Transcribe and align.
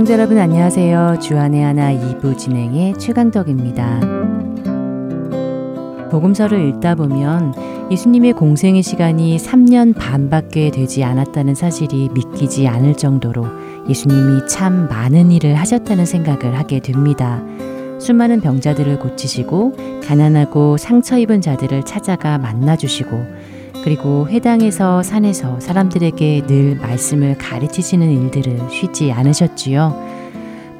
애청자 0.00 0.14
여러분 0.14 0.38
안녕하세요. 0.38 1.18
주안의 1.20 1.62
하나 1.62 1.92
2부 1.92 2.38
진행의 2.38 2.94
최강덕입니다. 2.98 4.00
복음서를 6.10 6.66
읽다 6.68 6.94
보면 6.94 7.52
예수님의 7.90 8.32
공생의 8.32 8.82
시간이 8.82 9.36
3년 9.36 9.94
반밖에 9.94 10.70
되지 10.70 11.04
않았다는 11.04 11.54
사실이 11.54 12.08
믿기지 12.14 12.66
않을 12.66 12.96
정도로 12.96 13.44
예수님이 13.90 14.46
참 14.48 14.88
많은 14.88 15.32
일을 15.32 15.56
하셨다는 15.56 16.06
생각을 16.06 16.58
하게 16.58 16.80
됩니다. 16.80 17.44
수많은 17.98 18.40
병자들을 18.40 19.00
고치시고 19.00 20.00
가난하고 20.02 20.78
상처 20.78 21.18
입은 21.18 21.42
자들을 21.42 21.82
찾아가 21.82 22.38
만나주시고 22.38 23.22
그리고 23.84 24.28
회당에서 24.28 25.02
산에서 25.02 25.60
사람들에게 25.60 26.46
늘 26.46 26.76
말씀을 26.76 27.38
가르치시는 27.38 28.10
일들을 28.10 28.70
쉬지 28.70 29.12
않으셨지요. 29.12 30.10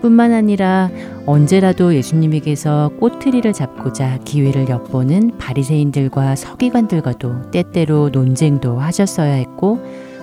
뿐만 0.01 0.33
아니라 0.33 0.91
언제라도 1.27 1.95
예수님에게서 1.95 2.93
꼬투리를 2.99 3.53
잡고자 3.53 4.19
기회를 4.25 4.69
엿보는 4.69 5.37
바리새인들과 5.39 6.37
서기관들과도 6.37 7.51
때때로 7.51 8.09
논쟁도 8.11 8.79
하셨어야 8.79 9.35
했고 9.35 9.79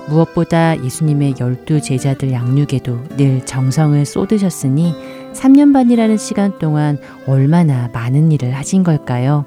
무엇보다 0.10 0.82
예수님의 0.84 1.36
열두 1.40 1.82
제자들 1.82 2.32
양육에도 2.32 2.98
늘 3.18 3.46
정성을 3.46 4.04
쏟으셨으니 4.06 4.94
3년 5.34 5.74
반이라는 5.74 6.18
시간 6.18 6.58
동안 6.58 6.98
얼마나 7.28 7.90
많은 7.94 8.32
일을 8.32 8.56
하신 8.56 8.84
걸까요? 8.84 9.46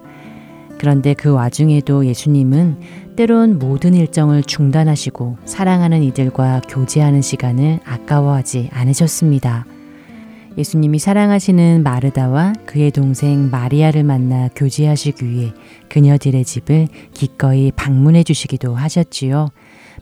그런데 0.78 1.12
그 1.14 1.30
와중에도 1.30 2.06
예수님은 2.06 2.78
때론 3.16 3.58
모든 3.58 3.94
일정을 3.94 4.42
중단하시고 4.42 5.38
사랑하는 5.44 6.02
이들과 6.02 6.62
교제하는 6.68 7.22
시간을 7.22 7.80
아까워하지 7.84 8.70
않으셨습니다. 8.72 9.66
예수님이 10.58 10.98
사랑하시는 10.98 11.82
마르다와 11.82 12.54
그의 12.66 12.90
동생 12.90 13.50
마리아를 13.50 14.04
만나 14.04 14.48
교제하시기 14.54 15.28
위해 15.28 15.52
그녀들의 15.88 16.44
집을 16.44 16.88
기꺼이 17.14 17.70
방문해 17.72 18.24
주시기도 18.24 18.74
하셨지요. 18.74 19.48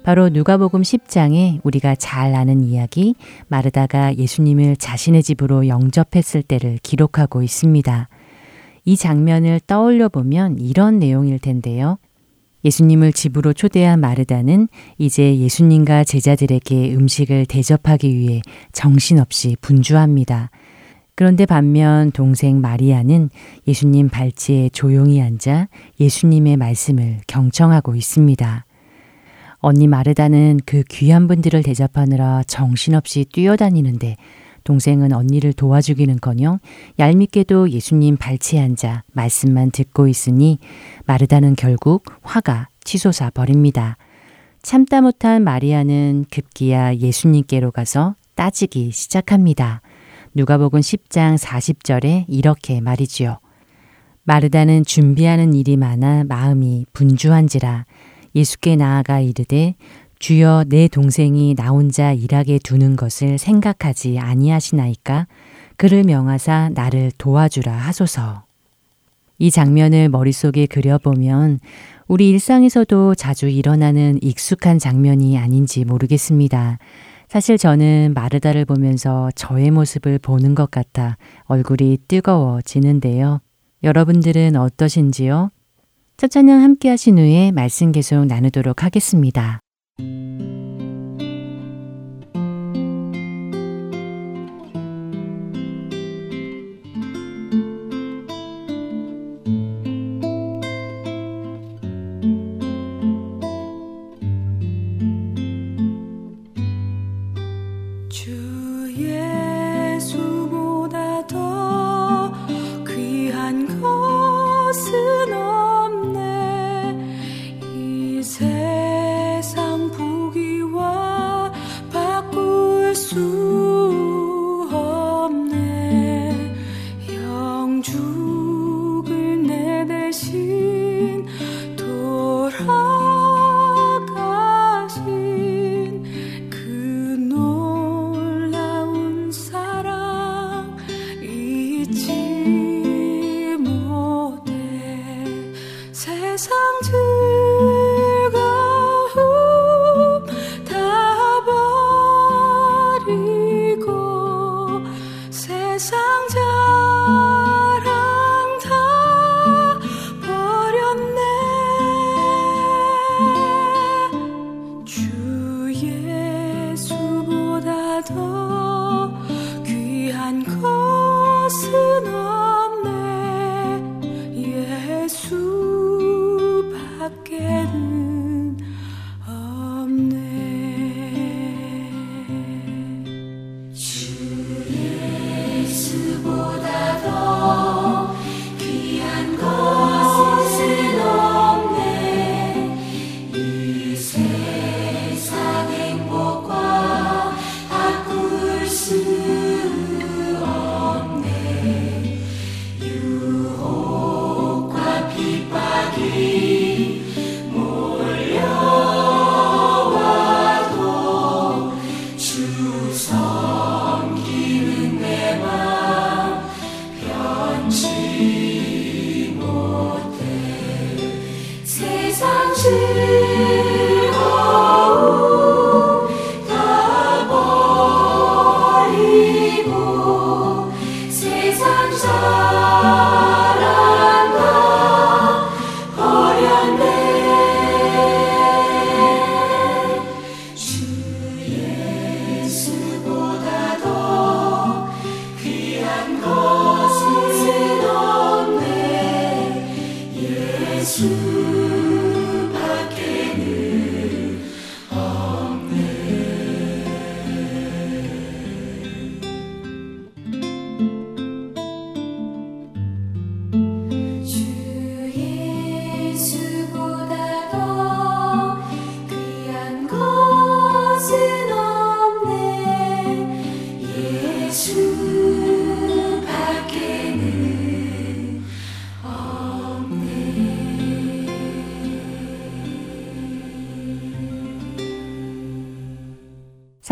바로 0.03 0.29
누가복음 0.29 0.83
10장에 0.83 1.61
우리가 1.65 1.95
잘 1.97 2.35
아는 2.35 2.63
이야기 2.63 3.15
마르다가 3.49 4.17
예수님을 4.17 4.77
자신의 4.77 5.23
집으로 5.23 5.69
영접했을 5.69 6.43
때를 6.43 6.79
기록하고 6.83 7.43
있습니다. 7.43 8.09
이 8.85 8.97
장면을 8.97 9.61
떠올려 9.67 10.09
보면 10.09 10.59
이런 10.59 10.99
내용일 10.99 11.39
텐데요. 11.39 11.99
예수님을 12.65 13.13
집으로 13.13 13.53
초대한 13.53 14.01
마르다는 14.01 14.69
이제 14.99 15.39
예수님과 15.39 16.05
제자들에게 16.05 16.95
음식을 16.95 17.47
대접하기 17.47 18.17
위해 18.17 18.43
정신없이 18.73 19.57
분주합니다. 19.61 20.51
그런데 21.15 21.47
반면 21.47 22.13
동생 22.13 22.61
마리아는 22.61 23.31
예수님 23.67 24.09
발치에 24.09 24.69
조용히 24.69 25.21
앉아 25.21 25.69
예수님의 25.99 26.57
말씀을 26.57 27.19
경청하고 27.27 27.97
있습니다. 27.97 28.65
언니 29.61 29.89
마르다는 29.89 30.61
그 30.65 30.85
귀한 30.89 31.27
분들을 31.27 31.65
대접하느라 31.65 32.45
정신없이 32.47 33.25
뛰어다니는데 33.25 34.17
동생은 34.69 35.15
언니를 35.15 35.55
도와주기는커녕 35.55 36.59
얄밉게도 36.99 37.71
예수님 37.71 38.19
발치에 38.19 38.61
앉아 38.61 39.03
말씀만 39.15 39.71
듣고 39.71 40.09
있으니 40.09 40.59
마르다는 41.07 41.57
결국 41.57 42.05
화가 42.21 42.69
치솟아 42.85 43.31
버립니다. 43.31 43.97
참다 44.61 45.01
못한 45.01 45.43
마리아는 45.43 46.27
급기야 46.31 46.97
예수님께로 46.97 47.71
가서 47.71 48.15
따지기 48.35 48.91
시작합니다. 48.93 49.81
누가복음 50.35 50.81
10장 50.81 51.39
40절에 51.39 52.27
이렇게 52.29 52.83
말이지요. 52.83 53.39
마르다는 54.25 54.85
준비하는 54.85 55.55
일이 55.55 55.79
많아 55.79 56.25
마음이 56.29 56.85
분주한지라 56.93 57.87
예수께 58.35 58.77
나아가 58.77 59.21
이르되 59.21 59.77
주여 60.19 60.65
내 60.69 60.89
동생이 60.89 61.55
나 61.55 61.69
혼자 61.69 62.13
일하게 62.13 62.59
두는 62.59 62.97
것을 62.97 63.39
생각하지 63.39 64.19
아니하시나이까 64.19 65.27
그를 65.77 66.03
명하사 66.03 66.71
나를 66.75 67.13
도와주라 67.19 67.73
하소서. 67.73 68.43
이 69.39 69.51
장면을 69.53 70.09
머릿속에 70.09 70.67
그려보면 70.67 71.61
우리 72.09 72.31
일상에서도 72.31 73.15
자주 73.15 73.49
일어나는 73.49 74.19
익숙한 74.21 74.79
장면이 74.79 75.39
아닌지 75.39 75.85
모르겠습니다. 75.85 76.79
사실 77.29 77.59
저는 77.59 78.13
마르다를 78.15 78.65
보면서 78.65 79.31
저의 79.37 79.71
모습을 79.71 80.19
보는 80.19 80.55
것 80.55 80.71
같아 80.71 81.17
얼굴이 81.45 81.99
뜨거워지는데요. 82.09 83.41
여러분들은 83.85 84.57
어떠신지요? 84.57 85.51
첫 86.17 86.31
찬양 86.31 86.63
함께 86.63 86.89
하신 86.89 87.19
후에 87.19 87.53
말씀 87.53 87.93
계속 87.93 88.25
나누도록 88.25 88.83
하겠습니다. 88.83 89.61
Música 90.01 90.58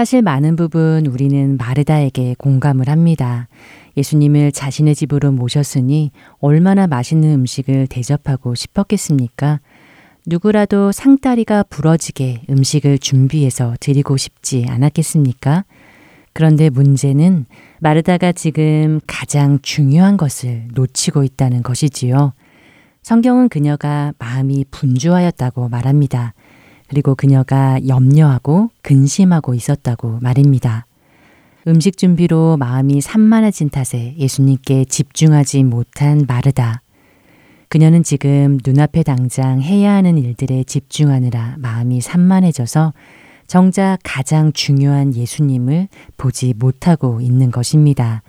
사실 0.06 0.22
많은 0.22 0.54
부분 0.54 1.04
우리는 1.06 1.56
마르다에게 1.56 2.36
공감을 2.38 2.88
합니다. 2.88 3.48
예수님을 3.96 4.52
자신의 4.52 4.94
집으로 4.94 5.32
모셨으니 5.32 6.12
얼마나 6.38 6.86
맛있는 6.86 7.32
음식을 7.32 7.88
대접하고 7.88 8.54
싶었겠습니까? 8.54 9.58
누구라도 10.24 10.92
상다리가 10.92 11.64
부러지게 11.64 12.42
음식을 12.48 13.00
준비해서 13.00 13.74
드리고 13.80 14.16
싶지 14.16 14.66
않았겠습니까? 14.68 15.64
그런데 16.32 16.70
문제는 16.70 17.46
마르다가 17.80 18.30
지금 18.30 19.00
가장 19.08 19.58
중요한 19.60 20.16
것을 20.16 20.68
놓치고 20.72 21.24
있다는 21.24 21.64
것이지요. 21.64 22.32
성경은 23.02 23.48
그녀가 23.48 24.12
마음이 24.20 24.66
분주하였다고 24.70 25.68
말합니다. 25.68 26.32
그리고 26.88 27.14
그녀가 27.14 27.78
염려하고 27.86 28.70
근심하고 28.82 29.54
있었다고 29.54 30.18
말입니다. 30.20 30.86
음식 31.66 31.96
준비로 31.96 32.56
마음이 32.58 33.00
산만해진 33.00 33.70
탓에 33.70 34.14
예수님께 34.16 34.84
집중하지 34.84 35.64
못한 35.64 36.24
마르다. 36.28 36.82
그녀는 37.68 38.04
지금 38.04 38.58
눈앞에 38.64 39.02
당장 39.02 39.60
해야 39.60 39.94
하는 39.94 40.16
일들에 40.16 40.62
집중하느라 40.62 41.56
마음이 41.58 42.00
산만해져서 42.00 42.92
정작 43.48 43.98
가장 44.04 44.52
중요한 44.52 45.14
예수님을 45.14 45.88
보지 46.16 46.54
못하고 46.56 47.20
있는 47.20 47.50
것입니다. 47.50 48.22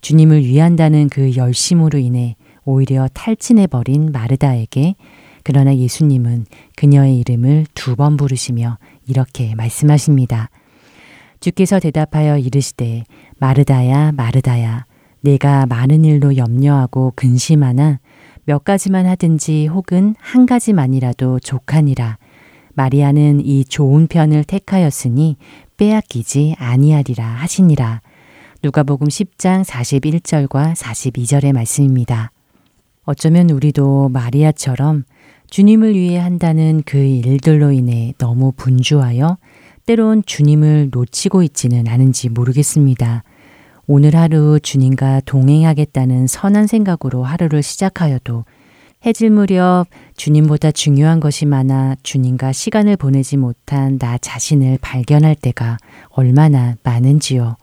주님을 0.00 0.44
위한다는 0.44 1.08
그 1.08 1.36
열심으로 1.36 1.98
인해 1.98 2.36
오히려 2.64 3.08
탈진해버린 3.12 4.12
마르다에게 4.12 4.94
그러나 5.44 5.74
예수님은 5.76 6.46
그녀의 6.76 7.18
이름을 7.18 7.66
두 7.74 7.96
번 7.96 8.16
부르시며 8.16 8.78
이렇게 9.06 9.54
말씀하십니다. 9.54 10.50
주께서 11.40 11.78
대답하여 11.80 12.38
이르시되 12.38 13.04
마르다야 13.38 14.12
마르다야 14.12 14.86
내가 15.20 15.66
많은 15.66 16.04
일로 16.04 16.36
염려하고 16.36 17.12
근심하나 17.16 17.98
몇 18.44 18.64
가지만 18.64 19.06
하든지 19.06 19.66
혹은 19.66 20.14
한 20.18 20.46
가지만이라도 20.46 21.40
족하니라 21.40 22.18
마리아는 22.74 23.40
이 23.44 23.64
좋은 23.64 24.06
편을 24.06 24.44
택하였으니 24.44 25.36
빼앗기지 25.76 26.56
아니하리라 26.58 27.24
하시니라 27.24 28.00
누가복음 28.62 29.08
10장 29.08 29.64
41절과 29.64 30.74
42절의 30.74 31.52
말씀입니다. 31.52 32.30
어쩌면 33.04 33.50
우리도 33.50 34.08
마리아처럼 34.10 35.04
주님을 35.52 35.94
위해 35.94 36.16
한다는 36.16 36.82
그 36.86 36.96
일들로 36.96 37.72
인해 37.72 38.14
너무 38.16 38.52
분주하여 38.52 39.36
때론 39.84 40.22
주님을 40.24 40.88
놓치고 40.90 41.42
있지는 41.42 41.88
않은지 41.88 42.30
모르겠습니다. 42.30 43.22
오늘 43.86 44.16
하루 44.16 44.58
주님과 44.58 45.20
동행하겠다는 45.26 46.26
선한 46.26 46.66
생각으로 46.68 47.22
하루를 47.22 47.62
시작하여도 47.62 48.46
해질 49.04 49.28
무렵 49.28 49.84
주님보다 50.16 50.70
중요한 50.70 51.20
것이 51.20 51.44
많아 51.44 51.96
주님과 52.02 52.52
시간을 52.52 52.96
보내지 52.96 53.36
못한 53.36 53.98
나 53.98 54.16
자신을 54.16 54.78
발견할 54.80 55.34
때가 55.34 55.76
얼마나 56.08 56.76
많은지요. 56.82 57.56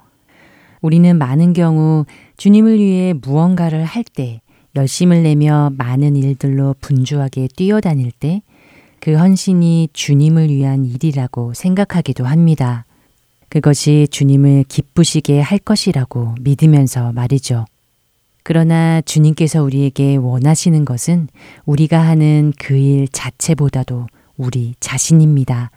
우리는 0.82 1.18
많은 1.18 1.54
경우 1.54 2.06
주님을 2.38 2.78
위해 2.78 3.16
무언가를 3.20 3.84
할 3.84 4.04
때 4.04 4.42
열심을 4.76 5.24
내며 5.24 5.72
많은 5.78 6.16
일들로 6.16 6.76
분주하게 6.80 7.50
뛰어다닐 7.56 8.12
때 8.12 8.42
그 9.00 9.16
헌신이 9.16 9.90
주님을 9.94 10.50
위한 10.50 10.86
일이라고 10.86 11.54
생각하기도 11.54 12.26
합니다. 12.26 12.86
그것이 13.48 14.08
주님을 14.12 14.66
기쁘시게 14.68 15.40
할 15.40 15.58
것이라고 15.58 16.36
믿으면서 16.42 17.14
말이죠. 17.14 17.66
그러나 18.44 19.02
주님께서 19.02 19.64
우리에게 19.64 20.18
원하시는 20.18 20.86
것은 20.86 21.30
우리가 21.66 22.00
하는 22.00 22.54
그 22.60 22.76
일 22.76 23.08
자체보다도 23.08 24.08
우리 24.38 24.76
자신입니다. 24.80 25.72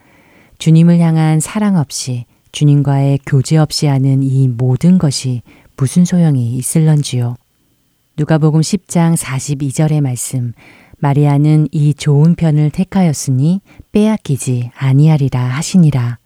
주님을 0.59 0.99
향한 0.99 1.41
사랑 1.41 1.77
없이 1.77 2.25
주님과의 2.53 3.21
교제 3.27 3.56
없이 3.56 3.87
하는 3.87 4.23
이 4.23 4.49
모든 4.49 4.99
것이 4.99 5.43
무슨 5.77 6.05
소용이 6.05 6.55
있을런지요. 6.56 7.37
누가복음 8.19 8.60
10장 8.60 9.16
42절의 9.16 10.02
말씀 10.02 10.52
마리아는 10.98 11.69
이 11.72 11.94
좋은 11.94 12.34
편을 12.34 12.69
택하였으니 12.69 13.62
빼앗기지 13.92 14.70
아니하리라 14.76 15.40
하시니라. 15.40 16.19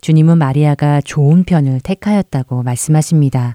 주님은 0.00 0.38
마리아가 0.38 1.00
좋은 1.00 1.44
편을 1.44 1.80
택하였다고 1.84 2.64
말씀하십니다. 2.64 3.54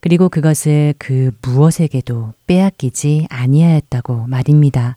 그리고 0.00 0.30
그것을 0.30 0.94
그 0.98 1.30
무엇에게도 1.42 2.32
빼앗기지 2.46 3.26
아니하였다고 3.28 4.26
말입니다. 4.26 4.96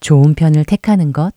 좋은 0.00 0.32
편을 0.32 0.64
택하는 0.64 1.12
것, 1.12 1.34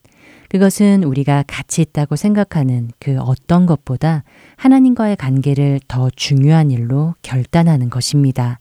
그것은 0.47 1.03
우리가 1.03 1.43
가치 1.45 1.81
있다고 1.81 2.15
생각하는 2.15 2.91
그 2.99 3.19
어떤 3.19 3.65
것보다 3.65 4.23
하나님과의 4.55 5.17
관계를 5.17 5.81
더 5.89 6.09
중요한 6.15 6.71
일로 6.71 7.15
결단하는 7.21 7.89
것입니다. 7.89 8.59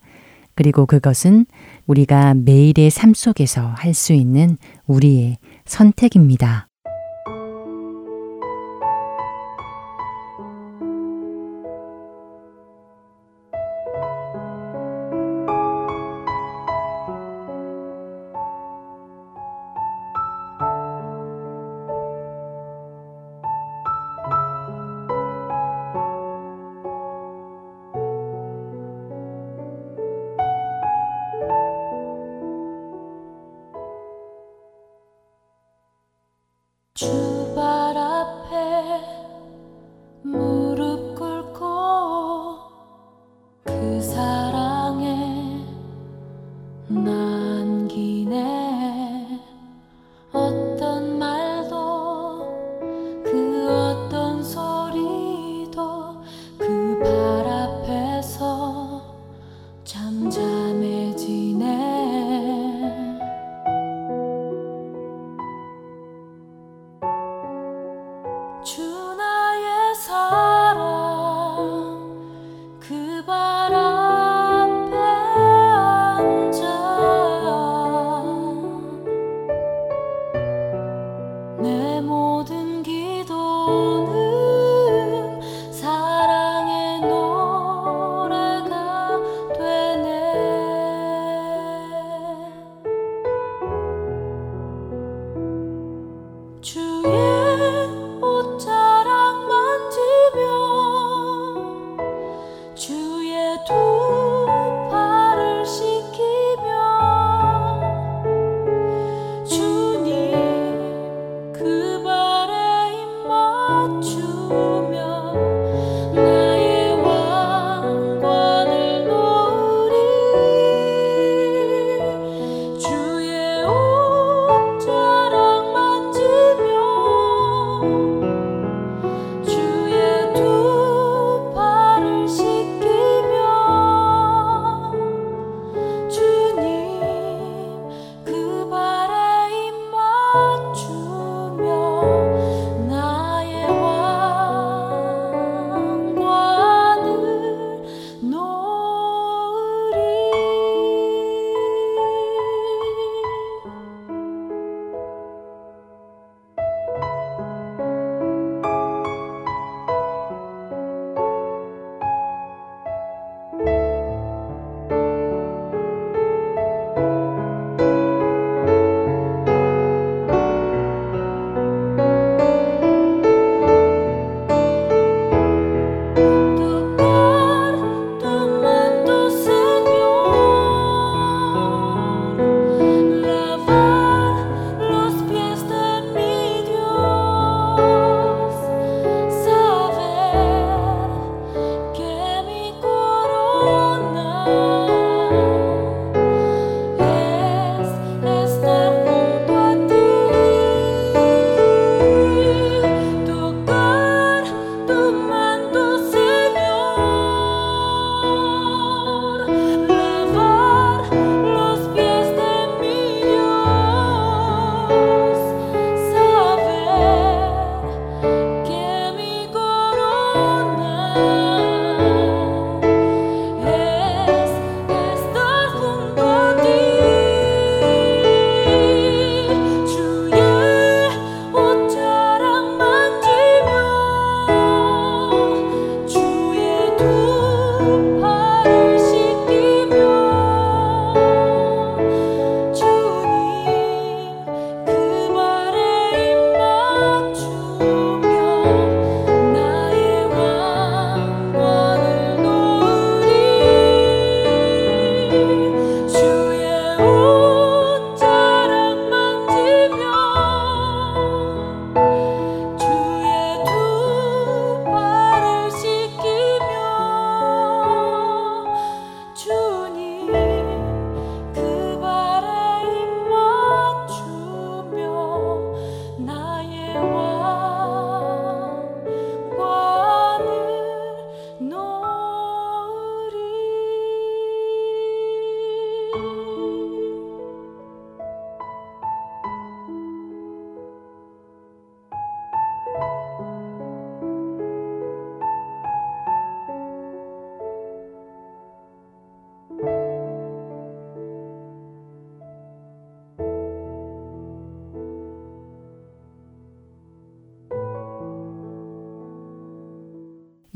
그리고 0.55 0.85
그것은 0.85 1.45
우리가 1.87 2.33
매일의 2.33 2.89
삶 2.89 3.13
속에서 3.13 3.73
할 3.77 3.93
수 3.93 4.13
있는 4.13 4.57
우리의 4.87 5.37
선택입니다. 5.65 6.67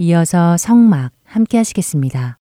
이어서 0.08 0.56
성막 0.56 1.12
함께 1.26 1.58
하시겠습니다. 1.58 2.38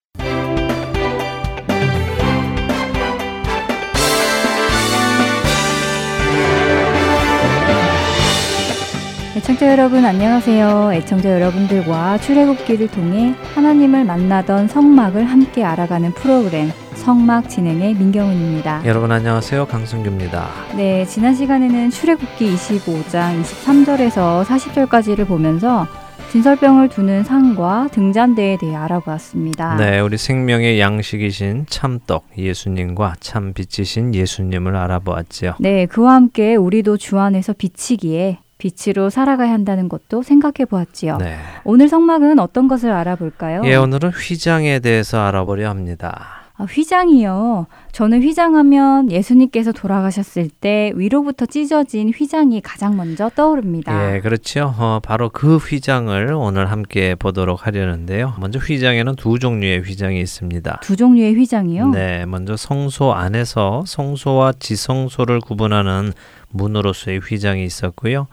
애청자 9.36 9.68
여러분 9.72 10.04
안녕하세요. 10.04 10.92
애청자 10.94 11.32
여러분들과 11.32 12.18
출애굽기를 12.18 12.86
통해 12.86 13.34
하나님을 13.56 14.04
만나던 14.04 14.68
성막을 14.68 15.24
함께 15.24 15.64
알아가는 15.64 16.12
프로그램 16.12 16.70
성막 16.94 17.48
진행의 17.48 17.94
민경훈입니다. 17.94 18.82
여러분 18.86 19.10
안녕하세요. 19.10 19.66
강승규입니다. 19.66 20.48
네, 20.76 21.04
지난 21.04 21.34
시간에는 21.34 21.90
출애굽기 21.90 22.54
25장 22.54 23.42
23절에서 23.42 24.44
40절까지를 24.44 25.26
보면서 25.26 25.88
진설병을 26.36 26.90
두는 26.90 27.24
상과 27.24 27.88
등잔대에 27.92 28.58
대해 28.58 28.76
알아보았습니다. 28.76 29.76
네, 29.76 30.00
우리 30.00 30.18
생명의 30.18 30.78
양식이신 30.78 31.64
참떡 31.70 32.26
예수님과 32.36 33.14
참 33.20 33.54
빛이신 33.54 34.14
예수님을 34.14 34.76
알아보았지요. 34.76 35.54
네, 35.60 35.86
그와 35.86 36.12
함께 36.12 36.54
우리도 36.54 36.98
주 36.98 37.18
안에서 37.18 37.54
비치기에 37.54 38.40
빛으로 38.58 39.08
살아가야 39.08 39.50
한다는 39.50 39.88
것도 39.88 40.22
생각해 40.22 40.66
보았지요. 40.68 41.16
네. 41.16 41.38
오늘 41.64 41.88
성막은 41.88 42.38
어떤 42.38 42.68
것을 42.68 42.92
알아볼까요? 42.92 43.62
예, 43.64 43.76
오늘은 43.76 44.10
휘장에 44.10 44.80
대해서 44.80 45.22
알아보려 45.22 45.70
합니다. 45.70 46.35
아, 46.58 46.64
휘장이요. 46.64 47.66
저는 47.92 48.22
휘장하면 48.22 49.10
예수님께서 49.10 49.72
돌아가셨을 49.72 50.48
때 50.48 50.92
위로부터 50.94 51.44
찢어진 51.44 52.10
휘장이 52.10 52.62
가장 52.62 52.96
먼저 52.96 53.28
떠오릅니다. 53.28 54.14
예, 54.14 54.20
그렇죠. 54.20 54.74
어, 54.78 55.00
바로 55.02 55.28
그 55.28 55.56
휘장을 55.56 56.32
오늘 56.32 56.70
함께 56.70 57.14
보도록 57.14 57.66
하려는데요. 57.66 58.34
먼저 58.40 58.58
휘장에는 58.58 59.16
두 59.16 59.38
종류의 59.38 59.82
휘장이 59.82 60.18
있습니다. 60.20 60.80
두 60.82 60.96
종류의 60.96 61.34
휘장이요? 61.34 61.90
네, 61.90 62.24
먼저 62.24 62.56
성소 62.56 63.12
안에서 63.12 63.84
성소와 63.86 64.54
지성소를 64.58 65.40
구분하는 65.40 66.12
문으로서의 66.50 67.20
휘장이 67.20 67.64
있었고요. 67.64 68.28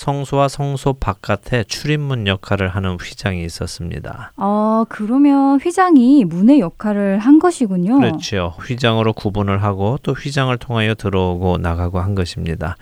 성소와 0.00 0.48
성소 0.48 0.92
바깥에 1.00 1.64
출입문 1.64 2.26
역할을 2.26 2.68
하는 2.68 2.98
휘장이 3.00 3.42
있었습니다. 3.46 4.32
아, 4.36 4.84
그러면 4.90 5.58
휘장이 5.58 6.26
문의 6.26 6.60
역할을 6.60 7.18
한 7.18 7.38
것이군요. 7.38 7.98
그렇죠. 7.98 8.52
휘장으로 8.60 9.14
구분을 9.14 9.62
하고 9.62 9.98
또 10.02 10.12
휘장을 10.12 10.54
통하여 10.58 10.94
들어오고 10.94 11.56
나가고 11.58 11.98
한 11.98 12.14
것입니다. 12.14 12.76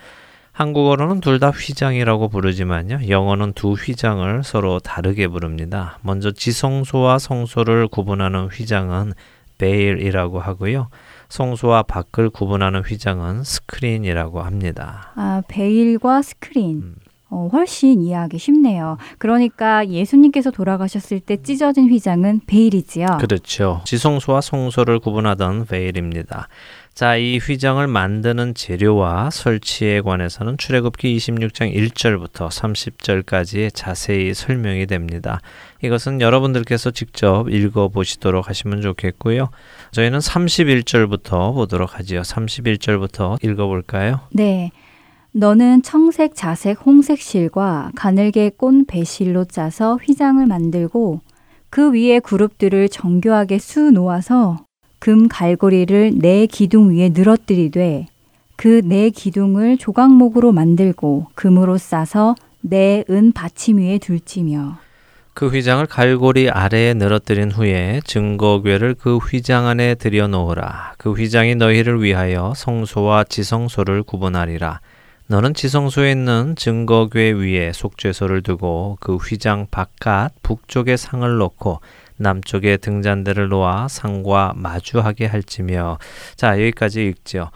한국어로는 0.51 1.21
둘 1.21 1.39
다 1.39 1.51
휘장이라고 1.51 2.27
부르지만요. 2.27 3.07
영어는 3.07 3.53
두 3.53 3.73
휘장을 3.73 4.43
서로 4.43 4.79
다르게 4.79 5.29
부릅니다. 5.29 5.97
먼저 6.01 6.31
지성소와 6.31 7.19
성소를 7.19 7.87
구분하는 7.87 8.47
휘장은 8.47 9.13
베일이라고 9.57 10.41
하고요. 10.41 10.89
성소와 11.29 11.83
밖을 11.83 12.29
구분하는 12.29 12.81
휘장은 12.81 13.45
스크린이라고 13.45 14.41
합니다. 14.41 15.13
아, 15.15 15.41
베일과 15.47 16.21
스크린. 16.21 16.81
음. 16.83 16.95
어, 17.35 17.49
훨씬 17.51 18.01
이해하기 18.01 18.37
쉽네요. 18.37 18.97
그러니까 19.17 19.85
예수님께서 19.89 20.51
돌아가셨을 20.51 21.19
때 21.19 21.35
찢어진 21.43 21.89
휘장은 21.89 22.41
베일이지요. 22.47 23.17
그렇죠. 23.19 23.81
지성소와 23.83 24.39
성소를 24.39 24.99
구분하던 24.99 25.65
베일입니다. 25.65 26.47
자, 26.93 27.17
이 27.17 27.39
휘장을 27.39 27.85
만드는 27.85 28.53
재료와 28.53 29.29
설치에 29.29 29.99
관해서는 29.99 30.57
출애굽기 30.57 31.17
26장 31.17 31.75
1절부터 31.75 32.47
30절까지 32.47 33.71
자세히 33.73 34.33
설명이 34.33 34.85
됩니다. 34.85 35.41
이것은 35.83 36.21
여러분들께서 36.21 36.91
직접 36.91 37.49
읽어 37.49 37.89
보시도록 37.89 38.47
하시면 38.47 38.79
좋겠고요. 38.79 39.49
저희는 39.91 40.19
31절부터 40.19 41.53
보도록 41.53 41.99
하지요. 41.99 42.21
31절부터 42.21 43.43
읽어 43.43 43.67
볼까요? 43.67 44.21
네. 44.31 44.71
너는 45.37 45.81
청색, 45.81 46.33
자색, 46.33 46.85
홍색 46.85 47.19
실과 47.19 47.91
가늘게 47.95 48.51
꼰 48.55 48.85
배실로 48.85 49.43
짜서 49.43 49.97
휘장을 49.97 50.45
만들고 50.45 51.19
그 51.69 51.91
위에 51.91 52.19
그룹들을 52.21 52.87
정교하게 52.87 53.59
수 53.59 53.91
놓아서 53.91 54.63
금 54.99 55.27
갈고리를 55.27 56.13
네 56.19 56.45
기둥 56.45 56.95
위에 56.95 57.09
늘어뜨리되 57.09 58.07
그 58.55 58.81
네 58.85 59.09
기둥을 59.09 59.77
조각목으로 59.77 60.53
만들고 60.53 61.27
금으로 61.35 61.77
싸서 61.77 62.35
네 62.61 63.03
은 63.09 63.33
받침 63.33 63.77
위에 63.79 63.97
둘지며 63.97 64.77
그 65.33 65.49
휘장을 65.49 65.85
갈고리 65.87 66.49
아래에 66.49 66.93
늘어뜨린 66.93 67.51
후에 67.51 67.99
증거궤를 68.05 68.95
그 68.97 69.17
휘장 69.17 69.67
안에 69.67 69.95
들여 69.95 70.27
놓으라. 70.29 70.93
그 70.97 71.11
휘장이 71.11 71.55
너희를 71.55 72.01
위하여 72.01 72.53
성소와 72.55 73.25
지성소를 73.25 74.03
구분하리라. 74.03 74.79
너는 75.27 75.55
지성소에 75.55 76.11
있는 76.11 76.55
증거궤 76.55 77.33
위에 77.33 77.71
속죄소를 77.73 78.43
두고 78.43 78.97
그 78.99 79.15
휘장 79.15 79.65
바깥 79.71 80.33
북쪽에 80.43 80.97
상을 80.97 81.37
놓고 81.37 81.81
남쪽에 82.17 82.77
등잔대를 82.77 83.49
놓아 83.49 83.87
상과 83.87 84.53
마주하게 84.55 85.25
할지며 85.25 85.97
자 86.35 86.51
여기까지 86.61 87.07
읽죠. 87.07 87.49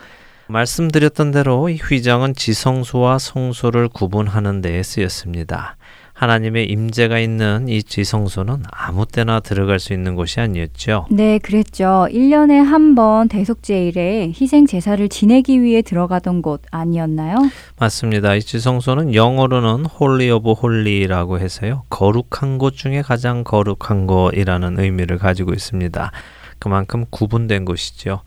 말씀드렸던 0.47 1.29
대로 1.29 1.69
이 1.69 1.75
휘장은 1.75 2.33
지성소와 2.33 3.19
성소를 3.19 3.87
구분하는 3.89 4.61
데에 4.61 4.81
쓰였습니다. 4.81 5.77
하나님의 6.23 6.65
임재가 6.69 7.17
있는 7.19 7.69
이 7.69 7.81
지성소는 7.81 8.63
아무 8.71 9.05
때나 9.05 9.39
들어갈 9.39 9.79
수 9.79 9.93
있는 9.93 10.15
곳이 10.15 10.41
아니었죠. 10.41 11.05
네, 11.09 11.37
그랬죠. 11.39 12.07
1년에 12.11 12.61
한 12.61 12.89
번 12.95 13.29
대속죄일에 13.29 14.33
희생 14.35 14.65
제사를 14.65 15.07
지내기 15.07 15.61
위해 15.61 15.81
들어가던 15.81 16.41
곳 16.41 16.61
아니었나요? 16.71 17.37
맞습니다. 17.79 18.35
이 18.35 18.41
지성소는 18.41 19.13
영어로는 19.15 19.85
Holy 19.85 20.29
of 20.31 20.51
Holy라고 20.53 21.39
해서요. 21.39 21.83
거룩한 21.89 22.57
곳 22.57 22.75
중에 22.75 23.01
가장 23.01 23.45
거룩한 23.45 24.05
곳이라는 24.07 24.77
의미를 24.79 25.17
가지고 25.19 25.53
있습니다. 25.53 26.11
그만큼 26.57 27.05
구분된 27.09 27.63
곳이죠. 27.63 28.21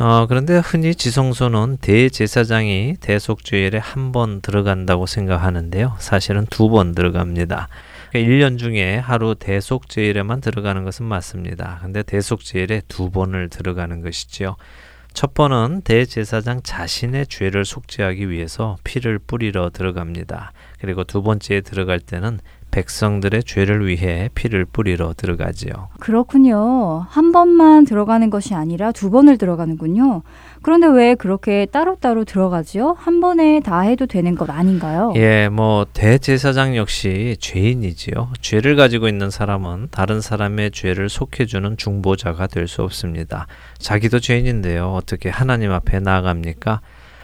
어, 0.00 0.26
그런데 0.26 0.56
흔히 0.58 0.94
지성소는 0.94 1.76
대제사장이 1.82 2.96
대속주일에 3.00 3.76
한 3.78 4.12
번 4.12 4.40
들어간다고 4.40 5.04
생각하는데요. 5.06 5.96
사실은 5.98 6.46
두 6.46 6.70
번 6.70 6.94
들어갑니다. 6.94 7.68
1년 8.14 8.58
중에 8.58 8.96
하루 8.96 9.34
대속제일에만 9.34 10.40
들어가는 10.40 10.84
것은 10.84 11.04
맞습니다. 11.04 11.80
근데 11.82 12.02
대속제일에 12.02 12.82
두 12.88 13.10
번을 13.10 13.50
들어가는 13.50 14.00
것이지요. 14.00 14.56
첫 15.12 15.34
번은 15.34 15.82
대제사장 15.82 16.62
자신의 16.62 17.26
죄를 17.26 17.64
속죄하기 17.66 18.30
위해서 18.30 18.78
피를 18.84 19.18
뿌리러 19.18 19.68
들어갑니다. 19.70 20.52
그리고 20.80 21.04
두 21.04 21.22
번째에 21.22 21.60
들어갈 21.60 22.00
때는 22.00 22.40
백성들의 22.70 23.42
죄를 23.44 23.86
위해 23.86 24.28
피를 24.34 24.64
뿌리러 24.64 25.12
들어가지요. 25.16 25.88
그렇군요. 25.98 27.06
한 27.08 27.32
번만 27.32 27.84
들어가는 27.84 28.30
것이 28.30 28.54
아니라 28.54 28.92
두 28.92 29.10
번을 29.10 29.38
들어가는군요. 29.38 30.22
그런데 30.62 30.86
왜 30.86 31.14
그렇게 31.14 31.66
따로따로 31.66 32.24
들어가지요? 32.24 32.94
한 32.98 33.20
번에 33.20 33.60
다 33.60 33.80
해도 33.80 34.06
되는 34.06 34.34
것 34.34 34.48
아닌가요? 34.50 35.12
예, 35.16 35.48
뭐 35.48 35.86
대제사장 35.92 36.76
역시 36.76 37.36
죄인이지요. 37.40 38.28
죄를 38.40 38.76
가지고 38.76 39.08
있는 39.08 39.30
사람은 39.30 39.88
다른 39.90 40.20
사람의 40.20 40.70
죄를 40.72 41.08
속해주는 41.08 41.76
중보자가 41.76 42.46
될 42.46 42.68
수 42.70 42.82
없습니다. 42.82 43.48
자기도 43.78 44.20
죄인인데요. 44.20 44.92
어떻게 44.92 45.28
하나님 45.28 45.72
앞에 45.72 45.98
나아갑니까? 45.98 46.80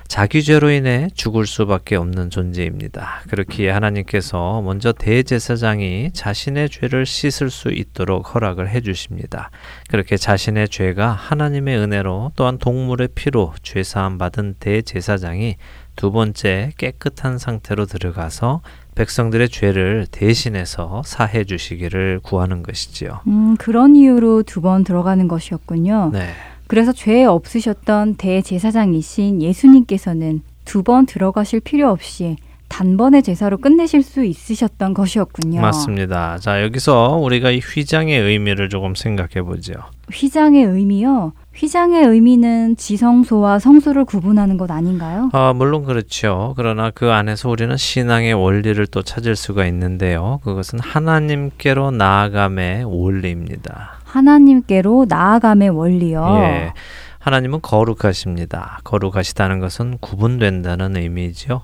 자기 0.08 0.42
죄로 0.42 0.70
인해 0.70 1.08
죽을 1.14 1.46
수밖에 1.46 1.96
없는 1.96 2.30
존재입니다. 2.30 3.22
그렇기에 3.28 3.70
하나님께서 3.70 4.62
먼저 4.62 4.92
대제사장이 4.92 6.12
자신의 6.12 6.70
죄를 6.70 7.04
씻을 7.06 7.50
수 7.50 7.70
있도록 7.70 8.34
허락을 8.34 8.68
해 8.68 8.80
주십니다. 8.80 9.50
그렇게 9.90 10.16
자신의 10.16 10.68
죄가 10.68 11.10
하나님의 11.10 11.76
은혜로 11.78 12.32
또한 12.36 12.58
동물의 12.58 13.08
피로 13.14 13.52
죄 13.62 13.82
사함 13.82 14.16
받은 14.18 14.56
대제사장이 14.60 15.56
두 15.96 16.12
번째 16.12 16.72
깨끗한 16.78 17.38
상태로 17.38 17.86
들어가서 17.86 18.60
백성들의 18.94 19.48
죄를 19.48 20.06
대신해서 20.10 21.02
사해 21.04 21.44
주시기를 21.44 22.20
구하는 22.22 22.62
것이지요. 22.62 23.20
음, 23.26 23.56
그런 23.58 23.96
이유로 23.96 24.42
두 24.44 24.60
번 24.60 24.84
들어가는 24.84 25.26
것이었군요. 25.28 26.10
네. 26.12 26.30
그래서 26.66 26.92
죄 26.92 27.24
없으셨던 27.24 28.16
대제사장이신 28.16 29.42
예수님께서는 29.42 30.42
두 30.64 30.82
번 30.82 31.06
들어가실 31.06 31.60
필요 31.60 31.90
없이 31.90 32.36
단번에 32.68 33.20
제사로 33.22 33.58
끝내실 33.58 34.02
수 34.02 34.24
있으셨던 34.24 34.92
것이었군요. 34.94 35.60
맞습니다. 35.60 36.38
자, 36.38 36.62
여기서 36.64 37.16
우리가 37.22 37.52
이 37.52 37.60
휘장의 37.60 38.18
의미를 38.20 38.68
조금 38.68 38.96
생각해 38.96 39.42
보죠. 39.42 39.74
휘장의 40.12 40.64
의미요? 40.64 41.32
휘장의 41.54 42.04
의미는 42.06 42.76
지성소와 42.76 43.60
성소를 43.60 44.04
구분하는 44.04 44.56
것 44.56 44.68
아닌가요? 44.72 45.30
아, 45.32 45.52
물론 45.54 45.84
그렇죠. 45.84 46.54
그러나 46.56 46.90
그 46.90 47.12
안에서 47.12 47.48
우리는 47.48 47.76
신앙의 47.76 48.34
원리를 48.34 48.84
또 48.88 49.02
찾을 49.02 49.36
수가 49.36 49.64
있는데요. 49.66 50.40
그것은 50.42 50.80
하나님께로 50.80 51.92
나아감의 51.92 52.84
원리입니다. 52.84 54.00
하나님께로 54.06 55.06
나아감의 55.08 55.70
원리요. 55.70 56.24
예. 56.40 56.72
하나님은 57.18 57.60
거룩하십니다. 57.60 58.78
거룩하시다는 58.84 59.58
것은 59.58 59.98
구분된다는 59.98 60.96
의미죠. 60.96 61.62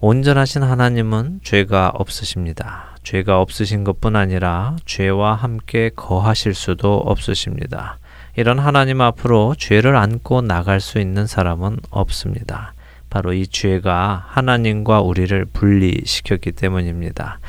온전하신 0.00 0.62
하나님은 0.62 1.40
죄가 1.42 1.90
없으십니다. 1.94 2.96
죄가 3.02 3.40
없으신 3.40 3.84
것뿐 3.84 4.16
아니라 4.16 4.76
죄와 4.84 5.34
함께 5.34 5.90
거하실 5.96 6.54
수도 6.54 6.98
없으십니다. 6.98 7.98
이런 8.36 8.58
하나님 8.58 9.00
앞으로 9.00 9.54
죄를 9.58 9.96
안고 9.96 10.42
나갈 10.42 10.80
수 10.80 11.00
있는 11.00 11.26
사람은 11.26 11.78
없습니다. 11.90 12.74
바로 13.10 13.32
이 13.32 13.46
죄가 13.46 14.26
하나님과 14.28 15.00
우리를 15.00 15.46
분리시켰기 15.46 16.52
때문입니다. 16.52 17.40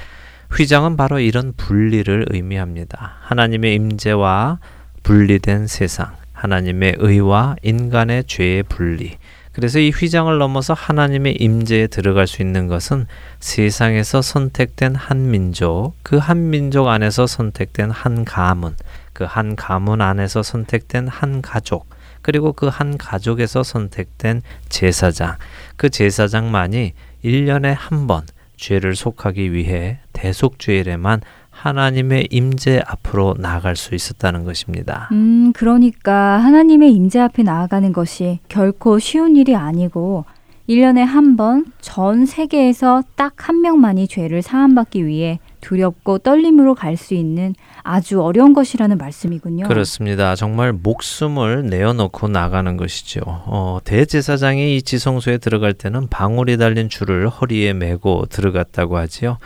휘장은 0.53 0.97
바로 0.97 1.19
이런 1.19 1.53
분리를 1.55 2.25
의미합니다. 2.29 3.17
하나님의 3.21 3.75
임재와 3.75 4.59
분리된 5.03 5.67
세상, 5.67 6.15
하나님의 6.33 6.95
의와 6.97 7.55
인간의 7.61 8.25
죄의 8.25 8.63
분리. 8.63 9.17
그래서 9.51 9.79
이 9.79 9.89
휘장을 9.89 10.37
넘어서 10.37 10.73
하나님의 10.73 11.35
임재에 11.35 11.87
들어갈 11.87 12.27
수 12.27 12.41
있는 12.41 12.67
것은 12.67 13.07
세상에서 13.39 14.21
선택된 14.21 14.95
한 14.95 15.31
민족, 15.31 15.93
그 16.03 16.17
한 16.17 16.49
민족 16.49 16.87
안에서 16.87 17.27
선택된 17.27 17.91
한 17.91 18.25
가문, 18.25 18.75
그 19.13 19.25
한 19.25 19.55
가문 19.55 20.01
안에서 20.01 20.43
선택된 20.43 21.07
한 21.07 21.41
가족, 21.41 21.87
그리고 22.21 22.53
그 22.53 22.67
한 22.69 22.97
가족에서 22.97 23.63
선택된 23.63 24.43
제사장, 24.69 25.35
그 25.75 25.89
제사장만이 25.89 26.93
1년에 27.25 27.75
한 27.77 28.07
번, 28.07 28.23
죄를 28.59 28.95
속하기 28.95 29.53
위해 29.53 29.99
대속죄일에만 30.13 31.21
하나님의 31.49 32.27
임재 32.31 32.81
앞으로 32.85 33.35
나아갈 33.37 33.75
수 33.75 33.95
있었다는 33.95 34.43
것입니다. 34.45 35.09
음, 35.11 35.51
그러니까 35.53 36.37
하나님의 36.37 36.93
임재 36.93 37.19
앞에 37.19 37.43
나아가는 37.43 37.91
것이 37.91 38.39
결코 38.47 38.99
쉬운 38.99 39.35
일이 39.35 39.55
아니고 39.55 40.25
1년에 40.69 40.99
한 40.99 41.35
번 41.35 41.65
전 41.81 42.25
세계에서 42.25 43.03
딱 43.15 43.33
한 43.49 43.61
명만이 43.61 44.07
죄를 44.07 44.41
사함받기 44.41 45.05
위해 45.07 45.39
두렵고 45.61 46.19
떨림으로 46.19 46.75
갈 46.75 46.97
수 46.97 47.13
있는 47.13 47.55
아주 47.83 48.21
어려운 48.21 48.53
것이라는 48.53 48.97
말씀이군요. 48.97 49.67
그렇습니다. 49.67 50.35
정말 50.35 50.73
목숨을 50.73 51.67
내어놓고 51.67 52.27
나가는 52.27 52.75
것이죠. 52.77 53.21
어, 53.25 53.79
대제사장이 53.83 54.75
이 54.75 54.81
지성소에 54.81 55.37
들어갈 55.37 55.73
때는 55.73 56.07
방울이 56.09 56.57
달린 56.57 56.89
줄을 56.89 57.29
허리에 57.29 57.73
메고 57.73 58.25
들어갔다고 58.29 58.97
하지요. 58.97 59.37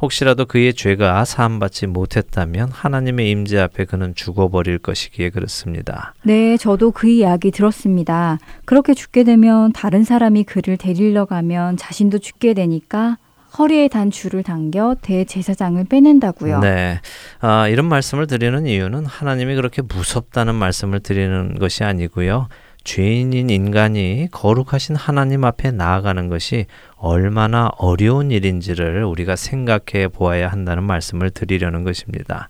혹시라도 0.00 0.46
그의 0.46 0.74
죄가 0.74 1.24
사함받지 1.24 1.86
못했다면 1.86 2.70
하나님의 2.72 3.30
임재 3.30 3.58
앞에 3.60 3.84
그는 3.84 4.14
죽어버릴 4.16 4.78
것이기에 4.78 5.30
그렇습니다. 5.30 6.14
네, 6.24 6.56
저도 6.56 6.90
그 6.90 7.08
이야기 7.08 7.52
들었습니다. 7.52 8.38
그렇게 8.64 8.94
죽게 8.94 9.22
되면 9.22 9.72
다른 9.72 10.02
사람이 10.02 10.42
그를 10.42 10.76
데리러 10.76 11.24
가면 11.26 11.76
자신도 11.76 12.18
죽게 12.18 12.54
되니까 12.54 13.18
허리에 13.58 13.88
단 13.88 14.10
줄을 14.10 14.42
당겨 14.42 14.96
대제사장을 15.02 15.84
빼낸다고요. 15.84 16.60
네. 16.60 17.00
아, 17.40 17.68
이런 17.68 17.86
말씀을 17.86 18.26
드리는 18.26 18.66
이유는 18.66 19.06
하나님이 19.06 19.54
그렇게 19.54 19.82
무섭다는 19.82 20.54
말씀을 20.54 21.00
드리는 21.00 21.58
것이 21.58 21.84
아니고요. 21.84 22.48
죄인인 22.84 23.50
인간이 23.50 24.28
거룩하신 24.32 24.96
하나님 24.96 25.44
앞에 25.44 25.70
나아가는 25.70 26.28
것이 26.28 26.66
얼마나 26.96 27.70
어려운 27.78 28.30
일인지를 28.30 29.04
우리가 29.04 29.36
생각해 29.36 30.08
보아야 30.08 30.48
한다는 30.48 30.82
말씀을 30.84 31.30
드리려는 31.30 31.84
것입니다. 31.84 32.48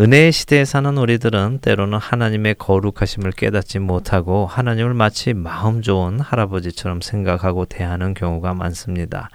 은혜의 0.00 0.30
시대에 0.30 0.64
사는 0.64 0.96
우리들은 0.96 1.58
때로는 1.60 1.98
하나님의 1.98 2.54
거룩하심을 2.54 3.32
깨닫지 3.32 3.80
못하고 3.80 4.46
하나님을 4.46 4.94
마치 4.94 5.34
마음 5.34 5.82
좋은 5.82 6.20
할아버지처럼 6.20 7.00
생각하고 7.00 7.64
대하는 7.64 8.14
경우가 8.14 8.54
많습니다. 8.54 9.28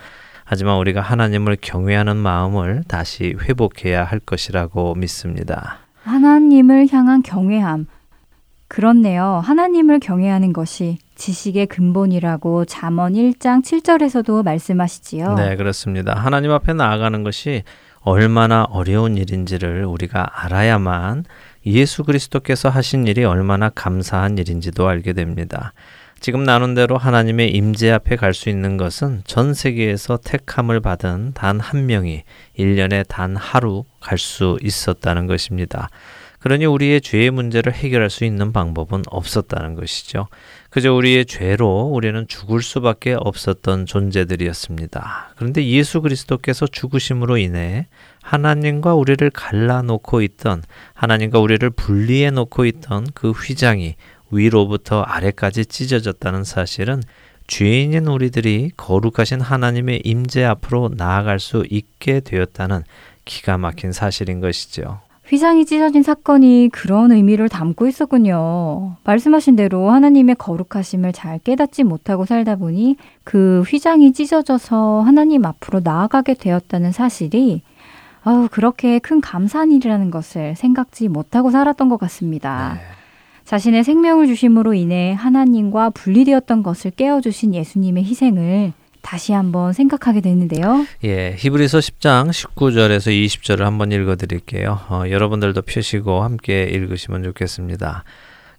하지만 0.45 0.77
우리가 0.77 1.01
하나님을 1.01 1.57
경외하는 1.61 2.17
마음을 2.17 2.83
다시 2.87 3.35
회복해야 3.41 4.03
할 4.03 4.19
것이라고 4.19 4.95
믿습니다. 4.95 5.79
하나님을 6.03 6.87
향한 6.91 7.23
경외함. 7.23 7.87
그렇네요. 8.67 9.39
하나님을 9.43 9.99
경외하는 9.99 10.51
것이 10.51 10.97
지식의 11.15 11.67
근본이라고 11.67 12.65
잠언 12.65 13.13
1장 13.13 13.63
7절에서도 13.63 14.43
말씀하시지요. 14.43 15.35
네, 15.35 15.55
그렇습니다. 15.55 16.15
하나님 16.15 16.51
앞에 16.51 16.73
나아가는 16.73 17.23
것이 17.23 17.63
얼마나 17.99 18.63
어려운 18.63 19.15
일인지를 19.15 19.85
우리가 19.85 20.27
알아야만 20.43 21.25
예수 21.65 22.03
그리스도께서 22.03 22.69
하신 22.69 23.07
일이 23.07 23.23
얼마나 23.23 23.69
감사한 23.69 24.37
일인지도 24.37 24.87
알게 24.87 25.13
됩니다. 25.13 25.73
지금 26.23 26.45
나눈 26.45 26.73
대로 26.73 26.97
하나님의 26.97 27.51
임재 27.51 27.91
앞에 27.91 28.15
갈 28.15 28.33
수 28.33 28.47
있는 28.47 28.77
것은 28.77 29.23
전 29.25 29.53
세계에서 29.53 30.19
택함을 30.23 30.79
받은 30.79 31.33
단 31.33 31.59
한 31.59 31.85
명이 31.85 32.23
1년에 32.57 33.05
단 33.09 33.35
하루 33.35 33.83
갈 33.99 34.17
수 34.17 34.57
있었다는 34.61 35.27
것입니다. 35.27 35.89
그러니 36.39 36.65
우리의 36.65 37.01
죄의 37.01 37.31
문제를 37.31 37.73
해결할 37.73 38.09
수 38.09 38.23
있는 38.23 38.53
방법은 38.53 39.03
없었다는 39.07 39.75
것이죠. 39.75 40.27
그저 40.69 40.93
우리의 40.93 41.25
죄로 41.25 41.89
우리는 41.93 42.25
죽을 42.29 42.61
수밖에 42.61 43.15
없었던 43.19 43.85
존재들이었습니다. 43.85 45.33
그런데 45.35 45.65
예수 45.65 46.01
그리스도께서 46.01 46.67
죽으심으로 46.67 47.35
인해 47.35 47.87
하나님과 48.21 48.95
우리를 48.95 49.29
갈라놓고 49.29 50.21
있던 50.21 50.63
하나님과 50.93 51.39
우리를 51.39 51.69
분리해 51.69 52.31
놓고 52.31 52.63
있던 52.65 53.07
그 53.13 53.31
휘장이 53.31 53.95
위로부터 54.33 55.01
아래까지 55.01 55.65
찢어졌다는 55.65 56.43
사실은 56.43 57.01
죄인인 57.47 58.07
우리들이 58.07 58.71
거룩하신 58.77 59.41
하나님의 59.41 60.01
임재 60.03 60.43
앞으로 60.43 60.91
나아갈 60.95 61.39
수 61.39 61.65
있게 61.69 62.19
되었다는 62.21 62.83
기가 63.25 63.57
막힌 63.57 63.91
사실인 63.91 64.39
것이죠. 64.39 64.99
휘장이 65.25 65.65
찢어진 65.65 66.03
사건이 66.03 66.69
그런 66.73 67.11
의미를 67.11 67.47
담고 67.47 67.87
있었군요. 67.87 68.97
말씀하신 69.03 69.55
대로 69.55 69.89
하나님의 69.89 70.35
거룩하심을 70.35 71.13
잘 71.13 71.39
깨닫지 71.39 71.83
못하고 71.83 72.25
살다 72.25 72.57
보니 72.57 72.97
그 73.23 73.63
휘장이 73.67 74.13
찢어져서 74.13 75.01
하나님 75.01 75.45
앞으로 75.45 75.79
나아가게 75.83 76.35
되었다는 76.35 76.91
사실이 76.91 77.61
아우, 78.25 78.47
그렇게 78.49 78.99
큰 78.99 79.21
감사한 79.21 79.71
일이라는 79.71 80.11
것을 80.11 80.55
생각지 80.55 81.07
못하고 81.09 81.51
살았던 81.51 81.89
것 81.89 81.97
같습니다. 81.97 82.75
네. 82.75 82.81
자신의 83.45 83.83
생명을 83.83 84.27
주심으로 84.27 84.73
인해 84.73 85.13
하나님과 85.13 85.91
분리되었던 85.91 86.63
것을 86.63 86.91
깨어주신 86.91 87.53
예수님의 87.53 88.03
희생을 88.05 88.73
다시 89.01 89.33
한번 89.33 89.73
생각하게 89.73 90.21
되는데요. 90.21 90.85
예, 91.03 91.35
히브리서 91.37 91.79
10장 91.79 92.29
19절에서 92.29 93.11
20절을 93.11 93.59
한번 93.59 93.91
읽어 93.91 94.15
드릴게요. 94.15 94.79
어, 94.89 95.03
여러분들도 95.09 95.61
펴시고 95.61 96.23
함께 96.23 96.63
읽으시면 96.63 97.23
좋겠습니다. 97.23 98.05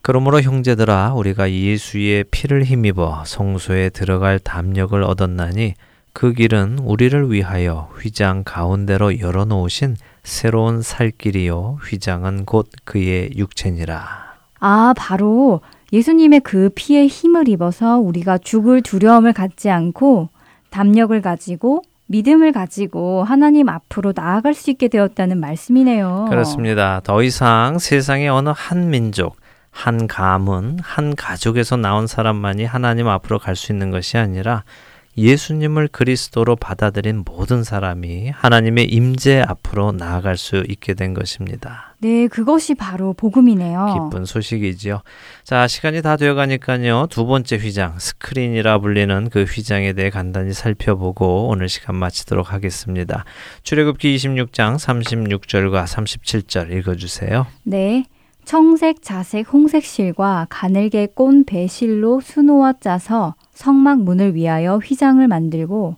그러므로 0.03 0.43
형제들아 0.43 1.15
우리가 1.15 1.51
예수의 1.51 2.25
피를 2.31 2.65
힘입어 2.65 3.25
성소에 3.25 3.89
들어갈 3.89 4.39
담력을 4.39 5.03
얻었나니 5.03 5.75
그 6.13 6.35
길은 6.35 6.79
우리를 6.79 7.33
위하여 7.33 7.91
휘장 7.99 8.45
가운데로 8.45 9.19
열어 9.21 9.47
놓으신 9.47 9.97
새로운 10.23 10.83
살 10.83 11.11
길이요 11.11 11.79
휘장은 11.83 12.45
곧 12.45 12.69
그의 12.85 13.31
육체니라. 13.35 14.24
아, 14.67 14.95
바로 14.97 15.61
예수님의 15.93 16.41
그 16.41 16.71
피에 16.75 17.07
힘을 17.07 17.51
입어서 17.51 17.99
우리가 17.99 18.39
죽을 18.39 18.81
두려움을 18.81 19.35
갖지 19.35 19.69
않고 19.69 20.31
담력을 20.71 21.21
가지고 21.21 21.83
믿음을 22.07 22.51
가지고 22.53 23.25
하나님 23.25 23.69
앞으로 23.69 24.15
나아갈 24.17 24.55
수 24.55 24.71
있게 24.71 24.89
되었다는 24.89 25.39
말씀이네요. 25.39 26.29
그렇습니다. 26.31 27.01
더 27.05 27.23
이상 27.23 27.79
세상의 27.79 28.31
어느 28.31 28.53
한 28.55 28.89
민족, 28.89 29.37
한 29.71 30.07
가문, 30.07 30.79
한 30.83 31.15
가족에서 31.15 31.77
나온 31.77 32.07
사람만이 32.07 32.65
하나님 32.65 33.07
앞으로 33.09 33.39
갈 33.39 33.57
수 33.57 33.71
있는 33.71 33.91
것이 33.91 34.17
아니라 34.17 34.65
예수님을 35.17 35.89
그리스도로 35.89 36.57
받아들인 36.57 37.23
모든 37.25 37.63
사람이 37.63 38.31
하나님의 38.31 38.87
임재 38.87 39.43
앞으로 39.47 39.93
나아갈 39.93 40.37
수 40.37 40.65
있게 40.69 40.95
된 40.95 41.15
것입니다. 41.15 41.95
네, 41.99 42.27
그것이 42.27 42.75
바로 42.75 43.13
복음이네요. 43.15 44.11
기쁜 44.11 44.25
소식이지요. 44.25 45.03
자, 45.43 45.67
시간이 45.67 46.03
다 46.03 46.17
되어 46.17 46.35
가니까요. 46.35 47.07
두 47.11 47.27
번째 47.27 47.57
휘장, 47.57 47.99
스크린이라 47.99 48.79
불리는 48.81 49.31
그 49.31 49.45
휘장에 49.45 49.93
대해 49.95 50.11
간단히 50.11 50.53
살펴보고 50.53 51.49
오늘 51.49 51.69
시간 51.69 51.97
마치도록 51.97 52.53
하겠습니다. 52.53 53.25
출애굽기 53.63 54.17
26장 54.17 54.77
36절과 54.77 55.85
37절 55.85 56.73
읽어 56.73 56.95
주세요. 56.97 57.47
네. 57.63 58.05
청색, 58.45 59.03
자색, 59.03 59.51
홍색 59.53 59.85
실과 59.85 60.47
가늘게 60.51 61.09
꼰 61.15 61.45
배실로 61.45 62.21
수놓아 62.21 62.75
짜서 62.79 63.35
성막 63.55 64.03
문을 64.03 64.35
위하여 64.35 64.79
휘장을 64.79 65.27
만들고 65.27 65.97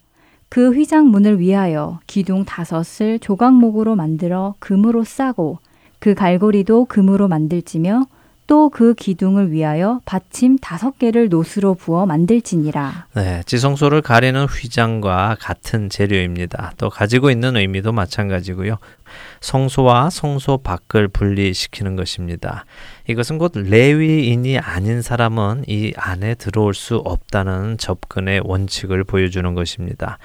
그 0.49 0.73
휘장 0.73 1.09
문을 1.09 1.41
위하여 1.41 2.01
기둥 2.07 2.45
다섯을 2.45 3.19
조각목으로 3.19 3.97
만들어 3.97 4.55
금으로 4.59 5.05
싸고 5.05 5.59
그 5.99 6.15
갈고리도 6.15 6.85
금으로 6.85 7.29
만들지며 7.29 8.07
또 8.47 8.67
그 8.77 8.95
기둥을 8.95 9.53
위하여 9.53 10.01
받침 10.05 10.59
다섯 10.59 10.99
개를 10.99 11.31
노스로 11.31 11.75
부어 11.75 12.05
만들지니라. 12.05 13.07
네, 13.15 13.43
지성소를 13.47 14.03
가리는 14.03 14.45
휘장과 14.45 15.37
같은 15.41 15.89
재료입니다. 15.89 16.73
또 16.77 16.91
가지고 16.91 17.31
있는 17.31 17.57
의미도 17.57 17.93
마찬가지고요. 17.93 18.77
성소와 19.41 20.11
성소 20.11 20.59
밖을 20.59 21.09
분리시키는 21.09 21.97
것입니다. 21.97 22.65
이것은 23.09 23.39
곧 23.39 23.53
레위인이 23.55 24.59
아닌 24.59 25.01
사람은 25.01 25.65
이 25.69 25.93
안에 25.97 26.35
들어올 26.35 26.75
수 26.75 26.97
없다는 26.97 27.79
접근의 27.79 28.43
원칙을 28.45 29.05
보여주는 29.05 29.55
것입니다. 29.55 30.19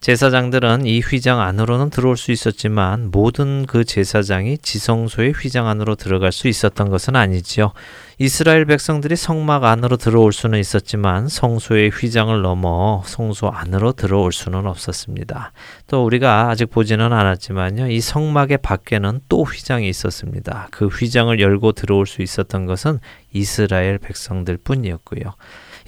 제사장들은 0.00 0.86
이 0.86 1.00
휘장 1.00 1.40
안으로는 1.40 1.90
들어올 1.90 2.16
수 2.16 2.30
있었지만 2.30 3.10
모든 3.10 3.66
그 3.66 3.84
제사장이 3.84 4.58
지성소의 4.58 5.32
휘장 5.32 5.66
안으로 5.66 5.96
들어갈 5.96 6.30
수 6.30 6.46
있었던 6.46 6.88
것은 6.88 7.16
아니지요. 7.16 7.72
이스라엘 8.18 8.64
백성들이 8.64 9.16
성막 9.16 9.64
안으로 9.64 9.96
들어올 9.96 10.32
수는 10.32 10.60
있었지만 10.60 11.28
성소의 11.28 11.90
휘장을 11.90 12.40
넘어 12.42 13.02
성소 13.06 13.48
안으로 13.48 13.92
들어올 13.92 14.32
수는 14.32 14.66
없었습니다. 14.66 15.52
또 15.88 16.04
우리가 16.04 16.48
아직 16.48 16.66
보지는 16.66 17.12
않았지만요. 17.12 17.90
이 17.90 18.00
성막의 18.00 18.58
밖에는 18.58 19.20
또 19.28 19.42
휘장이 19.42 19.88
있었습니다. 19.88 20.68
그 20.70 20.86
휘장을 20.86 21.38
열고 21.40 21.72
들어올 21.72 22.06
수 22.06 22.22
있었던 22.22 22.66
것은 22.66 23.00
이스라엘 23.32 23.98
백성들 23.98 24.58
뿐이었고요. 24.58 25.34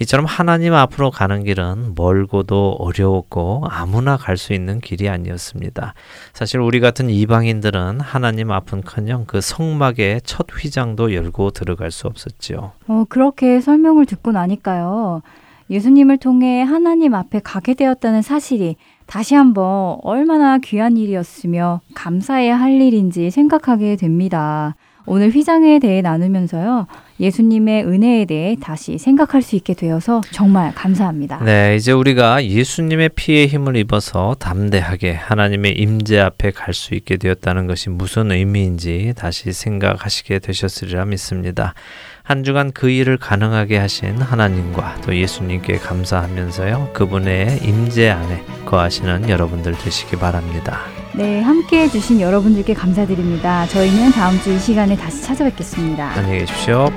이처럼 0.00 0.24
하나님 0.24 0.72
앞으로 0.72 1.10
가는 1.10 1.44
길은 1.44 1.92
멀고도 1.94 2.76
어려웠고 2.78 3.64
아무나 3.68 4.16
갈 4.16 4.36
수 4.40 4.54
있는 4.54 4.80
길이 4.80 5.06
아니었습니다. 5.10 5.92
사실 6.32 6.60
우리 6.60 6.80
같은 6.80 7.10
이방인들은 7.10 8.00
하나님 8.00 8.50
앞은커녕 8.50 9.24
그 9.26 9.42
성막의 9.42 10.22
첫 10.24 10.46
휘장도 10.50 11.12
열고 11.14 11.50
들어갈 11.50 11.90
수 11.90 12.06
없었지요. 12.06 12.72
어, 12.88 13.04
그렇게 13.10 13.60
설명을 13.60 14.06
듣고 14.06 14.32
나니까요. 14.32 15.20
예수님을 15.68 16.16
통해 16.16 16.62
하나님 16.62 17.14
앞에 17.14 17.40
가게 17.44 17.74
되었다는 17.74 18.22
사실이 18.22 18.76
다시 19.06 19.34
한번 19.34 19.98
얼마나 20.02 20.56
귀한 20.58 20.96
일이었으며 20.96 21.82
감사해야 21.94 22.58
할 22.58 22.80
일인지 22.80 23.30
생각하게 23.30 23.96
됩니다. 23.96 24.74
오늘 25.12 25.31
휘장에 25.31 25.81
대해 25.81 26.03
나누면서요. 26.03 26.87
예수님의 27.18 27.85
은혜에 27.85 28.27
대해 28.27 28.57
다시 28.62 28.96
생각할 28.96 29.42
수 29.42 29.57
있게 29.57 29.75
되어서 29.75 30.20
정말 30.31 30.73
감사합니다. 30.73 31.42
네, 31.42 31.75
이제 31.75 31.90
우리가 31.90 32.44
예수님의 32.44 33.11
피의 33.16 33.49
힘을 33.49 33.75
입어서 33.77 34.37
담대하게 34.38 35.14
하나님의 35.14 35.73
임재 35.73 36.20
앞에 36.20 36.53
갈 36.53 36.73
수 36.75 36.94
있게 36.94 37.16
되었다는 37.16 37.66
것이 37.66 37.90
무슨 37.90 38.31
의미인지 38.31 39.12
다시 39.16 39.53
생각하시게 39.53 40.38
되셨으리라 40.38 41.05
믿습니다. 41.07 41.75
한 42.22 42.44
주간 42.44 42.70
그 42.72 42.88
일을 42.90 43.16
가능하게 43.16 43.78
하신 43.78 44.20
하나님과 44.22 44.96
또 45.04 45.16
예수님께 45.16 45.78
감사하면서요. 45.78 46.90
그분의 46.92 47.61
임재 47.62 48.09
안에 48.11 48.44
거하시는 48.66 49.28
여러분들 49.28 49.76
되시기 49.78 50.16
바랍니다. 50.16 50.80
네, 51.12 51.40
함께 51.40 51.83
해주신 51.83 52.20
여러분들께 52.20 52.72
감사드립니다. 52.74 53.66
저희는 53.66 54.12
다음 54.12 54.40
주 54.40 54.50
이 54.50 54.59
시간에 54.59 54.96
다시 54.96 55.22
찾아뵙겠습니다. 55.22 56.11
안녕히 56.16 56.40
계십시오. 56.40 56.88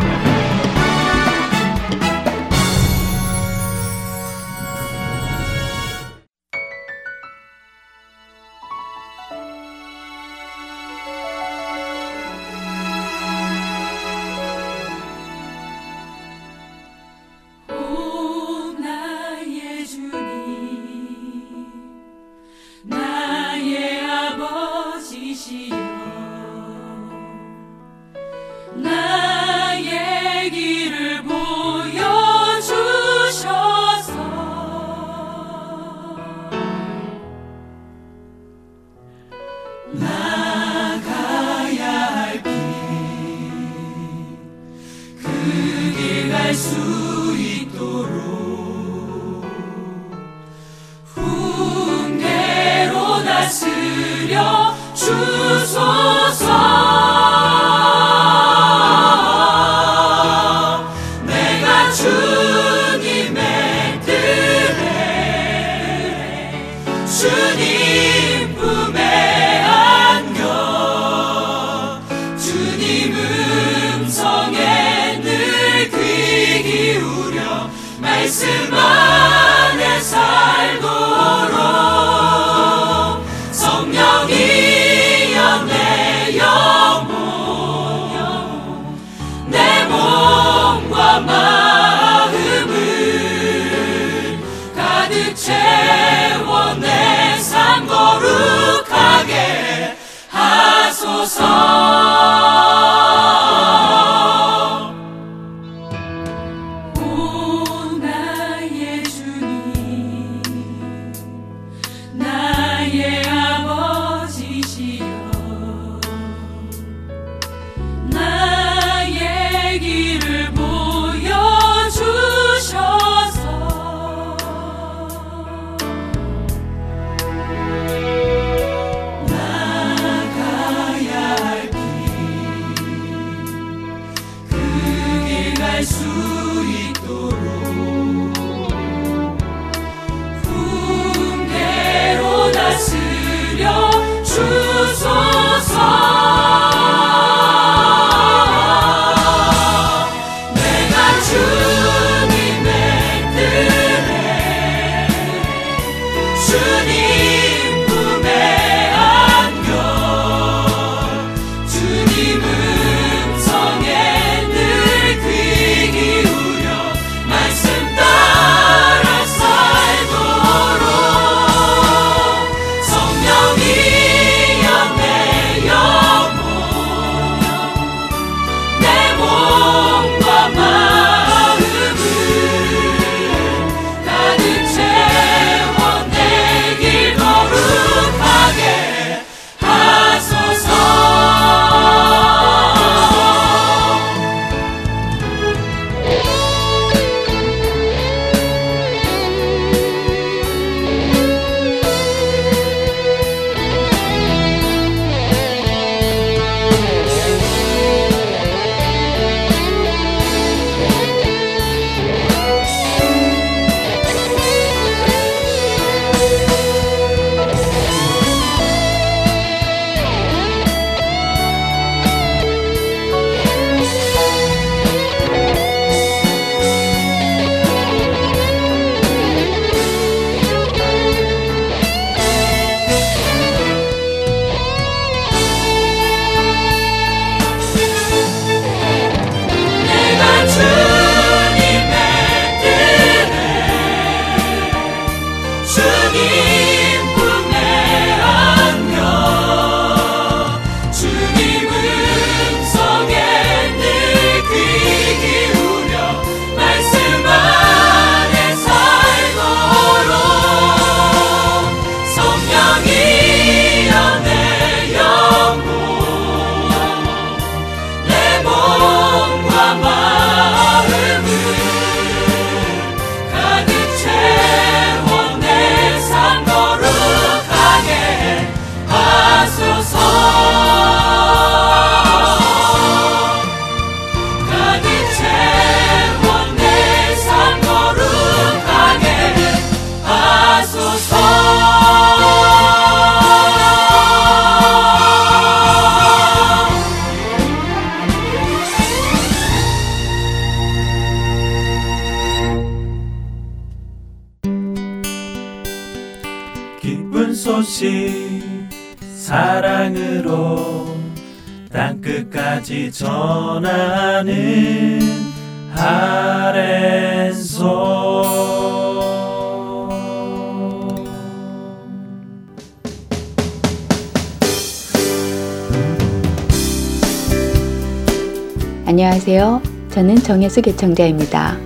정혜수 330.54 330.62
개청자입니다. 330.62 331.58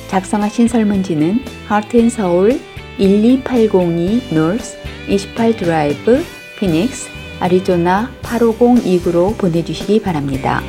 작성하신 0.09 0.69
설문지는 0.69 1.45
Soul 1.69 2.61
12802 2.99 4.23
North 4.33 4.77
28 5.09 5.57
드라이브 5.57 6.25
피닉스 6.59 7.09
아리조나 7.41 8.11
85029로 8.23 9.37
보내주시기 9.39 10.03
바랍니다. 10.03 10.61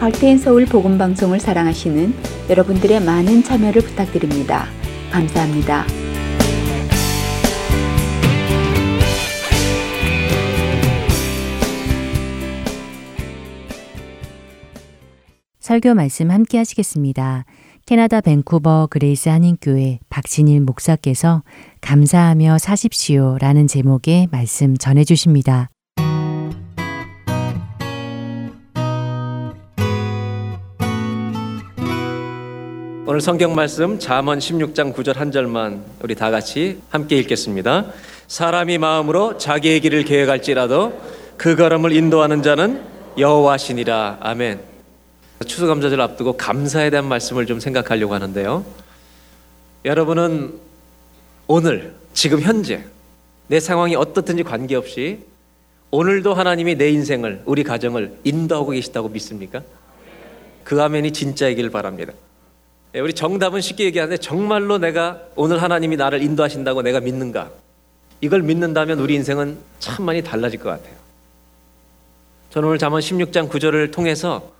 Heart 0.00 0.28
and 0.28 0.44
Soul 0.44 0.66
복음방송을 0.66 1.40
사랑하시는 1.40 2.14
여러분들의 2.50 3.00
많은 3.00 3.42
참여를 3.42 3.82
부탁드립니다. 3.82 4.66
감사합니다. 5.10 6.03
설교 15.74 15.94
말씀 15.94 16.30
함께 16.30 16.56
하시겠습니다. 16.58 17.44
캐나다 17.84 18.20
밴쿠버 18.20 18.86
그레이스 18.90 19.28
한인교회 19.28 19.98
박진일 20.08 20.60
목사께서 20.60 21.42
감사하며 21.80 22.58
사십시오 22.58 23.38
라는 23.40 23.66
제목의 23.66 24.28
말씀 24.30 24.76
전해 24.76 25.02
주십니다. 25.02 25.70
오늘 33.06 33.20
성경 33.20 33.56
말씀 33.56 33.98
잠언 33.98 34.38
16장 34.38 34.94
9절 34.94 35.16
한 35.16 35.32
절만 35.32 35.82
우리 36.04 36.14
다 36.14 36.30
같이 36.30 36.80
함께 36.90 37.16
읽겠습니다. 37.16 37.86
사람이 38.28 38.78
마음으로 38.78 39.38
자기의 39.38 39.80
길을 39.80 40.04
계획할지라도 40.04 40.92
그 41.36 41.56
걸음을 41.56 41.90
인도하는 41.90 42.44
자는 42.44 42.80
여호와시니라. 43.18 44.18
아멘. 44.20 44.73
추수 45.44 45.66
감사절 45.66 46.00
앞두고 46.00 46.36
감사에 46.36 46.90
대한 46.90 47.06
말씀을 47.06 47.46
좀 47.46 47.60
생각하려고 47.60 48.14
하는데요. 48.14 48.64
여러분은 49.84 50.58
오늘 51.46 51.94
지금 52.14 52.40
현재 52.40 52.84
내 53.48 53.60
상황이 53.60 53.94
어떻든지 53.94 54.42
관계없이 54.42 55.20
오늘도 55.90 56.34
하나님이 56.34 56.76
내 56.76 56.90
인생을, 56.90 57.42
우리 57.44 57.62
가정을 57.62 58.18
인도하고 58.24 58.70
계시다고 58.70 59.08
믿습니까? 59.10 59.62
그 60.64 60.82
아멘이 60.82 61.12
진짜이길 61.12 61.70
바랍니다. 61.70 62.12
예, 62.94 63.00
우리 63.00 63.12
정답은 63.12 63.60
쉽게 63.60 63.84
얘기하는데 63.84 64.16
정말로 64.18 64.78
내가 64.78 65.20
오늘 65.36 65.62
하나님이 65.62 65.96
나를 65.96 66.22
인도하신다고 66.22 66.82
내가 66.82 67.00
믿는가? 67.00 67.50
이걸 68.20 68.42
믿는다면 68.42 68.98
우리 69.00 69.14
인생은 69.14 69.58
참 69.78 70.04
많이 70.06 70.22
달라질 70.22 70.58
것 70.58 70.70
같아요. 70.70 70.94
저는 72.50 72.68
오늘 72.68 72.78
잠언 72.78 73.00
16장 73.00 73.50
9절을 73.50 73.92
통해서 73.92 74.53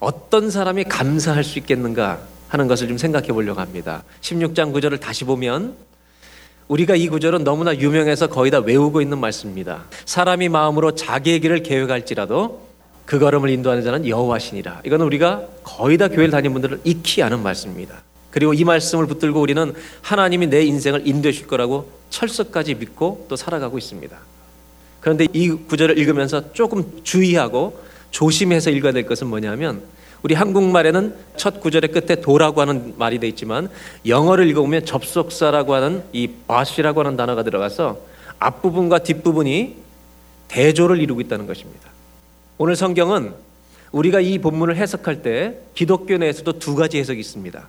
어떤 0.00 0.50
사람이 0.50 0.84
감사할 0.84 1.44
수 1.44 1.58
있겠는가 1.58 2.20
하는 2.48 2.66
것을 2.66 2.88
좀 2.88 2.98
생각해 2.98 3.28
보려고 3.28 3.60
합니다. 3.60 4.02
16장 4.22 4.72
9절을 4.72 4.98
다시 4.98 5.24
보면 5.24 5.76
우리가 6.68 6.96
이 6.96 7.08
구절은 7.08 7.44
너무나 7.44 7.76
유명해서 7.76 8.28
거의 8.28 8.50
다 8.50 8.60
외우고 8.60 9.02
있는 9.02 9.18
말씀입니다. 9.18 9.84
사람이 10.06 10.48
마음으로 10.48 10.94
자기의 10.94 11.40
길을 11.40 11.62
계획할지라도 11.62 12.68
그 13.04 13.18
걸음을 13.18 13.50
인도하는 13.50 13.84
자는 13.84 14.06
여호와시니라. 14.06 14.82
이거는 14.86 15.04
우리가 15.04 15.42
거의 15.64 15.98
다 15.98 16.08
교회를 16.08 16.30
다니는 16.30 16.52
분들은 16.52 16.80
익히 16.84 17.22
아는 17.22 17.42
말씀입니다. 17.42 18.02
그리고 18.30 18.54
이 18.54 18.64
말씀을 18.64 19.06
붙들고 19.06 19.40
우리는 19.40 19.74
하나님이 20.02 20.46
내 20.46 20.62
인생을 20.64 21.06
인도해 21.06 21.32
줄 21.32 21.46
거라고 21.46 21.90
철석까지 22.10 22.76
믿고 22.76 23.26
또 23.28 23.36
살아가고 23.36 23.76
있습니다. 23.76 24.16
그런데 25.00 25.26
이 25.32 25.50
구절을 25.50 25.98
읽으면서 25.98 26.52
조금 26.52 27.00
주의하고 27.02 27.89
조심해서 28.10 28.70
읽어야 28.70 28.92
될 28.92 29.06
것은 29.06 29.26
뭐냐면 29.26 29.82
우리 30.22 30.34
한국말에는 30.34 31.14
첫 31.36 31.60
구절의 31.60 31.92
끝에 31.92 32.20
도라고 32.20 32.60
하는 32.60 32.94
말이 32.98 33.18
돼 33.18 33.26
있지만 33.28 33.68
영어를 34.06 34.48
읽어보면 34.48 34.84
접속사라고 34.84 35.74
하는 35.74 36.02
이 36.12 36.28
바시라고 36.46 37.00
하는 37.00 37.16
단어가 37.16 37.42
들어가서 37.42 37.98
앞부분과 38.38 39.00
뒷부분이 39.00 39.76
대조를 40.48 41.00
이루고 41.00 41.20
있다는 41.22 41.46
것입니다. 41.46 41.88
오늘 42.58 42.76
성경은 42.76 43.32
우리가 43.92 44.20
이 44.20 44.38
본문을 44.38 44.76
해석할 44.76 45.22
때 45.22 45.58
기독교 45.74 46.16
내에서도 46.16 46.58
두 46.58 46.74
가지 46.74 46.98
해석이 46.98 47.18
있습니다. 47.18 47.68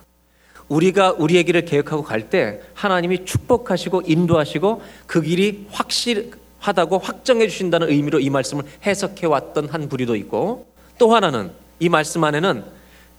우리가 0.68 1.12
우리의 1.12 1.44
길을 1.44 1.64
계획하고 1.64 2.02
갈 2.02 2.30
때 2.30 2.60
하나님이 2.74 3.24
축복하시고 3.24 4.02
인도하시고 4.06 4.82
그 5.06 5.22
길이 5.22 5.66
확실 5.70 6.30
하다고 6.62 6.98
확정해 6.98 7.48
주신다는 7.48 7.90
의미로 7.90 8.20
이 8.20 8.30
말씀을 8.30 8.64
해석해 8.86 9.26
왔던 9.26 9.68
한 9.68 9.88
부류도 9.88 10.14
있고 10.16 10.66
또 10.96 11.14
하나는 11.14 11.50
이 11.80 11.88
말씀 11.88 12.22
안에는 12.22 12.64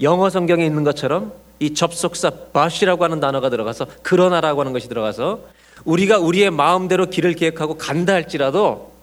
영어 0.02 0.30
성경에 0.30 0.66
있는 0.66 0.84
것처럼 0.84 1.34
이 1.60 1.74
접속사 1.74 2.32
but이라고 2.54 3.04
하는 3.04 3.20
단어가 3.20 3.50
들어가서 3.50 3.86
그러나라고 4.02 4.62
하는 4.62 4.72
것이 4.72 4.88
들어가서 4.88 5.42
우리가 5.84 6.20
우리의 6.20 6.52
마음대로 6.52 7.08
길을 7.08 7.34
계획하고 7.34 7.78
간다 7.78 8.14
할지라도 8.14 8.94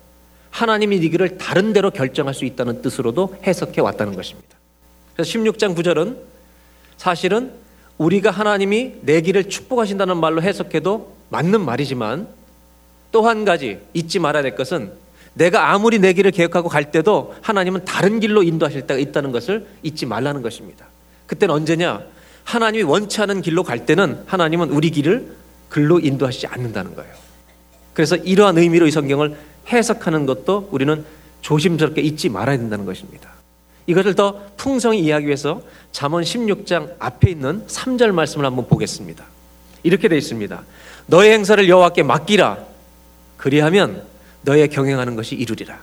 하나님이 0.50 0.96
이 0.96 1.10
길을 1.10 1.36
다른 1.36 1.74
데로 1.74 1.90
결정할 1.90 2.34
수 2.34 2.46
있다는 2.46 2.80
뜻으로도 2.80 3.36
해석해 3.46 3.82
왔다는 3.82 4.16
것입니다. 4.16 4.56
그래서 5.14 5.38
16장 5.38 5.76
9절은 5.76 6.16
사실은 6.96 7.52
우리가 7.98 8.30
하나님이 8.30 8.94
내 9.02 9.20
길을 9.20 9.50
축복하신다는 9.50 10.16
말로 10.16 10.40
해석해도 10.40 11.14
맞는 11.28 11.60
말이지만 11.60 12.39
또 13.12 13.22
한 13.22 13.44
가지 13.44 13.80
잊지 13.92 14.18
말아야 14.18 14.42
될 14.42 14.54
것은 14.54 14.92
내가 15.34 15.70
아무리 15.70 15.98
내 15.98 16.12
길을 16.12 16.32
계획하고 16.32 16.68
갈 16.68 16.90
때도 16.90 17.34
하나님은 17.42 17.84
다른 17.84 18.20
길로 18.20 18.42
인도하실 18.42 18.86
때가 18.86 18.98
있다는 18.98 19.32
것을 19.32 19.66
잊지 19.82 20.06
말라는 20.06 20.42
것입니다. 20.42 20.86
그때는 21.26 21.54
언제냐? 21.54 22.02
하나님이 22.44 22.82
원치 22.82 23.20
않은 23.22 23.42
길로 23.42 23.62
갈 23.62 23.86
때는 23.86 24.24
하나님은 24.26 24.70
우리 24.70 24.90
길을 24.90 25.36
글로 25.68 26.00
인도하시지 26.00 26.48
않는다는 26.48 26.94
거예요. 26.96 27.12
그래서 27.94 28.16
이러한 28.16 28.58
의미로 28.58 28.86
이 28.86 28.90
성경을 28.90 29.36
해석하는 29.68 30.26
것도 30.26 30.68
우리는 30.72 31.04
조심스럽게 31.42 32.00
잊지 32.00 32.28
말아야 32.28 32.58
된다는 32.58 32.84
것입니다. 32.84 33.30
이것을 33.86 34.14
더 34.14 34.40
풍성히 34.56 35.00
이해하기 35.00 35.26
위해서 35.26 35.62
잠언 35.92 36.22
16장 36.22 36.94
앞에 36.98 37.30
있는 37.30 37.66
3절 37.66 38.12
말씀을 38.12 38.44
한번 38.44 38.66
보겠습니다. 38.68 39.24
이렇게 39.82 40.08
되어 40.08 40.18
있습니다. 40.18 40.62
너의 41.06 41.32
행사를 41.32 41.68
여호와께 41.68 42.02
맡기라. 42.02 42.69
그리하면 43.40 44.02
너의 44.42 44.68
경영하는 44.68 45.16
것이 45.16 45.34
이루리라. 45.34 45.80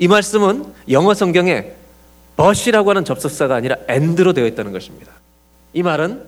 이 0.00 0.08
말씀은 0.08 0.74
영어 0.90 1.14
성경에 1.14 1.72
but이라고 2.36 2.90
하는 2.90 3.04
접속사가 3.04 3.54
아니라 3.54 3.76
and로 3.88 4.32
되어 4.32 4.46
있다는 4.46 4.72
것입니다. 4.72 5.12
이 5.72 5.84
말은 5.84 6.24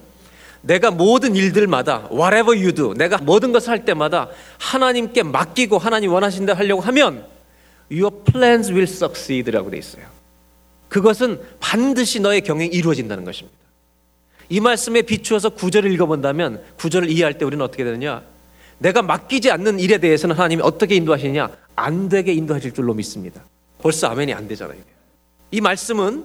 내가 0.61 0.93
모든 0.93 1.34
일들마다 1.34 2.09
whatever 2.12 2.57
you 2.57 2.72
do 2.72 2.95
내가 2.95 3.18
모든 3.18 3.51
것을 3.51 3.70
할 3.70 3.84
때마다 3.84 4.28
하나님께 4.59 5.24
맡기고 5.24 5.76
하나님 5.76 6.12
원하신 6.12 6.47
대 6.47 6.53
하려고 6.53 6.82
하면 6.82 7.26
your 7.91 8.14
plans 8.24 8.70
will 8.70 8.84
succeed라고 8.89 9.70
되어 9.70 9.78
있어요. 9.80 10.05
그것은 10.89 11.41
반드시 11.59 12.20
너의 12.20 12.43
경영이 12.43 12.70
이루어진다는 12.70 13.24
것입니다. 13.24 13.59
이 14.49 14.61
말씀에 14.61 15.03
비추어서 15.03 15.51
구절을 15.51 15.93
읽어본다면 15.93 16.62
구절을 16.76 17.11
이해할 17.11 17.39
때 17.39 17.45
우리는 17.45 17.62
어떻게 17.64 17.82
되느냐? 17.82 18.22
내가 18.79 19.03
맡기지 19.03 19.51
않는 19.51 19.81
일에 19.81 19.99
대해서는 19.99 20.37
하나님이 20.37 20.62
어떻게 20.62 20.95
인도하시냐? 20.97 21.51
안 21.76 22.09
되게 22.09 22.33
인도하실 22.33 22.72
줄로 22.74 22.95
믿습니다. 22.95 23.43
벌써 23.81 24.09
아멘이 24.09 24.33
안 24.33 24.49
되잖아요. 24.49 24.79
이 25.51 25.61
말씀은 25.61 26.24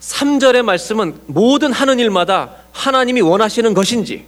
3절의 0.00 0.62
말씀은 0.62 1.14
모든 1.26 1.72
하는 1.72 1.98
일마다 1.98 2.54
하나님이 2.72 3.20
원하시는 3.20 3.74
것인지 3.74 4.26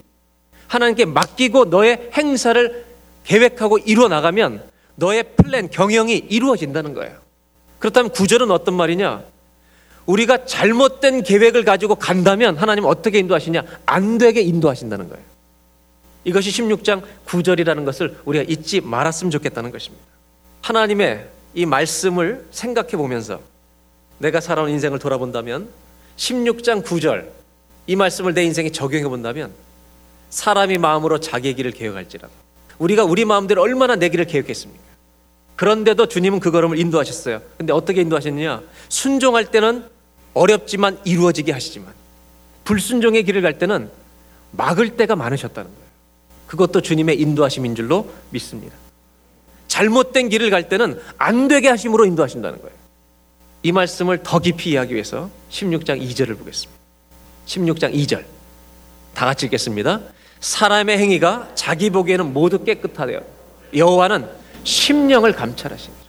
하나님께 0.66 1.04
맡기고 1.04 1.66
너의 1.66 2.10
행사를 2.16 2.84
계획하고 3.24 3.78
이루어 3.78 4.08
나가면 4.08 4.62
너의 4.96 5.24
플랜 5.36 5.70
경영이 5.70 6.26
이루어진다는 6.28 6.94
거예요. 6.94 7.16
그렇다면 7.78 8.10
구절은 8.12 8.50
어떤 8.50 8.74
말이냐? 8.74 9.22
우리가 10.06 10.44
잘못된 10.44 11.22
계획을 11.22 11.64
가지고 11.64 11.94
간다면 11.94 12.56
하나님 12.56 12.84
어떻게 12.84 13.18
인도하시냐? 13.18 13.62
안 13.86 14.18
되게 14.18 14.40
인도하신다는 14.42 15.08
거예요. 15.08 15.24
이것이 16.24 16.50
16장 16.50 17.02
9절이라는 17.26 17.84
것을 17.84 18.18
우리가 18.24 18.44
잊지 18.48 18.80
말았으면 18.80 19.30
좋겠다는 19.30 19.70
것입니다. 19.70 20.04
하나님의 20.62 21.26
이 21.54 21.66
말씀을 21.66 22.46
생각해 22.50 22.90
보면서 22.90 23.40
내가 24.18 24.40
살아온 24.40 24.70
인생을 24.70 24.98
돌아본다면 24.98 25.68
16장 26.16 26.84
9절 26.84 27.28
이 27.86 27.96
말씀을 27.96 28.34
내 28.34 28.44
인생에 28.44 28.70
적용해 28.70 29.08
본다면 29.08 29.52
사람이 30.28 30.78
마음으로 30.78 31.18
자기의 31.18 31.54
길을 31.54 31.72
계획할지라도 31.72 32.32
우리가 32.78 33.04
우리 33.04 33.24
마음대로 33.24 33.62
얼마나 33.62 33.96
내 33.96 34.08
길을 34.08 34.26
계획했습니까? 34.26 34.82
그런데도 35.56 36.06
주님은 36.06 36.40
그 36.40 36.50
걸음을 36.50 36.78
인도하셨어요. 36.78 37.42
근데 37.58 37.72
어떻게 37.72 38.00
인도하셨느냐? 38.00 38.62
순종할 38.88 39.50
때는 39.50 39.84
어렵지만 40.32 40.98
이루어지게 41.04 41.52
하시지만 41.52 41.92
불순종의 42.64 43.24
길을 43.24 43.42
갈 43.42 43.58
때는 43.58 43.90
막을 44.52 44.96
때가 44.96 45.16
많으셨다는 45.16 45.70
거예요. 45.70 45.89
그것도 46.50 46.80
주님의 46.80 47.20
인도하심인 47.20 47.76
줄로 47.76 48.10
믿습니다. 48.30 48.74
잘못된 49.68 50.28
길을 50.30 50.50
갈 50.50 50.68
때는 50.68 51.00
안 51.16 51.46
되게 51.46 51.68
하심으로 51.68 52.06
인도하신다는 52.06 52.60
거예요. 52.60 52.76
이 53.62 53.70
말씀을 53.70 54.24
더 54.24 54.40
깊이 54.40 54.70
이해하기 54.70 54.92
위해서 54.92 55.30
16장 55.52 56.02
2절을 56.02 56.36
보겠습니다. 56.36 56.80
16장 57.46 57.94
2절. 57.94 58.24
다 59.14 59.26
같이 59.26 59.46
읽겠습니다. 59.46 60.00
사람의 60.40 60.98
행위가 60.98 61.52
자기 61.54 61.88
보기에는 61.88 62.32
모두 62.32 62.64
깨끗하대요. 62.64 63.20
여호와는 63.76 64.26
심령을 64.64 65.34
감찰하시니라. 65.34 66.00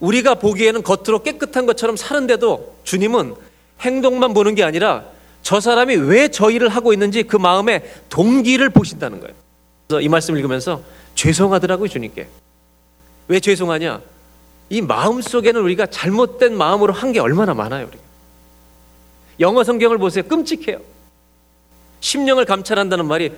우리가 0.00 0.34
보기에는 0.34 0.82
겉으로 0.82 1.22
깨끗한 1.22 1.64
것처럼 1.64 1.96
사는데도 1.96 2.76
주님은 2.84 3.34
행동만 3.80 4.34
보는 4.34 4.54
게 4.54 4.62
아니라 4.62 5.06
저 5.42 5.58
사람이 5.58 5.96
왜 5.96 6.28
저 6.28 6.50
일을 6.50 6.68
하고 6.68 6.92
있는지 6.92 7.22
그 7.22 7.36
마음의 7.36 7.82
동기를 8.10 8.68
보신다는 8.68 9.20
거예요. 9.20 9.34
그래서 9.90 10.00
이 10.02 10.08
말씀 10.08 10.36
읽으면서 10.36 10.82
죄송하더라고요, 11.16 11.88
주님께. 11.88 12.28
왜 13.26 13.40
죄송하냐? 13.40 14.00
이 14.68 14.80
마음 14.82 15.20
속에는 15.20 15.60
우리가 15.62 15.86
잘못된 15.86 16.56
마음으로 16.56 16.92
한 16.92 17.12
게 17.12 17.18
얼마나 17.18 17.54
많아요, 17.54 17.88
우리가. 17.88 18.02
영어 19.40 19.64
성경을 19.64 19.98
보세요. 19.98 20.22
끔찍해요. 20.28 20.78
심령을 21.98 22.44
감찰한다는 22.44 23.04
말이 23.06 23.32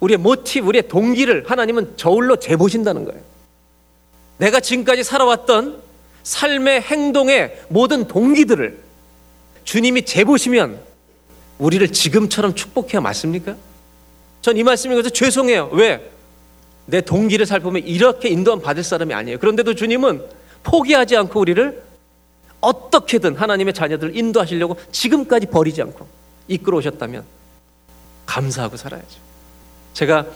우리의 0.00 0.18
모티브, 0.18 0.66
우리의 0.66 0.88
동기를 0.88 1.48
하나님은 1.48 1.96
저울로 1.96 2.36
재보신다는 2.40 3.04
거예요. 3.04 3.20
내가 4.38 4.58
지금까지 4.58 5.04
살아왔던 5.04 5.80
삶의 6.24 6.80
행동의 6.82 7.62
모든 7.68 8.08
동기들을 8.08 8.76
주님이 9.62 10.04
재보시면 10.04 10.80
우리를 11.58 11.92
지금처럼 11.92 12.56
축복해야 12.56 13.00
맞습니까? 13.00 13.54
전 14.44 14.58
이 14.58 14.62
말씀 14.62 14.92
읽어서 14.92 15.08
죄송해요. 15.08 15.70
왜? 15.72 16.10
내 16.84 17.00
동기를 17.00 17.46
살펴보면 17.46 17.86
이렇게 17.86 18.28
인도함 18.28 18.60
받을 18.60 18.84
사람이 18.84 19.14
아니에요. 19.14 19.38
그런데도 19.38 19.74
주님은 19.74 20.22
포기하지 20.62 21.16
않고 21.16 21.40
우리를 21.40 21.82
어떻게든 22.60 23.36
하나님의 23.36 23.72
자녀들을 23.72 24.14
인도하시려고 24.14 24.76
지금까지 24.92 25.46
버리지 25.46 25.80
않고 25.80 26.06
이끌어 26.48 26.76
오셨다면 26.76 27.24
감사하고 28.26 28.76
살아야죠. 28.76 29.18
제가 29.94 30.26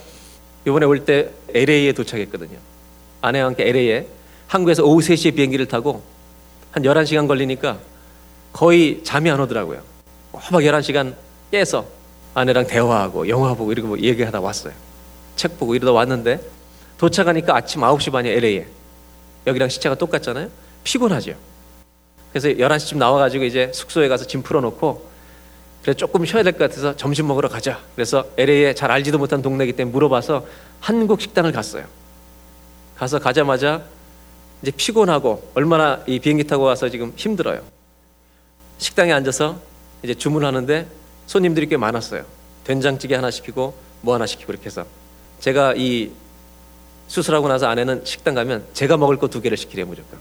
이번에 0.66 0.86
올 0.86 1.04
때 1.04 1.28
LA에 1.52 1.92
도착했거든요. 1.92 2.56
아내와 3.20 3.48
함께 3.48 3.68
LA에 3.68 4.06
한국에서 4.46 4.84
오후 4.84 5.00
3시에 5.00 5.34
비행기를 5.34 5.66
타고 5.66 6.02
한 6.70 6.82
11시간 6.82 7.28
걸리니까 7.28 7.78
거의 8.54 9.04
잠이 9.04 9.30
안 9.30 9.38
오더라고요. 9.38 9.82
꼬박 10.32 10.62
11시간 10.62 11.14
깨서 11.50 11.97
아내랑 12.38 12.66
대화하고 12.66 13.28
영화 13.28 13.54
보고 13.54 13.72
이러고 13.72 13.88
뭐 13.88 13.98
얘기하다 13.98 14.40
왔어요. 14.40 14.72
책 15.36 15.58
보고 15.58 15.74
이러다 15.74 15.92
왔는데 15.92 16.40
도착하니까 16.98 17.54
아침 17.56 17.80
9시 17.82 18.12
반에 18.12 18.30
LA에 18.30 18.66
여기랑 19.46 19.68
시차가 19.68 19.94
똑같잖아요. 19.94 20.48
피곤하죠. 20.84 21.34
그래서 22.32 22.48
11시쯤 22.48 22.96
나와가지고 22.98 23.44
이제 23.44 23.70
숙소에 23.72 24.08
가서 24.08 24.26
짐 24.26 24.42
풀어놓고 24.42 25.08
그래 25.82 25.94
조금 25.94 26.24
쉬어야 26.24 26.42
될 26.42 26.52
것 26.52 26.68
같아서 26.68 26.96
점심 26.96 27.28
먹으러 27.28 27.48
가자. 27.48 27.80
그래서 27.94 28.24
LA에 28.36 28.74
잘 28.74 28.90
알지도 28.90 29.18
못한 29.18 29.42
동네이기 29.42 29.74
때문에 29.74 29.92
물어봐서 29.92 30.44
한국 30.80 31.20
식당을 31.20 31.52
갔어요. 31.52 31.84
가서 32.96 33.18
가자마자 33.18 33.82
이제 34.62 34.72
피곤하고 34.72 35.50
얼마나 35.54 36.02
이 36.06 36.18
비행기 36.18 36.44
타고 36.44 36.64
와서 36.64 36.88
지금 36.88 37.12
힘들어요. 37.16 37.62
식당에 38.78 39.12
앉아서 39.12 39.60
이제 40.02 40.14
주문하는데 40.14 40.86
손님들이 41.28 41.68
꽤 41.68 41.76
많았어요. 41.76 42.24
된장찌개 42.64 43.14
하나 43.14 43.30
시키고 43.30 43.74
뭐 44.00 44.14
하나 44.14 44.26
시키고 44.26 44.50
이렇게 44.50 44.66
해서 44.66 44.84
제가 45.40 45.74
이 45.76 46.10
수술하고 47.06 47.48
나서 47.48 47.66
아내는 47.68 48.02
식당 48.04 48.34
가면 48.34 48.64
제가 48.72 48.96
먹을 48.96 49.18
거 49.18 49.28
두 49.28 49.40
개를 49.40 49.56
시키래요 49.56 49.86
무조건. 49.86 50.18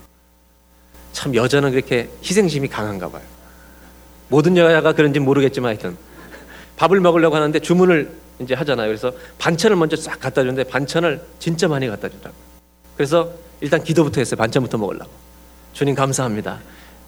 참 1.14 1.34
여자는 1.34 1.72
그렇게 1.72 2.10
희생심이 2.24 2.68
강한가 2.68 3.10
봐요. 3.10 3.24
모든 4.28 4.56
여자가 4.58 4.94
그런지 4.94 5.20
모르겠지만 5.20 5.70
하여튼 5.70 5.98
밥을 6.76 7.00
먹으려고 7.00 7.38
하는데 7.38 7.58
주문을 7.58 8.12
이제 8.40 8.54
하잖아요. 8.54 8.88
그래서 8.88 9.14
반찬을 9.40 9.78
먼저 9.78 9.96
싹 9.96 10.20
갖다 10.20 10.42
주는데 10.42 10.66
반찬을 10.66 11.22
진짜 11.40 11.70
많이 11.70 11.88
갖다 11.88 12.10
주더라고요. 12.10 12.42
그래서 12.98 13.32
일단 13.62 13.82
기도부터 13.82 14.20
했어요. 14.20 14.36
반찬부터 14.38 14.78
먹으려고. 14.78 15.10
주님 15.72 15.96
감사합니다. 15.96 16.60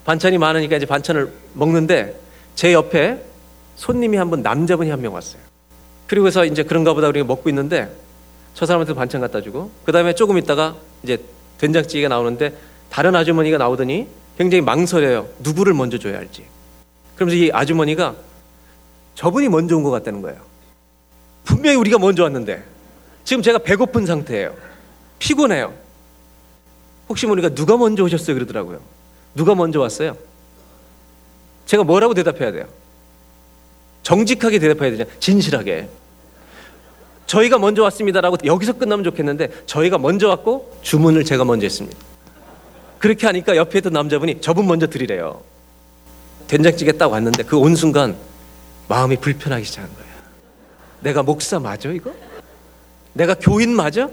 반찬이 0.06 0.38
많으니까 0.38 0.78
이제 0.78 0.86
반찬을 0.86 1.32
먹는데 1.54 2.18
제 2.56 2.74
옆에 2.74 3.29
손님이 3.80 4.18
한 4.18 4.30
분 4.30 4.42
남자분이 4.42 4.90
한 4.90 5.00
명 5.02 5.14
왔어요. 5.14 5.42
그리고서 6.08 6.44
이제 6.46 6.64
그런가 6.64 6.94
보다 6.94 7.08
우리가 7.08 7.26
먹고 7.26 7.50
있는데 7.50 7.90
저 8.54 8.66
사람한테 8.66 8.94
반찬 8.94 9.22
갖다 9.22 9.42
주고 9.42 9.72
그 9.86 9.92
다음에 9.92 10.14
조금 10.14 10.38
있다가 10.38 10.76
이제 11.04 11.18
된장찌개가 11.60 12.10
나오는데 12.10 12.54
다른 12.90 13.16
아주머니가 13.16 13.58
나오더니 13.58 14.08
굉장히 14.38 14.62
망설여요. 14.62 15.28
누구를 15.40 15.74
먼저 15.74 15.98
줘야 15.98 16.18
할지. 16.18 16.46
그러면서 17.16 17.38
이 17.42 17.52
아주머니가 17.54 18.16
저분이 19.16 19.48
먼저 19.50 19.78
온 19.78 19.84
것 19.84 19.92
같다는 19.92 20.22
거예요. 20.22 20.40
분명히 21.46 21.78
우리가 21.78 22.00
먼저 22.00 22.24
왔는데 22.24 22.64
지금 23.24 23.42
제가 23.44 23.60
배고픈 23.60 24.06
상태예요. 24.06 24.56
피곤해요. 25.20 25.74
혹시 27.08 27.26
모르니까 27.28 27.54
누가 27.56 27.78
먼저 27.78 28.04
오셨어요 28.04 28.36
그러더라고요. 28.36 28.80
누가 29.36 29.56
먼저 29.56 29.80
왔어요? 29.80 30.18
제가 31.66 31.84
뭐라고 31.84 32.14
대답해야 32.14 32.52
돼요? 32.52 32.66
정직하게 34.14 34.58
대답해야 34.58 34.90
되죠. 34.98 35.06
진실하게. 35.20 35.88
저희가 37.28 37.60
먼저 37.60 37.84
왔습니다라고 37.84 38.38
여기서 38.44 38.74
끝나면 38.74 39.04
좋겠는데 39.04 39.52
저희가 39.68 40.00
먼저 40.00 40.30
왔고 40.30 40.76
주문을 40.82 41.24
제가 41.26 41.46
먼저 41.46 41.66
했습니다. 41.68 41.96
그렇게 42.98 43.28
하니까 43.28 43.56
옆에 43.56 43.78
있던 43.78 43.94
남자분이 43.94 44.42
저분 44.42 44.66
먼저 44.66 44.88
드리래요. 44.88 45.42
된장찌개 46.48 46.94
딱 46.94 47.12
왔는데 47.12 47.44
그 47.44 47.56
온 47.60 47.76
순간 47.76 48.16
마음이 48.88 49.18
불편하기 49.18 49.64
시작한 49.64 49.92
거예요. 49.94 50.10
내가 51.02 51.22
목사 51.22 51.60
맞아 51.60 51.90
이거? 51.90 52.12
내가 53.14 53.36
교인 53.36 53.76
맞아? 53.76 54.10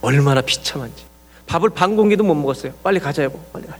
얼마나 0.00 0.40
비참한지. 0.40 1.04
밥을 1.46 1.70
반 1.70 1.94
공기도 1.94 2.24
못 2.24 2.34
먹었어요. 2.34 2.72
빨리 2.82 2.98
가자 2.98 3.22
여보. 3.22 3.38
빨리 3.52 3.66
가. 3.68 3.76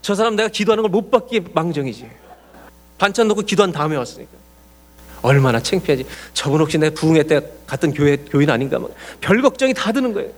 저 0.00 0.14
사람 0.14 0.36
내가 0.36 0.48
기도하는 0.48 0.82
걸 0.82 0.90
못 0.92 1.10
받기 1.10 1.40
망정이지. 1.52 2.08
반찬 2.98 3.28
놓고 3.28 3.42
기도한 3.42 3.72
다음에 3.72 3.96
왔으니까. 3.96 4.30
얼마나 5.22 5.60
창피하지. 5.60 6.06
저분 6.32 6.60
혹시 6.60 6.78
내 6.78 6.90
부흥회 6.90 7.24
때 7.24 7.40
갔던 7.66 7.92
교회 7.92 8.16
교인 8.16 8.50
아닌가 8.50 8.78
막 8.78 8.90
별 9.20 9.42
걱정이 9.42 9.74
다 9.74 9.90
드는 9.92 10.12
거예요. 10.12 10.30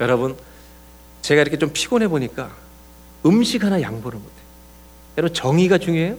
여러분, 0.00 0.36
제가 1.22 1.42
이렇게 1.42 1.58
좀 1.58 1.70
피곤해 1.72 2.08
보니까 2.08 2.50
음식 3.26 3.64
하나 3.64 3.80
양보를 3.82 4.18
못해. 4.18 4.32
여러분 5.18 5.34
정의가 5.34 5.78
중요해요. 5.78 6.16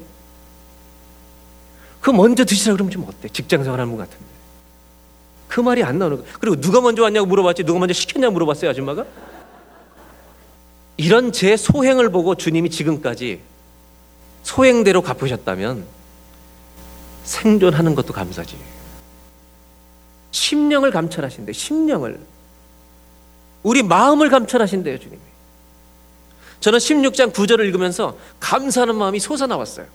그 2.01 2.11
먼저 2.11 2.45
드시라 2.45 2.73
그러면 2.73 2.91
좀 2.91 3.05
어때? 3.07 3.29
직장 3.29 3.63
생활 3.63 3.79
하는 3.79 3.91
분 3.91 3.99
같은데. 3.99 4.23
그 5.47 5.59
말이 5.61 5.83
안 5.83 5.97
나오는 5.97 6.17
거. 6.17 6.23
그리고 6.39 6.59
누가 6.59 6.81
먼저 6.81 7.03
왔냐고 7.03 7.25
물어봤지 7.27 7.63
누가 7.63 7.79
먼저 7.79 7.93
시켰냐고 7.93 8.33
물어봤어요 8.33 8.69
아줌마가. 8.69 9.05
이런 10.97 11.31
제 11.31 11.55
소행을 11.57 12.09
보고 12.11 12.35
주님이 12.35 12.69
지금까지 12.69 13.41
소행대로 14.43 15.01
갚으셨다면 15.01 15.85
생존하는 17.23 17.95
것도 17.95 18.13
감사지. 18.13 18.57
심령을 20.31 20.91
감찰하신대. 20.91 21.53
심령을. 21.53 22.19
우리 23.63 23.83
마음을 23.83 24.29
감찰하신대요, 24.29 24.99
주님이. 24.99 25.21
저는 26.59 26.79
16장 26.79 27.31
9절을 27.33 27.65
읽으면서 27.65 28.17
감사하는 28.39 28.95
마음이 28.95 29.19
솟아나왔어요. 29.19 29.85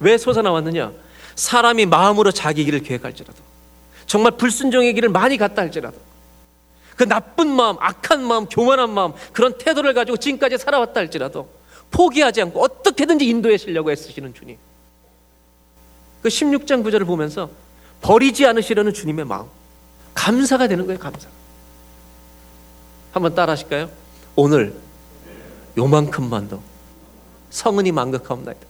왜 0.00 0.16
솟아나왔느냐? 0.16 0.92
사람이 1.34 1.86
마음으로 1.86 2.30
자기 2.30 2.64
길을 2.64 2.80
계획할지라도 2.80 3.38
정말 4.06 4.32
불순종의 4.36 4.94
길을 4.94 5.08
많이 5.08 5.36
갔다 5.36 5.62
할지라도 5.62 5.96
그 6.96 7.04
나쁜 7.08 7.48
마음, 7.48 7.76
악한 7.78 8.24
마음, 8.24 8.46
교만한 8.46 8.90
마음 8.90 9.12
그런 9.32 9.56
태도를 9.56 9.94
가지고 9.94 10.16
지금까지 10.16 10.58
살아왔다 10.58 10.98
할지라도 11.00 11.48
포기하지 11.90 12.42
않고 12.42 12.62
어떻게든지 12.62 13.26
인도하시려고 13.26 13.90
애쓰시는 13.90 14.34
주님. 14.34 14.56
그 16.22 16.28
16장 16.28 16.84
9절을 16.84 17.06
보면서 17.06 17.50
버리지 18.00 18.46
않으시려는 18.46 18.92
주님의 18.92 19.24
마음. 19.24 19.46
감사가 20.14 20.68
되는 20.68 20.86
거예요, 20.86 20.98
감사. 20.98 21.28
한번 23.12 23.34
따라 23.34 23.52
하실까요? 23.52 23.88
오늘 24.36 24.74
요만큼만도 25.76 26.60
성은이 27.50 27.92
만극하옵나이다. 27.92 28.60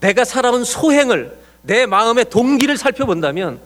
내가 0.00 0.24
살아온 0.24 0.64
소행을 0.64 1.36
내 1.62 1.86
마음의 1.86 2.28
동기를 2.30 2.76
살펴본다면 2.76 3.58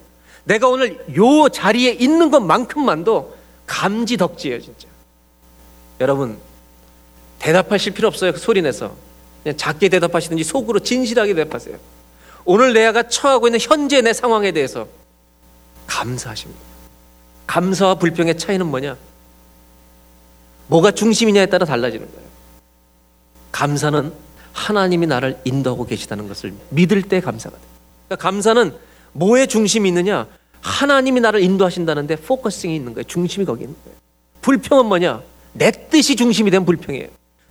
내가 0.44 0.68
오늘 0.68 1.04
요 1.16 1.48
자리에 1.48 1.92
있는 1.92 2.30
것만큼만도 2.30 3.36
감지덕지예요, 3.66 4.62
진짜. 4.62 4.88
여러분 6.00 6.38
대답하실 7.38 7.94
필요 7.94 8.08
없어요. 8.08 8.32
그 8.32 8.38
소리 8.38 8.62
내서 8.62 8.96
그냥 9.42 9.56
작게 9.56 9.88
대답하시든지 9.88 10.44
속으로 10.44 10.80
진실하게 10.80 11.34
대답하세요. 11.34 11.76
오늘 12.44 12.72
내가 12.72 13.04
처하고 13.04 13.48
있는 13.48 13.60
현재 13.60 14.00
내 14.00 14.12
상황에 14.12 14.52
대해서 14.52 14.88
감사하십니다. 15.86 16.60
감사와 17.46 17.96
불평의 17.96 18.38
차이는 18.38 18.66
뭐냐? 18.66 18.96
뭐가 20.68 20.90
중심이냐에 20.90 21.46
따라 21.46 21.64
달라지는 21.64 22.06
거예요. 22.10 22.28
감사는 23.52 24.12
하나님이 24.52 25.06
나를 25.06 25.40
인도하고 25.44 25.86
계시다는 25.86 26.28
것을 26.28 26.52
믿을 26.70 27.02
때 27.02 27.20
감사가 27.20 27.56
돼요. 27.56 27.66
그러니까 28.06 28.22
감사는 28.22 28.74
뭐에 29.12 29.46
중심이 29.46 29.88
있느냐? 29.88 30.26
하나님이 30.60 31.20
나를 31.20 31.40
인도하신다는데 31.42 32.16
focusing이 32.16 32.74
있는 32.74 32.92
거예요. 32.94 33.04
중심이 33.04 33.46
거기 33.46 33.62
있는 33.62 33.76
거예요. 33.84 33.96
불평은 34.42 34.86
뭐냐? 34.86 35.22
내 35.52 35.70
뜻이 35.70 36.16
중심이 36.16 36.50
된 36.50 36.64
불평이에요. 36.64 37.08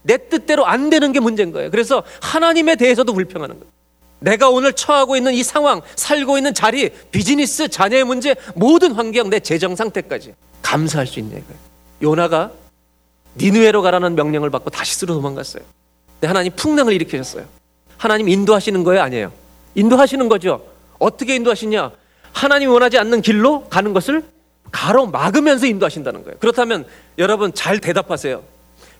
내 0.07 0.29
뜻대로 0.29 0.65
안 0.65 0.89
되는 0.89 1.11
게 1.11 1.19
문제인 1.19 1.51
거예요. 1.51 1.69
그래서 1.69 2.01
하나님에 2.21 2.77
대해서도 2.77 3.13
불평하는 3.13 3.59
거예요. 3.59 3.71
내가 4.19 4.49
오늘 4.49 4.73
처하고 4.73 5.15
있는 5.17 5.33
이 5.33 5.43
상황, 5.43 5.81
살고 5.95 6.37
있는 6.37 6.53
자리, 6.53 6.89
비즈니스, 7.11 7.67
자녀의 7.67 8.05
문제, 8.05 8.35
모든 8.55 8.93
환경, 8.93 9.29
내 9.29 9.39
재정 9.39 9.75
상태까지 9.75 10.33
감사할 10.63 11.05
수 11.05 11.19
있냐 11.19 11.37
이거예요. 11.37 11.59
요나가 12.01 12.51
니느웨로 13.35 13.81
가라는 13.81 14.15
명령을 14.15 14.49
받고 14.49 14.69
다시스로 14.69 15.13
도망갔어요. 15.13 15.61
근데 16.13 16.27
하나님 16.27 16.53
풍랑을 16.55 16.93
일으키셨어요. 16.93 17.45
하나님 17.97 18.29
인도하시는 18.29 18.83
거예요, 18.83 19.01
아니에요? 19.03 19.31
인도하시는 19.75 20.29
거죠. 20.29 20.65
어떻게 20.99 21.35
인도하시냐? 21.35 21.91
하나님이 22.31 22.71
원하지 22.71 22.97
않는 22.97 23.21
길로 23.21 23.67
가는 23.67 23.93
것을 23.93 24.23
가로막으면서 24.71 25.65
인도하신다는 25.67 26.23
거예요. 26.23 26.37
그렇다면 26.39 26.85
여러분 27.17 27.53
잘 27.53 27.79
대답하세요. 27.79 28.41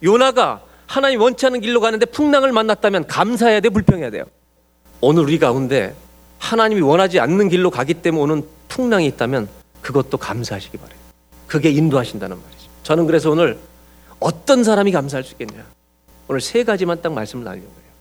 요나가 0.04 0.62
하나님 0.88 1.22
원치 1.22 1.46
않는 1.46 1.62
길로 1.62 1.82
가는데 1.82 2.06
풍랑을 2.06 2.52
만났다면 2.52 3.08
감사해야 3.08 3.60
돼, 3.60 3.70
불평해야 3.70 4.10
돼요. 4.10 4.24
오늘 5.02 5.24
우리 5.24 5.38
가운데 5.38 5.94
하나님이 6.40 6.82
원하지 6.82 7.20
않는 7.20 7.50
길로 7.50 7.70
가기 7.70 7.96
때문에 7.96 8.24
오는 8.24 8.48
풍랑이 8.70 9.06
있다면 9.08 9.48
그것도 9.82 10.18
감사하시기 10.18 10.78
바래요. 10.78 10.98
그게 11.46 11.70
인도하신다는 11.70 12.38
말이죠. 12.42 12.70
저는 12.84 13.06
그래서 13.06 13.30
오늘 13.30 13.58
어떤 14.20 14.64
사람이 14.64 14.92
감사할 14.92 15.24
수 15.24 15.34
있겠냐? 15.34 15.66
오늘 16.28 16.42
세 16.42 16.64
가지만 16.64 17.02
딱 17.02 17.14
말씀을 17.14 17.44
나누려고 17.44 17.70
해요. 17.70 17.92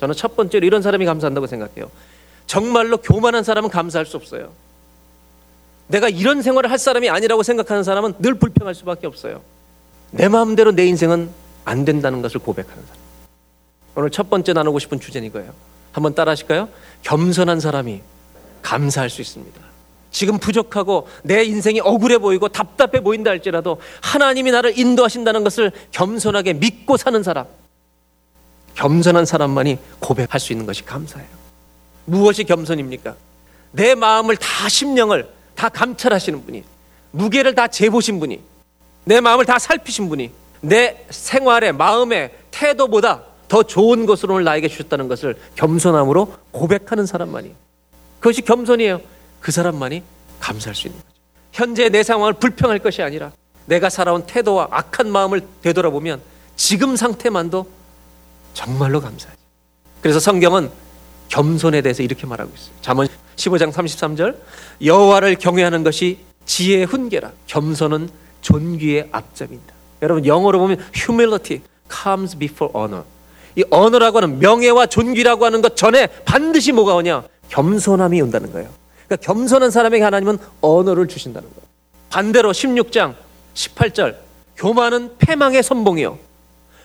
저는 0.00 0.14
첫 0.14 0.36
번째로 0.36 0.66
이런 0.66 0.82
사람이 0.82 1.04
감사한다고 1.04 1.46
생각해요. 1.46 1.90
정말로 2.46 2.96
교만한 2.98 3.44
사람은 3.44 3.70
감사할 3.70 4.06
수 4.06 4.16
없어요. 4.16 4.52
내가 5.88 6.08
이런 6.08 6.42
생활을 6.42 6.70
할 6.70 6.78
사람이 6.78 7.10
아니라고 7.10 7.42
생각하는 7.42 7.82
사람은 7.82 8.14
늘 8.18 8.34
불평할 8.34 8.74
수밖에 8.74 9.06
없어요. 9.06 9.42
내 10.10 10.28
마음대로 10.28 10.72
내 10.72 10.86
인생은 10.86 11.28
안 11.64 11.84
된다는 11.84 12.22
것을 12.22 12.40
고백하는 12.40 12.82
사람. 12.86 13.04
오늘 13.96 14.10
첫 14.10 14.28
번째 14.28 14.52
나누고 14.52 14.78
싶은 14.78 15.00
주제는 15.00 15.28
이거예요. 15.28 15.52
한번 15.92 16.14
따라 16.14 16.32
하실까요? 16.32 16.68
겸손한 17.02 17.60
사람이 17.60 18.00
감사할 18.62 19.10
수 19.10 19.20
있습니다. 19.20 19.60
지금 20.10 20.38
부족하고 20.38 21.08
내 21.22 21.44
인생이 21.44 21.80
억울해 21.80 22.18
보이고 22.18 22.48
답답해 22.48 23.02
보인다 23.02 23.30
할지라도 23.30 23.80
하나님이 24.00 24.50
나를 24.52 24.78
인도하신다는 24.78 25.44
것을 25.44 25.72
겸손하게 25.90 26.54
믿고 26.54 26.96
사는 26.96 27.22
사람. 27.22 27.46
겸손한 28.74 29.26
사람만이 29.26 29.78
고백할 30.00 30.40
수 30.40 30.52
있는 30.52 30.66
것이 30.66 30.84
감사예요. 30.84 31.28
무엇이 32.06 32.44
겸손입니까? 32.44 33.14
내 33.72 33.94
마음을 33.94 34.36
다 34.36 34.68
심령을 34.68 35.28
다 35.54 35.68
감찰하시는 35.68 36.44
분이 36.44 36.64
무게를 37.12 37.54
다 37.54 37.66
재보신 37.68 38.20
분이 38.20 38.40
내 39.04 39.20
마음을 39.20 39.44
다 39.44 39.58
살피신 39.58 40.08
분이 40.08 40.30
내 40.64 41.04
생활의 41.10 41.72
마음의 41.72 42.32
태도보다 42.50 43.22
더 43.48 43.62
좋은 43.62 44.06
것으로 44.06 44.34
오늘 44.34 44.44
나에게 44.44 44.68
주셨다는 44.68 45.08
것을 45.08 45.36
겸손함으로 45.56 46.34
고백하는 46.50 47.06
사람만이 47.06 47.54
그것이 48.18 48.42
겸손이에요. 48.42 49.00
그 49.40 49.52
사람만이 49.52 50.02
감사할 50.40 50.74
수 50.74 50.88
있는 50.88 51.00
거죠. 51.00 51.14
현재 51.52 51.88
내 51.90 52.02
상황을 52.02 52.32
불평할 52.34 52.78
것이 52.78 53.02
아니라 53.02 53.32
내가 53.66 53.90
살아온 53.90 54.24
태도와 54.26 54.68
악한 54.70 55.10
마음을 55.10 55.42
되돌아보면 55.62 56.20
지금 56.56 56.96
상태만도 56.96 57.66
정말로 58.54 59.00
감사하지. 59.00 59.38
그래서 60.00 60.18
성경은 60.18 60.70
겸손에 61.28 61.82
대해서 61.82 62.02
이렇게 62.02 62.26
말하고 62.26 62.50
있어요. 62.54 62.74
잠언 62.80 63.08
15장 63.36 63.72
33절 63.72 64.36
여호와를 64.82 65.36
경외하는 65.36 65.82
것이 65.84 66.18
지혜의 66.46 66.86
훈계라. 66.86 67.32
겸손은 67.46 68.08
존귀의 68.40 69.08
앞잡이다. 69.12 69.73
여러분 70.04 70.26
영어로 70.26 70.58
보면 70.58 70.78
humility 70.94 71.62
comes 71.90 72.36
before 72.36 72.72
honor. 72.76 73.04
이 73.56 73.64
honor라고 73.72 74.18
하는 74.18 74.38
명예와 74.38 74.86
존귀라고 74.86 75.44
하는 75.44 75.62
것 75.62 75.76
전에 75.76 76.08
반드시 76.24 76.72
뭐가 76.72 76.94
오냐? 76.94 77.24
겸손함이 77.48 78.20
온다는 78.20 78.52
거예요. 78.52 78.68
그러니까 79.06 79.26
겸손한 79.26 79.70
사람에게 79.70 80.02
하나님은 80.02 80.38
언어를 80.60 81.08
주신다는 81.08 81.48
거예요. 81.48 81.62
반대로 82.10 82.52
16장 82.52 83.14
18절 83.54 84.16
교만은 84.56 85.16
패망의 85.18 85.62
선봉이요 85.62 86.18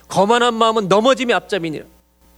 거만한 0.07 0.53
마음은 0.53 0.87
넘어짐의 0.87 1.35
앞잡이니라. 1.35 1.85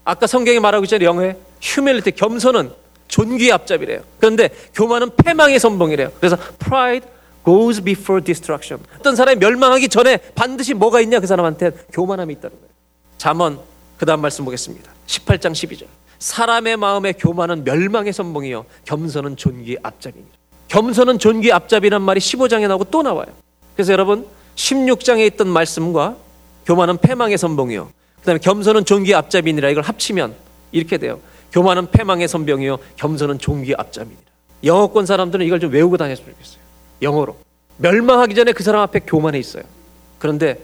아까 0.03 0.27
성경에 0.27 0.59
말하고 0.59 0.84
있잖아요. 0.86 1.07
영어에 1.07 1.38
humility 1.61 2.15
겸손은 2.15 2.71
존귀의 3.07 3.51
앞잡이래요. 3.51 4.01
그런데 4.19 4.49
교만은 4.73 5.11
패망의 5.15 5.59
선봉이래요. 5.59 6.11
그래서 6.19 6.38
pride 6.59 7.07
goes 7.44 7.82
before 7.82 8.24
destruction. 8.24 8.84
어떤 9.00 9.16
사람이 9.16 9.39
멸망하기 9.39 9.89
전에 9.89 10.18
반드시 10.36 10.74
뭐가 10.74 11.02
있냐 11.02 11.20
그 11.20 11.28
사람한테 11.28 11.72
교만함이 11.92 12.34
있다는 12.34 12.56
거예요. 12.58 12.72
잠언 13.18 13.60
그 13.98 14.06
다음 14.06 14.22
말씀 14.22 14.46
보겠습니다. 14.46 14.92
18장 15.08 15.52
12절. 15.52 15.86
사람의 16.20 16.78
마음에 16.78 17.14
교만은 17.14 17.64
멸망의 17.64 18.14
선봉이요 18.14 18.66
겸손은 18.86 19.38
존귀의 19.38 19.80
앞잡이니라. 19.84 20.32
겸손은 20.68 21.20
존귀의 21.20 21.52
앞잡이란 21.52 22.02
말이 22.02 22.20
15장에 22.20 22.68
나오고 22.68 22.86
또 22.86 23.02
나와요. 23.02 23.28
그래서 23.76 23.92
여러분 23.92 24.28
16장에 24.56 25.26
있던 25.34 25.48
말씀과 25.48 26.18
교만은 26.66 26.98
패망의 26.98 27.38
선봉이요. 27.38 27.92
그다음에 28.20 28.39
겸손은 28.39 28.86
존귀의 28.86 29.16
앞잡이니라 29.16 29.70
이걸 29.70 29.84
합치면 29.84 30.36
이렇게 30.72 30.98
돼요. 30.98 31.20
교만은 31.52 31.92
패망의 31.92 32.28
선병이요 32.28 32.78
겸손은 32.96 33.39
존귀의 33.39 33.76
앞잡이니라. 33.78 34.22
영어권 34.64 35.06
사람들은 35.06 35.46
이걸 35.46 35.60
좀 35.60 35.72
외우고 35.72 35.98
다녔으면 35.98 36.32
좋겠어요. 36.32 36.61
영어로. 37.02 37.38
멸망하기 37.78 38.36
전에 38.36 38.52
그 38.54 38.64
사람 38.64 38.82
앞에 38.82 38.99
교만해 38.99 39.39
있어요. 39.39 39.64
그런데 40.20 40.60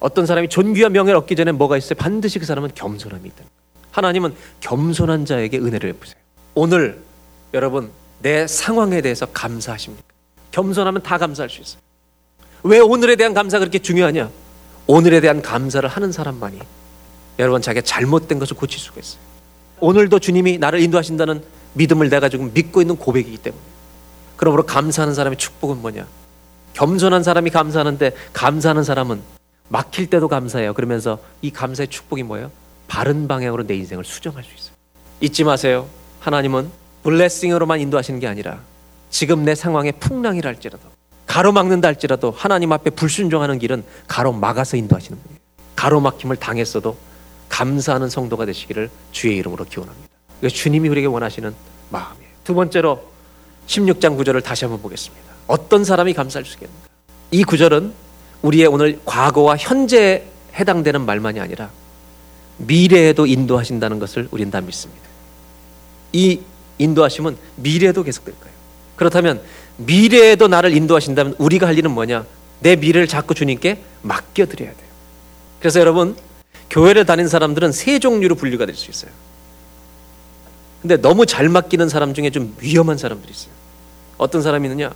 어떤 0.00 0.26
사람이 0.26 0.48
존귀와 0.48 0.88
명예를 0.88 1.18
얻기 1.18 1.36
전에 1.36 1.52
뭐가 1.52 1.76
있어요? 1.76 1.94
반드시 1.96 2.38
그 2.38 2.46
사람은 2.46 2.70
겸손함이 2.74 3.28
있다. 3.28 3.44
하나님은 3.90 4.34
겸손한 4.60 5.24
자에게 5.24 5.58
은혜를 5.58 5.92
베푸세요. 5.92 6.16
오늘 6.54 7.00
여러분 7.54 7.90
내 8.20 8.46
상황에 8.46 9.00
대해서 9.00 9.26
감사하십니까? 9.26 10.02
겸손하면 10.50 11.02
다 11.02 11.18
감사할 11.18 11.50
수 11.50 11.60
있어요. 11.60 11.80
왜 12.62 12.78
오늘에 12.78 13.16
대한 13.16 13.34
감사가 13.34 13.60
그렇게 13.60 13.78
중요하냐? 13.78 14.30
오늘에 14.86 15.20
대한 15.20 15.42
감사를 15.42 15.86
하는 15.88 16.12
사람만이 16.12 16.58
여러분 17.38 17.60
자기가 17.60 17.84
잘못된 17.84 18.38
것을 18.38 18.56
고칠 18.56 18.80
수가 18.80 19.00
있어요. 19.00 19.20
오늘도 19.80 20.18
주님이 20.18 20.58
나를 20.58 20.80
인도하신다는 20.80 21.42
믿음을 21.74 22.08
내가 22.08 22.28
지금 22.28 22.50
믿고 22.54 22.80
있는 22.80 22.96
고백이기 22.96 23.36
때문에. 23.38 23.62
그러므로 24.36 24.64
감사하는 24.64 25.14
사람의 25.14 25.38
축복은 25.38 25.80
뭐냐? 25.82 26.06
겸손한 26.74 27.22
사람이 27.22 27.50
감사하는데 27.50 28.14
감사하는 28.32 28.84
사람은 28.84 29.20
막힐 29.68 30.08
때도 30.08 30.28
감사해요. 30.28 30.74
그러면서 30.74 31.18
이 31.42 31.50
감사의 31.50 31.88
축복이 31.88 32.22
뭐예요? 32.22 32.50
바른 32.86 33.26
방향으로 33.26 33.66
내 33.66 33.74
인생을 33.74 34.04
수정할 34.04 34.44
수 34.44 34.50
있어요. 34.54 34.74
잊지 35.20 35.44
마세요. 35.44 35.86
하나님은 36.20 36.70
블레싱으로만 37.02 37.80
인도하시는 37.80 38.20
게 38.20 38.26
아니라 38.26 38.60
지금 39.10 39.44
내 39.44 39.54
상황에 39.54 39.92
풍랑이랄지라도 39.92 40.96
가로막는다 41.26 41.88
할지라도 41.88 42.30
하나님 42.30 42.72
앞에 42.72 42.90
불순종하는 42.90 43.58
길은 43.58 43.84
가로막아서 44.06 44.76
인도하시는 44.76 45.18
분이에요. 45.20 45.40
가로막힘을 45.74 46.36
당했어도 46.36 46.96
감사하는 47.48 48.08
성도가 48.08 48.46
되시기를 48.46 48.90
주의 49.12 49.36
이름으로 49.36 49.64
기원합니다. 49.64 50.08
이거 50.40 50.48
주님이 50.48 50.88
우리에게 50.88 51.06
원하시는 51.06 51.54
마음이에요. 51.90 52.30
두 52.44 52.54
번째로 52.54 53.02
16장 53.66 54.16
구절을 54.16 54.40
다시 54.42 54.64
한번 54.64 54.80
보겠습니다. 54.82 55.26
어떤 55.46 55.84
사람이 55.84 56.14
감사할 56.14 56.44
수 56.44 56.54
있겠는가? 56.54 56.86
이 57.30 57.44
구절은 57.44 57.92
우리의 58.42 58.66
오늘 58.66 59.00
과거와 59.04 59.56
현재에 59.56 60.24
해당되는 60.54 61.04
말만이 61.04 61.40
아니라 61.40 61.70
미래에도 62.58 63.26
인도하신다는 63.26 63.98
것을 63.98 64.28
우리는 64.30 64.50
다 64.50 64.60
믿습니다. 64.60 65.02
이 66.12 66.40
인도하심은 66.78 67.36
미래에도 67.56 68.02
계속될 68.02 68.34
거예요. 68.38 68.56
그렇다면 68.96 69.42
미래에도 69.76 70.48
나를 70.48 70.74
인도하신다면 70.74 71.34
우리가 71.38 71.66
할 71.66 71.76
일은 71.76 71.90
뭐냐? 71.90 72.24
내 72.60 72.76
미래를 72.76 73.06
자꾸 73.06 73.34
주님께 73.34 73.82
맡겨드려야 74.02 74.70
돼요. 74.70 74.86
그래서 75.60 75.80
여러분, 75.80 76.16
교회를 76.70 77.04
다닌 77.04 77.28
사람들은 77.28 77.72
세 77.72 77.98
종류로 77.98 78.34
분류가 78.34 78.64
될 78.66 78.74
수 78.74 78.90
있어요. 78.90 79.10
근데 80.82 80.96
너무 80.96 81.26
잘 81.26 81.48
맡기는 81.48 81.88
사람 81.88 82.14
중에 82.14 82.30
좀 82.30 82.54
위험한 82.60 82.98
사람들이 82.98 83.32
있어요. 83.32 83.52
어떤 84.18 84.42
사람이 84.42 84.68
있느냐? 84.68 84.92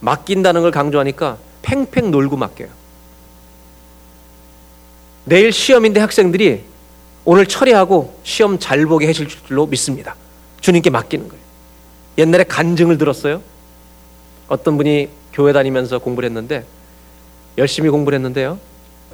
맡긴다는 0.00 0.62
걸 0.62 0.70
강조하니까 0.70 1.38
팽팽 1.62 2.10
놀고 2.10 2.36
맡겨요. 2.36 2.68
내일 5.24 5.52
시험인데 5.52 6.00
학생들이 6.00 6.64
오늘 7.24 7.46
처리하고 7.46 8.18
시험 8.22 8.58
잘 8.58 8.86
보게 8.86 9.06
해줄 9.06 9.28
줄로 9.28 9.66
믿습니다. 9.66 10.16
주님께 10.60 10.90
맡기는 10.90 11.28
거예요. 11.28 11.42
옛날에 12.18 12.44
간증을 12.44 12.98
들었어요. 12.98 13.42
어떤 14.48 14.76
분이 14.76 15.08
교회 15.32 15.52
다니면서 15.52 15.98
공부를 15.98 16.28
했는데 16.28 16.64
열심히 17.58 17.90
공부를 17.90 18.16
했는데요. 18.16 18.58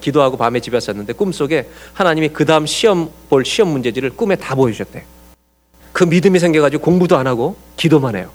기도하고 0.01 0.37
밤에 0.37 0.61
집에 0.61 0.77
왔었는데 0.77 1.13
꿈속에 1.15 1.69
하나님이 1.93 2.29
그 2.29 2.45
다음 2.45 2.67
시험 2.67 3.11
볼 3.29 3.45
시험 3.45 3.71
문제지를 3.71 4.11
꿈에 4.11 4.37
다 4.37 4.55
보여주셨대. 4.55 5.05
그 5.97 6.05
믿음이 6.05 6.39
생겨가지고 6.39 6.83
공부도 6.83 7.17
안 7.17 7.27
하고 7.27 7.57
기도만 7.79 8.17
해요. 8.17 8.31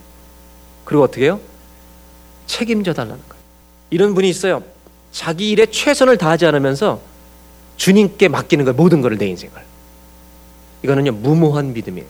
그리고 0.84 1.04
어떻게 1.04 1.26
해요? 1.26 1.40
책임져 2.48 2.92
달라는 2.92 3.22
거예요. 3.30 3.44
이런 3.92 4.16
분이 4.16 4.28
있어요. 4.28 4.64
자기 5.12 5.52
일에 5.52 5.68
최선을 5.68 6.18
다하지 6.18 6.48
않으면서 6.48 7.02
주님께 7.78 8.30
맡기는 8.30 8.66
거예요. 8.66 8.76
모든 8.76 9.02
것을 9.02 9.20
내 9.20 9.28
인생을. 9.28 9.54
이거는요 10.82 11.12
무모한 11.12 11.74
믿음이에요. 11.74 12.08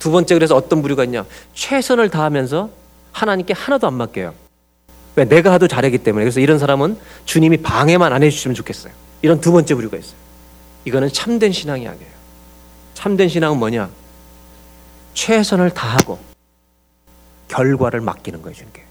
두 0.00 0.10
번째 0.10 0.34
그래서 0.34 0.56
어떤 0.56 0.82
부류가 0.82 1.04
있냐? 1.04 1.24
최선을 1.54 2.10
다하면서 2.10 2.68
하나님께 3.12 3.54
하나도 3.54 3.86
안 3.86 3.94
맡겨요. 3.94 4.34
왜? 5.14 5.24
내가 5.24 5.52
하도 5.52 5.68
잘하기 5.68 5.98
때문에. 5.98 6.24
그래서 6.24 6.40
이런 6.40 6.58
사람은 6.58 6.98
주님이 7.26 7.58
방해만 7.58 8.12
안 8.12 8.24
해주시면 8.24 8.56
좋겠어요. 8.56 8.92
이런 9.22 9.40
두 9.40 9.52
번째 9.52 9.72
부류가 9.76 9.98
있어요. 9.98 10.16
이거는 10.84 11.12
참된 11.12 11.52
신앙이 11.52 11.86
아니에요. 11.86 12.10
참된 12.94 13.28
신앙은 13.28 13.56
뭐냐? 13.56 13.88
최선을 15.14 15.70
다하고 15.70 16.18
결과를 17.48 18.00
맡기는 18.00 18.42
거예요, 18.42 18.54
주님께. 18.54 18.84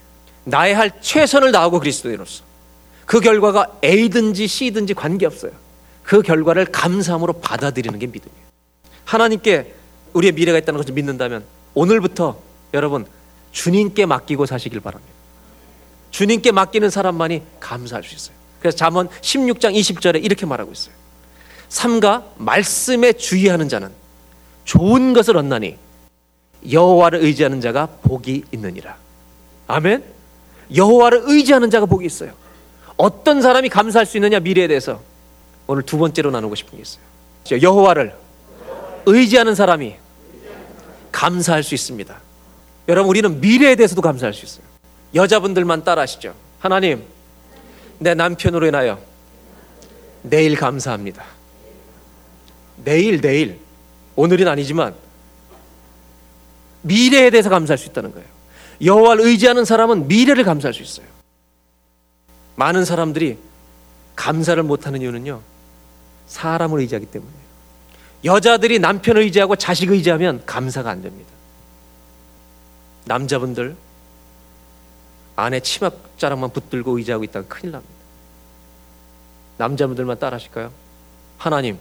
나의 0.45 0.73
할 0.73 1.01
최선을 1.01 1.51
다하고 1.51 1.79
그리스도인으로서 1.79 2.43
그 3.05 3.19
결과가 3.19 3.79
A든지 3.83 4.47
C든지 4.47 4.93
관계없어요. 4.93 5.51
그 6.03 6.21
결과를 6.21 6.65
감사함으로 6.65 7.33
받아들이는 7.33 7.99
게 7.99 8.07
믿음이에요. 8.07 8.43
하나님께 9.05 9.73
우리의 10.13 10.33
미래가 10.33 10.57
있다는 10.57 10.79
것을 10.79 10.93
믿는다면 10.93 11.43
오늘부터 11.73 12.39
여러분 12.73 13.05
주님께 13.51 14.05
맡기고 14.05 14.45
사시길 14.45 14.79
바랍니다. 14.79 15.13
주님께 16.11 16.51
맡기는 16.51 16.89
사람만이 16.89 17.41
감사할 17.59 18.03
수 18.03 18.15
있어요. 18.15 18.35
그래서 18.59 18.77
잠언 18.77 19.09
16장 19.09 19.75
20절에 19.75 20.23
이렇게 20.23 20.45
말하고 20.45 20.71
있어요. 20.71 20.93
삼가 21.69 22.23
말씀에 22.37 23.13
주의하는 23.13 23.67
자는 23.67 23.91
좋은 24.63 25.13
것을 25.13 25.37
얻나니 25.37 25.77
여호와를 26.71 27.19
의지하는 27.23 27.61
자가 27.61 27.87
복이 28.03 28.45
있느니라. 28.51 28.95
아멘. 29.67 30.03
여호와를 30.75 31.23
의지하는 31.25 31.69
자가 31.69 31.85
복이 31.85 32.05
있어요. 32.05 32.31
어떤 32.97 33.41
사람이 33.41 33.69
감사할 33.69 34.05
수 34.05 34.17
있느냐 34.17 34.39
미래에 34.39 34.67
대해서 34.67 35.01
오늘 35.67 35.83
두 35.83 35.97
번째로 35.97 36.31
나누고 36.31 36.55
싶은 36.55 36.77
게 36.77 36.81
있어요. 36.81 37.03
여호와를 37.61 38.15
의지하는 39.05 39.55
사람이 39.55 39.95
감사할 41.11 41.63
수 41.63 41.75
있습니다. 41.75 42.15
여러분 42.87 43.09
우리는 43.09 43.39
미래에 43.41 43.75
대해서도 43.75 44.01
감사할 44.01 44.33
수 44.33 44.45
있어요. 44.45 44.65
여자분들만 45.15 45.83
따라하시죠. 45.83 46.33
하나님, 46.59 47.03
내 47.99 48.13
남편으로 48.13 48.67
인하여 48.67 48.99
내일 50.21 50.55
감사합니다. 50.55 51.23
내일, 52.83 53.21
내일. 53.21 53.59
오늘은 54.15 54.47
아니지만 54.47 54.95
미래에 56.83 57.29
대해서 57.29 57.49
감사할 57.49 57.77
수 57.77 57.89
있다는 57.89 58.11
거예요. 58.13 58.27
여호와를 58.83 59.25
의지하는 59.25 59.65
사람은 59.65 60.07
미래를 60.07 60.43
감사할 60.43 60.73
수 60.73 60.81
있어요. 60.81 61.07
많은 62.55 62.85
사람들이 62.85 63.37
감사를 64.15 64.61
못하는 64.61 65.01
이유는요. 65.01 65.41
사람을 66.27 66.79
의지하기 66.81 67.07
때문이에요. 67.07 67.43
여자들이 68.25 68.79
남편을 68.79 69.21
의지하고 69.23 69.55
자식 69.55 69.89
의지하면 69.91 70.43
감사가 70.45 70.89
안 70.89 71.01
됩니다. 71.01 71.29
남자분들 73.05 73.75
아내 75.35 75.59
치맛자락만 75.59 76.51
붙들고 76.51 76.97
의지하고 76.97 77.23
있다가 77.23 77.47
큰일 77.47 77.71
납니다. 77.71 77.93
남자분들만 79.57 80.19
따라 80.19 80.35
하실까요? 80.35 80.71
하나님, 81.37 81.77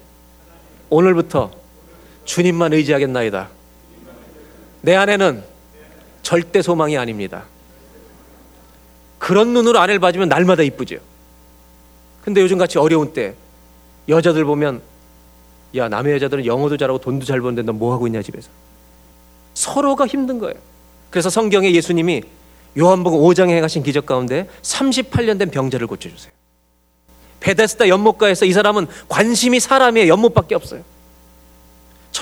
오늘부터 0.90 1.50
주님만 2.24 2.72
의지하겠나이다. 2.72 3.48
내 4.82 4.94
아내는 4.94 5.42
절대 6.22 6.60
소망이 6.62 6.96
아닙니다. 6.98 7.44
그런 9.18 9.52
눈으로 9.52 9.78
아내를 9.78 10.00
봐주면 10.00 10.28
날마다 10.28 10.62
이쁘죠. 10.62 10.96
근데 12.24 12.40
요즘 12.40 12.58
같이 12.58 12.78
어려운 12.78 13.12
때 13.12 13.34
여자들 14.08 14.44
보면 14.44 14.82
야 15.76 15.88
남의 15.88 16.14
여자들은 16.14 16.44
영어도 16.46 16.76
잘하고 16.76 16.98
돈도 17.00 17.24
잘 17.24 17.40
버는데 17.40 17.62
너 17.62 17.72
뭐 17.72 17.92
하고 17.92 18.06
있냐 18.06 18.20
집에서 18.22 18.48
서로가 19.54 20.06
힘든 20.06 20.38
거예요. 20.38 20.54
그래서 21.10 21.30
성경에 21.30 21.72
예수님이 21.72 22.22
요한복음 22.78 23.18
5장에 23.20 23.50
행하신 23.50 23.82
기적 23.82 24.06
가운데 24.06 24.48
38년 24.62 25.38
된 25.38 25.50
병자를 25.50 25.86
고쳐주세요. 25.86 26.32
베데스다 27.40 27.88
연못가에서 27.88 28.44
이 28.46 28.52
사람은 28.52 28.86
관심이 29.08 29.60
사람의 29.60 30.08
연못밖에 30.08 30.54
없어요. 30.54 30.82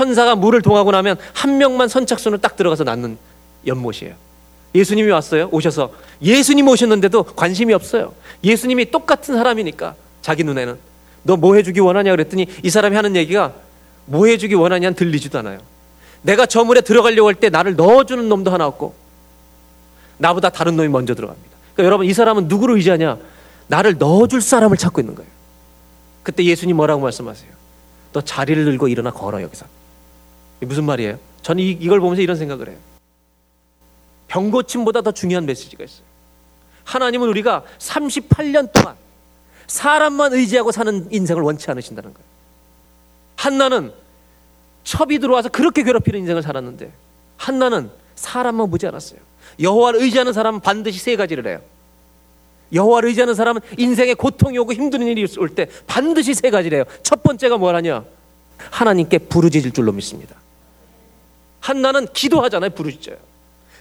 천사가 0.00 0.34
물을 0.34 0.62
동하고 0.62 0.90
나면 0.92 1.18
한 1.34 1.58
명만 1.58 1.86
선착순을 1.86 2.38
딱 2.38 2.56
들어가서 2.56 2.84
낳는 2.84 3.18
연못이에요. 3.66 4.14
예수님이 4.74 5.10
왔어요. 5.10 5.50
오셔서 5.52 5.92
예수님 6.22 6.66
오셨는데도 6.68 7.24
관심이 7.24 7.74
없어요. 7.74 8.14
예수님이 8.42 8.90
똑같은 8.90 9.34
사람이니까 9.34 9.94
자기 10.22 10.42
눈에는 10.42 10.78
너 11.22 11.36
뭐 11.36 11.54
해주기 11.54 11.80
원하냐 11.80 12.12
그랬더니 12.12 12.46
이 12.62 12.70
사람이 12.70 12.96
하는 12.96 13.14
얘기가 13.14 13.52
뭐 14.06 14.24
해주기 14.26 14.54
원하냐는 14.54 14.94
들리지도 14.94 15.38
않아요. 15.40 15.58
내가 16.22 16.46
저 16.46 16.64
물에 16.64 16.80
들어가려고 16.80 17.28
할 17.28 17.34
때 17.34 17.50
나를 17.50 17.76
넣어주는 17.76 18.26
놈도 18.26 18.50
하나 18.50 18.66
없고 18.66 18.94
나보다 20.16 20.48
다른 20.48 20.76
놈이 20.76 20.88
먼저 20.88 21.14
들어갑니다. 21.14 21.50
그러니까 21.74 21.84
여러분 21.84 22.06
이 22.06 22.14
사람은 22.14 22.48
누구를 22.48 22.76
의지하냐? 22.76 23.18
나를 23.68 23.98
넣어줄 23.98 24.40
사람을 24.40 24.78
찾고 24.78 25.02
있는 25.02 25.14
거예요. 25.14 25.30
그때 26.22 26.42
예수님 26.42 26.76
뭐라고 26.76 27.02
말씀하세요? 27.02 27.50
너 28.14 28.22
자리를 28.22 28.64
들고 28.64 28.88
일어나 28.88 29.10
걸어 29.10 29.42
여기서. 29.42 29.66
무슨 30.60 30.84
말이에요? 30.84 31.18
저는 31.42 31.62
이, 31.62 31.70
이걸 31.70 32.00
보면서 32.00 32.22
이런 32.22 32.36
생각을 32.36 32.68
해요. 32.68 32.76
병 34.28 34.50
고침보다 34.50 35.00
더 35.02 35.10
중요한 35.12 35.46
메시지가 35.46 35.84
있어요. 35.84 36.02
하나님은 36.84 37.28
우리가 37.28 37.64
38년 37.78 38.72
동안 38.72 38.94
사람만 39.66 40.32
의지하고 40.34 40.72
사는 40.72 41.06
인생을 41.10 41.42
원치 41.42 41.70
않으신다는 41.70 42.12
거예요. 42.12 42.26
한나는 43.36 43.92
첩이 44.84 45.18
들어와서 45.18 45.48
그렇게 45.48 45.82
괴롭히는 45.82 46.20
인생을 46.20 46.42
살았는데 46.42 46.90
한나는 47.36 47.90
사람만 48.16 48.70
보지 48.70 48.86
않았어요. 48.86 49.20
여호와를 49.60 50.00
의지하는 50.02 50.32
사람은 50.32 50.60
반드시 50.60 50.98
세 50.98 51.16
가지를 51.16 51.46
해요. 51.46 51.60
여호와를 52.72 53.08
의지하는 53.08 53.34
사람은 53.34 53.60
인생에 53.78 54.14
고통이 54.14 54.58
오고 54.58 54.72
힘든 54.74 55.02
일이 55.02 55.26
올 55.38 55.48
때 55.48 55.68
반드시 55.86 56.34
세 56.34 56.50
가지를 56.50 56.78
해요. 56.78 56.84
첫 57.02 57.22
번째가 57.22 57.56
뭐라냐? 57.58 58.04
하나님께 58.70 59.18
부르짖을 59.18 59.72
줄로 59.72 59.92
믿습니다. 59.92 60.36
한나는 61.60 62.06
기도하잖아요. 62.12 62.70
부르짖어요. 62.70 63.16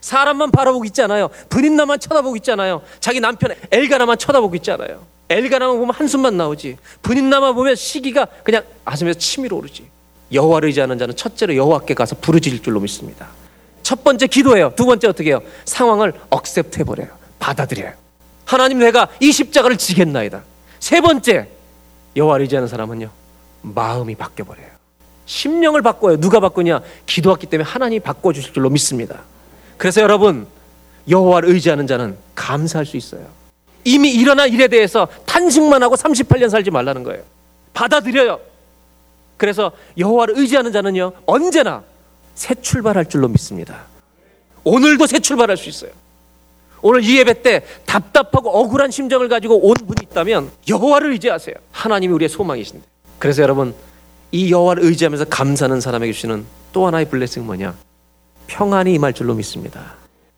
사람만 0.01 0.51
바라보고 0.51 0.85
있지 0.85 1.01
않아요. 1.01 1.29
분인나만 1.49 1.99
쳐다보고 1.99 2.35
있지 2.37 2.51
않아요. 2.51 2.81
자기 2.99 3.19
남편 3.19 3.53
엘가나만 3.71 4.17
쳐다보고 4.17 4.55
있지 4.55 4.71
않아요. 4.71 5.05
엘가나만 5.29 5.77
보면 5.77 5.93
한숨만 5.93 6.37
나오지. 6.37 6.77
분인나만 7.01 7.53
보면 7.55 7.75
시기가 7.75 8.27
그냥 8.43 8.63
가슴에서 8.85 9.19
치밀어 9.19 9.57
오르지. 9.57 9.87
여호와를 10.31 10.67
의지하는 10.67 10.97
자는 10.97 11.15
첫째로 11.15 11.55
여호와께 11.55 11.93
가서 11.93 12.15
부르짖을 12.15 12.61
줄로 12.61 12.79
믿습니다. 12.79 13.27
첫 13.83 14.03
번째 14.03 14.27
기도해요. 14.27 14.73
두 14.75 14.85
번째 14.85 15.07
어떻게 15.07 15.29
해요? 15.31 15.41
상황을 15.65 16.13
accept 16.29 16.79
해 16.79 16.83
버려요. 16.83 17.09
받아들여요. 17.39 17.93
하나님 18.45 18.79
내가 18.79 19.07
이 19.19 19.31
십자가를 19.31 19.77
지겠나이다. 19.77 20.43
세 20.79 21.01
번째 21.01 21.49
여호와를 22.15 22.43
의지하는 22.43 22.67
사람은요. 22.67 23.09
마음이 23.61 24.15
바뀌어 24.15 24.45
버려요. 24.45 24.68
심령을 25.29 25.83
바꿔요. 25.83 26.19
누가 26.19 26.39
바꾸냐? 26.39 26.81
기도했기 27.05 27.45
때문에 27.45 27.69
하나님이 27.69 27.99
바꿔 27.99 28.33
주실 28.33 28.51
줄로 28.51 28.67
믿습니다. 28.71 29.21
그래서 29.77 30.01
여러분 30.01 30.47
여호와를 31.07 31.49
의지하는 31.49 31.85
자는 31.85 32.17
감사할 32.33 32.85
수 32.87 32.97
있어요. 32.97 33.27
이미 33.83 34.11
일어난 34.11 34.51
일에 34.51 34.67
대해서 34.67 35.07
탄식만 35.27 35.83
하고 35.83 35.95
38년 35.95 36.49
살지 36.49 36.71
말라는 36.71 37.03
거예요. 37.03 37.21
받아들여요. 37.73 38.39
그래서 39.37 39.71
여호와를 39.99 40.35
의지하는 40.35 40.71
자는요 40.71 41.11
언제나 41.27 41.83
새 42.33 42.55
출발할 42.55 43.07
줄로 43.07 43.27
믿습니다. 43.27 43.83
오늘도 44.63 45.05
새 45.05 45.19
출발할 45.19 45.57
수 45.57 45.69
있어요. 45.69 45.91
오늘 46.81 47.03
이 47.03 47.17
예배 47.19 47.43
때 47.43 47.63
답답하고 47.85 48.49
억울한 48.49 48.89
심정을 48.89 49.29
가지고 49.29 49.59
온 49.59 49.75
분이 49.75 50.07
있다면 50.09 50.49
여호와를 50.67 51.11
의지하세요. 51.11 51.53
하나님이 51.71 52.13
우리의 52.13 52.29
소망이신데. 52.29 52.83
그래서 53.19 53.43
여러분 53.43 53.75
이 54.31 54.51
여호와를 54.51 54.83
의지하면서 54.83 55.25
감사하는 55.25 55.81
사람에게 55.81 56.13
주시는 56.13 56.45
또 56.71 56.87
하나의 56.87 57.09
블레싱 57.09 57.45
뭐냐? 57.45 57.75
평안이 58.47 58.93
임할 58.93 59.13
줄로 59.13 59.33
믿습니다. 59.35 59.95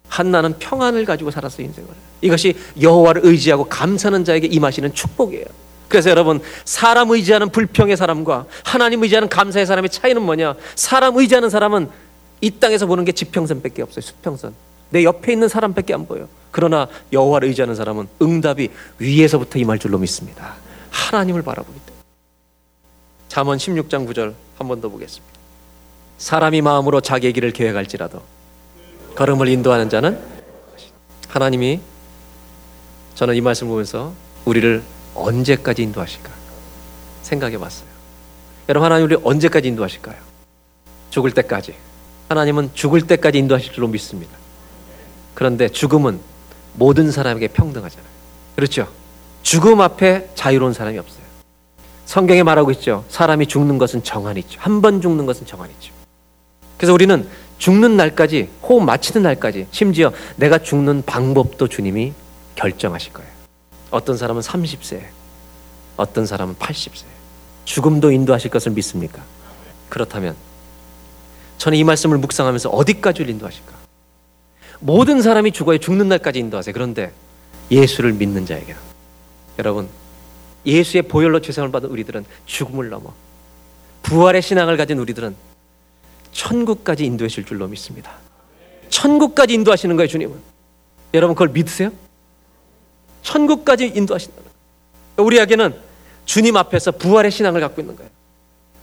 한나는 0.08 0.58
평안을 0.60 1.06
가지고 1.06 1.32
살았어요 1.32 1.66
인생을. 1.66 1.90
이것이 2.22 2.56
여호와를 2.82 3.22
의지하고 3.26 3.66
감사하는 3.66 4.26
자에게 4.26 4.48
임하시는 4.48 4.94
축복이에요. 4.94 5.46
그래서 5.88 6.10
여러분 6.10 6.42
사람 6.64 7.12
의지하는 7.12 7.50
불평의 7.50 7.98
사람과 7.98 8.46
하나님 8.64 9.04
의지하는 9.04 9.28
감사의 9.28 9.66
사람의 9.66 9.90
차이는 9.90 10.22
뭐냐? 10.22 10.56
사람 10.76 11.18
의지하는 11.18 11.50
사람은 11.50 11.90
이 12.42 12.52
땅에서 12.52 12.86
보는 12.88 13.06
게 13.06 13.12
지평선밖에 13.12 13.82
없어요. 13.82 14.02
수평선. 14.02 14.54
내 14.90 15.04
옆에 15.04 15.34
있는 15.34 15.48
사람밖에 15.48 15.94
안 15.94 16.06
보여. 16.06 16.28
그러나 16.52 16.88
여호와를 17.14 17.48
의지하는 17.48 17.76
사람은 17.76 18.08
응답이 18.22 18.70
위에서부터 19.00 19.60
임할 19.60 19.80
줄로 19.80 19.98
믿습니다. 19.98 20.56
하나님을 20.90 21.42
바라보기 21.42 21.80
때문에. 21.80 21.91
잠언 23.32 23.58
16장 23.58 24.06
9절 24.10 24.34
한 24.60 24.68
번 24.68 24.82
더 24.82 24.90
보겠습니다. 24.90 25.34
사람이 26.18 26.62
마음으로 26.62 27.00
자기의 27.00 27.32
길을 27.32 27.52
계획할지라도 27.54 28.22
걸음을 29.16 29.48
인도하는 29.48 29.90
자는 29.90 30.20
하나님이 31.30 31.80
저는 33.16 33.36
이 33.36 33.42
말씀 33.42 33.70
보면서 33.70 34.12
우리를 34.44 34.84
언제까지 35.16 35.82
인도하실까 35.82 36.30
생각해 37.22 37.58
봤어요. 37.58 37.88
여러분 38.68 38.86
하나님 38.86 39.06
우리 39.06 39.16
언제까지 39.24 39.70
인도하실까요? 39.70 40.18
죽을 41.10 41.32
때까지. 41.32 41.74
하나님은 42.28 42.72
죽을 42.74 43.08
때까지 43.08 43.38
인도하실 43.38 43.72
줄로 43.72 43.88
믿습니다. 43.88 44.32
그런데 45.36 45.70
죽음은 45.70 46.20
모든 46.74 47.12
사람에게 47.12 47.48
평등하잖아요. 47.48 48.10
그렇죠? 48.58 48.90
죽음 49.42 49.80
앞에 49.80 50.30
자유로운 50.36 50.74
사람이 50.74 50.98
없어요. 51.00 51.21
성경에 52.12 52.44
말하고 52.44 52.72
있죠. 52.72 53.06
사람이 53.08 53.48
죽는 53.48 53.78
것은 53.78 54.04
정한이 54.04 54.42
있죠. 54.42 54.60
한 54.60 54.82
번 54.82 55.00
죽는 55.00 55.26
것은 55.26 55.46
정한이 55.46 55.72
있죠. 55.76 55.94
그래서 56.76 56.92
우리는 56.94 57.26
죽는 57.58 57.96
날까지 57.96 58.50
호흡 58.64 58.84
마치는 58.84 59.24
날까지 59.24 59.68
심지어 59.72 60.12
내가 60.36 60.58
죽는 60.58 61.04
방법도 61.06 61.70
주님이 61.70 62.12
결정하실 62.56 63.14
거예요. 63.14 63.32
어떤 63.92 64.18
사람은 64.18 64.42
30세, 64.42 65.02
어떤 65.96 66.26
사람은 66.26 66.56
80세. 66.56 67.06
죽음도 67.64 68.12
인도하실 68.12 68.52
것을 68.52 68.74
믿습니까? 68.74 69.24
그렇다면 69.88 70.36
저는 71.60 71.78
이 71.78 71.86
말씀을 71.86 72.18
묵상하면서 72.18 72.72
어디까지 72.72 73.24
인도하실까? 73.24 73.72
모든 74.82 75.22
사람이 75.22 75.54
죽어야 75.54 75.78
죽는 75.78 76.10
날까지 76.10 76.40
인도하세요. 76.40 76.74
그런데 76.74 77.14
예수를 77.72 78.12
믿는 78.12 78.46
자에게 78.46 78.76
여러분 79.60 79.88
예수의 80.66 81.04
보혈로 81.04 81.42
죄상을 81.42 81.72
받은 81.72 81.90
우리들은 81.90 82.26
죽음을 82.46 82.90
넘어 82.90 83.14
부활의 84.04 84.42
신앙을 84.42 84.78
가진 84.78 85.00
우리들은 85.00 85.36
천국까지 86.32 87.06
인도해 87.06 87.28
줄 87.28 87.46
줄로 87.46 87.68
믿습니다. 87.68 88.14
천국까지 88.90 89.54
인도하시는 89.54 89.96
거예요, 89.96 90.08
주님은. 90.08 90.36
여러분 91.14 91.36
그걸 91.36 91.50
믿으세요? 91.50 91.92
천국까지 93.24 93.92
인도하신다. 93.96 94.42
우리에게는 95.18 95.76
주님 96.26 96.58
앞에서 96.58 96.92
부활의 96.92 97.32
신앙을 97.32 97.62
갖고 97.62 97.82
있는 97.82 97.96
거예요. 97.96 98.10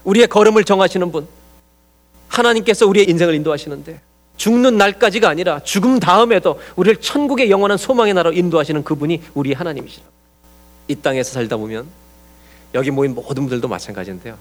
우리의 0.05 0.27
걸음을 0.27 0.65
정하시는 0.65 1.11
분. 1.11 1.27
하나님께서 2.29 2.87
우리의 2.87 3.09
인생을 3.09 3.35
인도하시는데 3.35 4.01
죽는 4.37 4.77
날까지가 4.77 5.29
아니라 5.29 5.61
죽음 5.61 5.99
다음에도 5.99 6.61
우리를 6.77 7.01
천국의 7.01 7.51
영원한 7.51 7.79
소망의 7.79 8.15
나라로 8.15 8.37
인도하시는 8.37 8.85
그분이 8.85 9.23
우리 9.35 9.53
하나님이시라. 9.53 10.05
이 10.89 10.95
땅에서 10.97 11.33
살다 11.33 11.57
보면 11.57 11.87
여기 12.75 12.91
모인 12.91 13.15
모든 13.15 13.45
분들도 13.45 13.69
마찬가지인데요. 13.69 14.37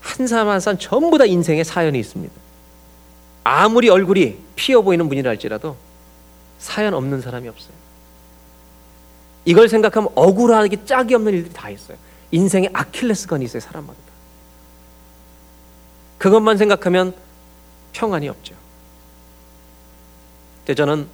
한 0.00 0.26
사람 0.26 0.48
한 0.48 0.60
사람 0.60 0.78
전부 0.78 1.18
다 1.18 1.24
인생에 1.24 1.64
사연이 1.64 1.98
있습니다. 1.98 2.32
아무리 3.44 3.88
얼굴이 3.88 4.38
피어 4.54 4.82
보이는 4.82 5.08
분이라 5.08 5.30
할지라도 5.30 5.76
사연 6.58 6.94
없는 6.94 7.20
사람이 7.20 7.48
없어요. 7.48 7.72
이걸 9.44 9.68
생각하면 9.68 10.10
억울하기 10.14 10.84
짝이 10.84 11.14
없는 11.14 11.32
일들이 11.32 11.52
다 11.52 11.68
있어요. 11.68 11.96
인생에 12.30 12.68
아킬레스건이 12.72 13.44
있어요, 13.44 13.60
사람마다. 13.60 13.98
그것만 16.18 16.56
생각하면 16.56 17.14
평안이 17.92 18.28
없죠. 18.28 18.54
근데 20.58 20.74
저는 20.74 21.08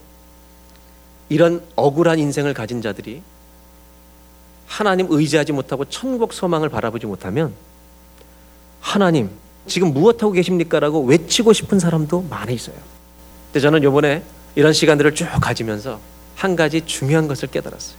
이런 1.31 1.65
억울한 1.77 2.19
인생을 2.19 2.53
가진 2.53 2.83
자들이 2.83 3.23
하나님 4.69 5.07
의지하지 5.09 5.53
못하고 5.53 5.87
천국 5.87 6.33
소망을 6.33 6.69
바라보지 6.69 7.07
못하면 7.07 7.55
하나님 8.81 9.31
지금 9.67 9.93
무엇하고 9.93 10.33
계십니까? 10.33 10.79
라고 10.79 11.03
외치고 11.03 11.53
싶은 11.53 11.79
사람도 11.79 12.27
많이 12.31 12.55
있어요. 12.55 12.77
근데 13.47 13.61
저는 13.61 13.83
요번에 13.83 14.23
이런 14.55 14.73
시간들을 14.73 15.15
쭉 15.15 15.27
가지면서 15.41 15.99
한 16.37 16.55
가지 16.55 16.83
중요한 16.83 17.27
것을 17.29 17.49
깨달았어요. 17.49 17.97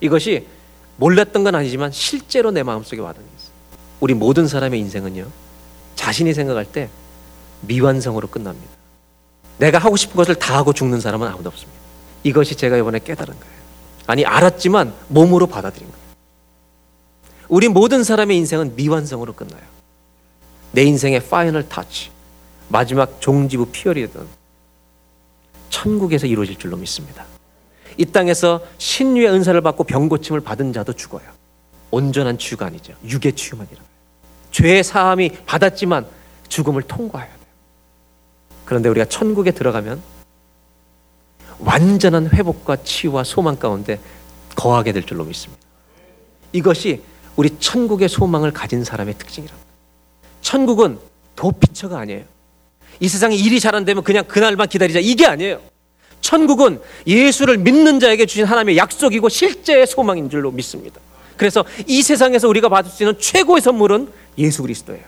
이것이 0.00 0.46
몰랐던 0.96 1.44
건 1.44 1.54
아니지만 1.54 1.90
실제로 1.92 2.50
내 2.50 2.62
마음속에 2.62 3.00
와닿는 3.00 3.28
게 3.28 3.36
있어요. 3.36 3.52
우리 4.00 4.14
모든 4.14 4.46
사람의 4.46 4.78
인생은요. 4.80 5.26
자신이 5.96 6.34
생각할 6.34 6.64
때 6.64 6.88
미완성으로 7.62 8.28
끝납니다. 8.28 8.68
내가 9.58 9.78
하고 9.78 9.96
싶은 9.96 10.16
것을 10.16 10.34
다 10.36 10.56
하고 10.56 10.72
죽는 10.72 11.00
사람은 11.00 11.26
아무도 11.28 11.48
없습니다. 11.48 11.78
이것이 12.24 12.56
제가 12.56 12.76
이번에 12.76 12.98
깨달은 12.98 13.34
거예요. 13.38 13.61
아니 14.06 14.24
알았지만 14.24 14.92
몸으로 15.08 15.46
받아들인 15.46 15.88
거예요. 15.88 16.02
우리 17.48 17.68
모든 17.68 18.02
사람의 18.02 18.36
인생은 18.38 18.76
미완성으로 18.76 19.34
끝나요. 19.34 19.62
내 20.72 20.82
인생의 20.84 21.28
final 21.28 21.68
touch, 21.68 22.10
마지막 22.68 23.20
종지부 23.20 23.66
period는 23.66 24.26
천국에서 25.68 26.26
이루어질 26.26 26.58
줄로 26.58 26.76
믿습니다. 26.76 27.26
이 27.98 28.06
땅에서 28.06 28.62
신유의 28.78 29.28
은사를 29.28 29.60
받고 29.60 29.84
병 29.84 30.08
고침을 30.08 30.40
받은 30.40 30.72
자도 30.72 30.94
죽어요. 30.94 31.24
온전한 31.90 32.38
치유가 32.38 32.66
아니죠. 32.66 32.94
육의 33.04 33.34
치유만 33.34 33.68
이라 33.70 33.82
죄의 34.50 34.82
사함이 34.82 35.30
받았지만 35.44 36.06
죽음을 36.48 36.82
통과해야 36.82 37.28
돼요. 37.28 37.38
그런데 38.64 38.88
우리가 38.88 39.06
천국에 39.06 39.50
들어가면 39.50 40.00
완전한 41.58 42.28
회복과 42.30 42.76
치유와 42.82 43.24
소망 43.24 43.56
가운데 43.56 43.98
거하게 44.54 44.92
될 44.92 45.04
줄로 45.04 45.24
믿습니다. 45.24 45.62
이것이 46.52 47.02
우리 47.36 47.50
천국의 47.58 48.08
소망을 48.08 48.52
가진 48.52 48.84
사람의 48.84 49.16
특징이랍니다. 49.18 49.66
천국은 50.42 50.98
도피처가 51.36 51.98
아니에요. 51.98 52.24
이 53.00 53.08
세상에 53.08 53.34
일이 53.34 53.58
잘 53.58 53.74
안 53.74 53.84
되면 53.84 54.04
그냥 54.04 54.24
그날만 54.28 54.68
기다리자. 54.68 54.98
이게 55.00 55.26
아니에요. 55.26 55.60
천국은 56.20 56.80
예수를 57.06 57.58
믿는 57.58 57.98
자에게 58.00 58.26
주신 58.26 58.44
하나님의 58.44 58.76
약속이고 58.76 59.28
실제의 59.28 59.86
소망인 59.86 60.30
줄로 60.30 60.50
믿습니다. 60.50 61.00
그래서 61.36 61.64
이 61.86 62.02
세상에서 62.02 62.48
우리가 62.48 62.68
받을 62.68 62.90
수 62.90 63.02
있는 63.02 63.18
최고의 63.18 63.60
선물은 63.62 64.12
예수 64.38 64.62
그리스도예요. 64.62 65.02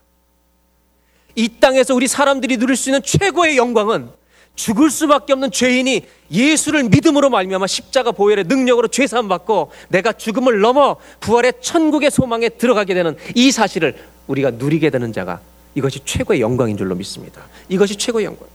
이 1.37 1.49
땅에서 1.61 1.95
우리 1.95 2.09
사람들이 2.09 2.57
누릴 2.57 2.75
수 2.77 2.89
있는 2.89 3.03
최고의 3.03 3.57
영광은 3.57 4.09
죽을 4.55 4.91
수밖에 4.91 5.33
없는 5.33 5.51
죄인이 5.51 6.07
예수를 6.31 6.85
믿음으로 6.85 7.31
말미암아 7.31 7.67
십자가 7.67 8.13
보혈의 8.13 8.45
능력으로 8.45 8.89
죄 8.89 9.07
사함 9.07 9.29
받고 9.29 9.73
내가 9.89 10.13
죽음을 10.13 10.61
넘어 10.61 10.97
부활의 11.21 11.55
천국의 11.61 12.11
소망에 12.11 12.49
들어가게 12.49 12.95
되는 12.95 13.17
이 13.35 13.51
사실을 13.51 13.97
우리가 14.27 14.53
누리게 14.53 14.91
되는 14.91 15.13
자가 15.13 15.41
이것이 15.75 16.01
최고의 16.05 16.41
영광인 16.41 16.77
줄로 16.77 16.95
믿습니다. 16.95 17.43
이것이 17.69 17.97
최고의 17.97 18.27
영광. 18.27 18.49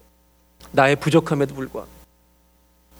나의 0.71 0.95
부족함에도 0.95 1.53
불구하고 1.55 1.89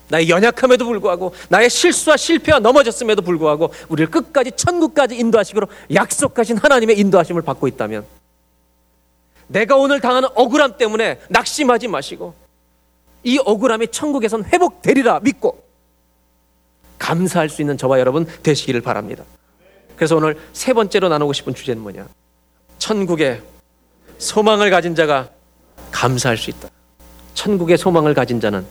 나의 0.09 0.27
연약함에도 0.29 0.85
불구하고 0.85 1.33
나의 1.49 1.69
실수와 1.69 2.17
실패와 2.17 2.59
넘어졌음에도 2.59 3.21
불구하고 3.21 3.71
우리를 3.89 4.09
끝까지 4.09 4.51
천국까지 4.55 5.15
인도하시기로 5.15 5.67
약속하신 5.93 6.57
하나님의 6.57 6.97
인도하심을 6.99 7.43
받고 7.43 7.67
있다면 7.67 8.05
내가 9.47 9.75
오늘 9.75 9.99
당하는 9.99 10.29
억울함 10.35 10.77
때문에 10.77 11.19
낙심하지 11.29 11.87
마시고 11.87 12.33
이 13.23 13.39
억울함이 13.43 13.89
천국에선 13.89 14.45
회복되리라 14.45 15.19
믿고 15.21 15.63
감사할 16.97 17.49
수 17.49 17.61
있는 17.61 17.77
저와 17.77 17.99
여러분 17.99 18.25
되시기를 18.43 18.81
바랍니다. 18.81 19.23
그래서 19.95 20.15
오늘 20.15 20.37
세 20.53 20.73
번째로 20.73 21.09
나누고 21.09 21.33
싶은 21.33 21.53
주제는 21.53 21.81
뭐냐? 21.81 22.07
천국에 22.77 23.41
소망을 24.17 24.69
가진 24.69 24.95
자가 24.95 25.29
감사할 25.91 26.37
수 26.37 26.49
있다. 26.49 26.69
천국의 27.33 27.77
소망을 27.77 28.13
가진 28.13 28.39
자는 28.39 28.65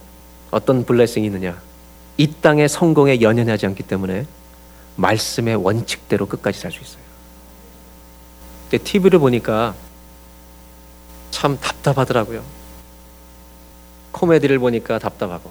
어떤 0.51 0.85
블레싱이 0.85 1.27
있느냐? 1.27 1.59
이 2.17 2.31
땅의 2.41 2.69
성공에 2.69 3.21
연연하지 3.21 3.65
않기 3.67 3.83
때문에 3.83 4.25
말씀의 4.95 5.55
원칙대로 5.55 6.27
끝까지 6.27 6.59
살 6.59 6.71
수 6.71 6.81
있어요. 6.81 7.01
근데 8.69 8.83
TV를 8.83 9.19
보니까 9.19 9.73
참 11.31 11.57
답답하더라고요. 11.59 12.43
코미디를 14.19 14.59
보니까 14.59 14.99
답답하고 14.99 15.49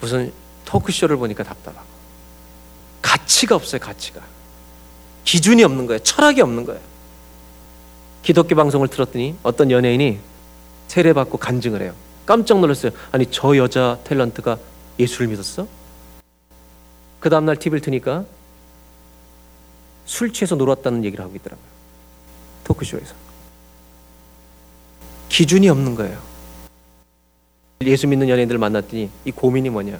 무슨 0.00 0.32
토크쇼를 0.64 1.16
보니까 1.16 1.44
답답하고. 1.44 1.86
가치가 3.02 3.54
없어요 3.54 3.80
가치가. 3.80 4.20
기준이 5.24 5.62
없는 5.62 5.86
거예요. 5.86 6.00
철학이 6.00 6.40
없는 6.40 6.64
거예요. 6.64 6.80
기독교 8.22 8.56
방송을 8.56 8.88
틀었더니 8.88 9.36
어떤 9.42 9.70
연예인이 9.70 10.18
세례받고 10.88 11.38
간증을 11.38 11.82
해요. 11.82 11.94
깜짝 12.26 12.58
놀랐어요. 12.60 12.92
아니 13.12 13.26
저 13.30 13.56
여자 13.56 13.98
탤런트가 14.04 14.58
예수를 14.98 15.28
믿었어? 15.28 15.68
그 17.20 17.30
다음날 17.30 17.56
TV를 17.56 17.80
트니까 17.80 18.24
술 20.04 20.32
취해서 20.32 20.56
놀았다는 20.56 21.04
얘기를 21.04 21.24
하고 21.24 21.36
있더라고요. 21.36 21.66
토크쇼에서. 22.64 23.14
기준이 25.28 25.68
없는 25.68 25.94
거예요 25.94 26.29
예수 27.86 28.06
믿는 28.06 28.28
연예인들을 28.28 28.58
만났더니 28.58 29.08
이 29.24 29.30
고민이 29.30 29.70
뭐냐? 29.70 29.98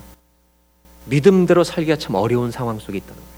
믿음대로 1.07 1.65
살기가 1.65 1.97
참 1.97 2.15
어려운 2.15 2.51
상황 2.51 2.79
속에 2.79 2.99
있다는 2.99 3.17
거예요. 3.17 3.31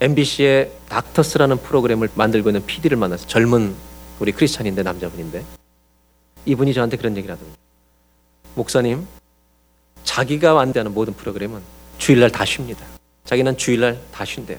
MBC의 0.00 0.70
닥터스라는 0.90 1.56
프로그램을 1.56 2.10
만들고 2.14 2.50
있는 2.50 2.66
PD를 2.66 2.98
만나서 2.98 3.26
젊은 3.26 3.74
우리 4.20 4.32
크리스찬인데 4.32 4.82
남자분인데 4.82 5.42
이분이 6.44 6.74
저한테 6.74 6.98
그런 6.98 7.16
얘기를 7.16 7.34
하더군요. 7.34 7.56
목사님, 8.54 9.06
자기가 10.02 10.52
완대하는 10.52 10.92
모든 10.92 11.14
프로그램은 11.14 11.62
주일날 11.96 12.30
다 12.30 12.44
쉽니다. 12.44 12.84
자기는 13.24 13.56
주일날 13.56 13.98
다 14.12 14.26
쉰대요. 14.26 14.58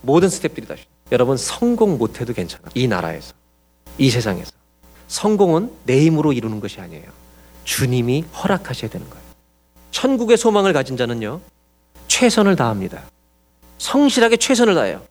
모든 0.00 0.28
스탭들이 0.28 0.68
다 0.68 0.76
쉰. 0.76 0.84
여러분 1.10 1.36
성공 1.36 1.98
못해도 1.98 2.34
괜찮아. 2.34 2.68
이 2.76 2.86
나라에서, 2.86 3.34
이 3.98 4.10
세상에서 4.10 4.52
성공은 5.08 5.72
내 5.86 6.00
힘으로 6.04 6.32
이루는 6.32 6.60
것이 6.60 6.80
아니에요. 6.80 7.23
주님이 7.64 8.22
허락하셔야 8.22 8.90
되는 8.90 9.08
거예요. 9.08 9.24
천국의 9.90 10.36
소망을 10.36 10.72
가진 10.72 10.96
자는요, 10.96 11.40
최선을 12.08 12.56
다합니다. 12.56 13.02
성실하게 13.78 14.36
최선을 14.36 14.74
다해요. 14.74 15.02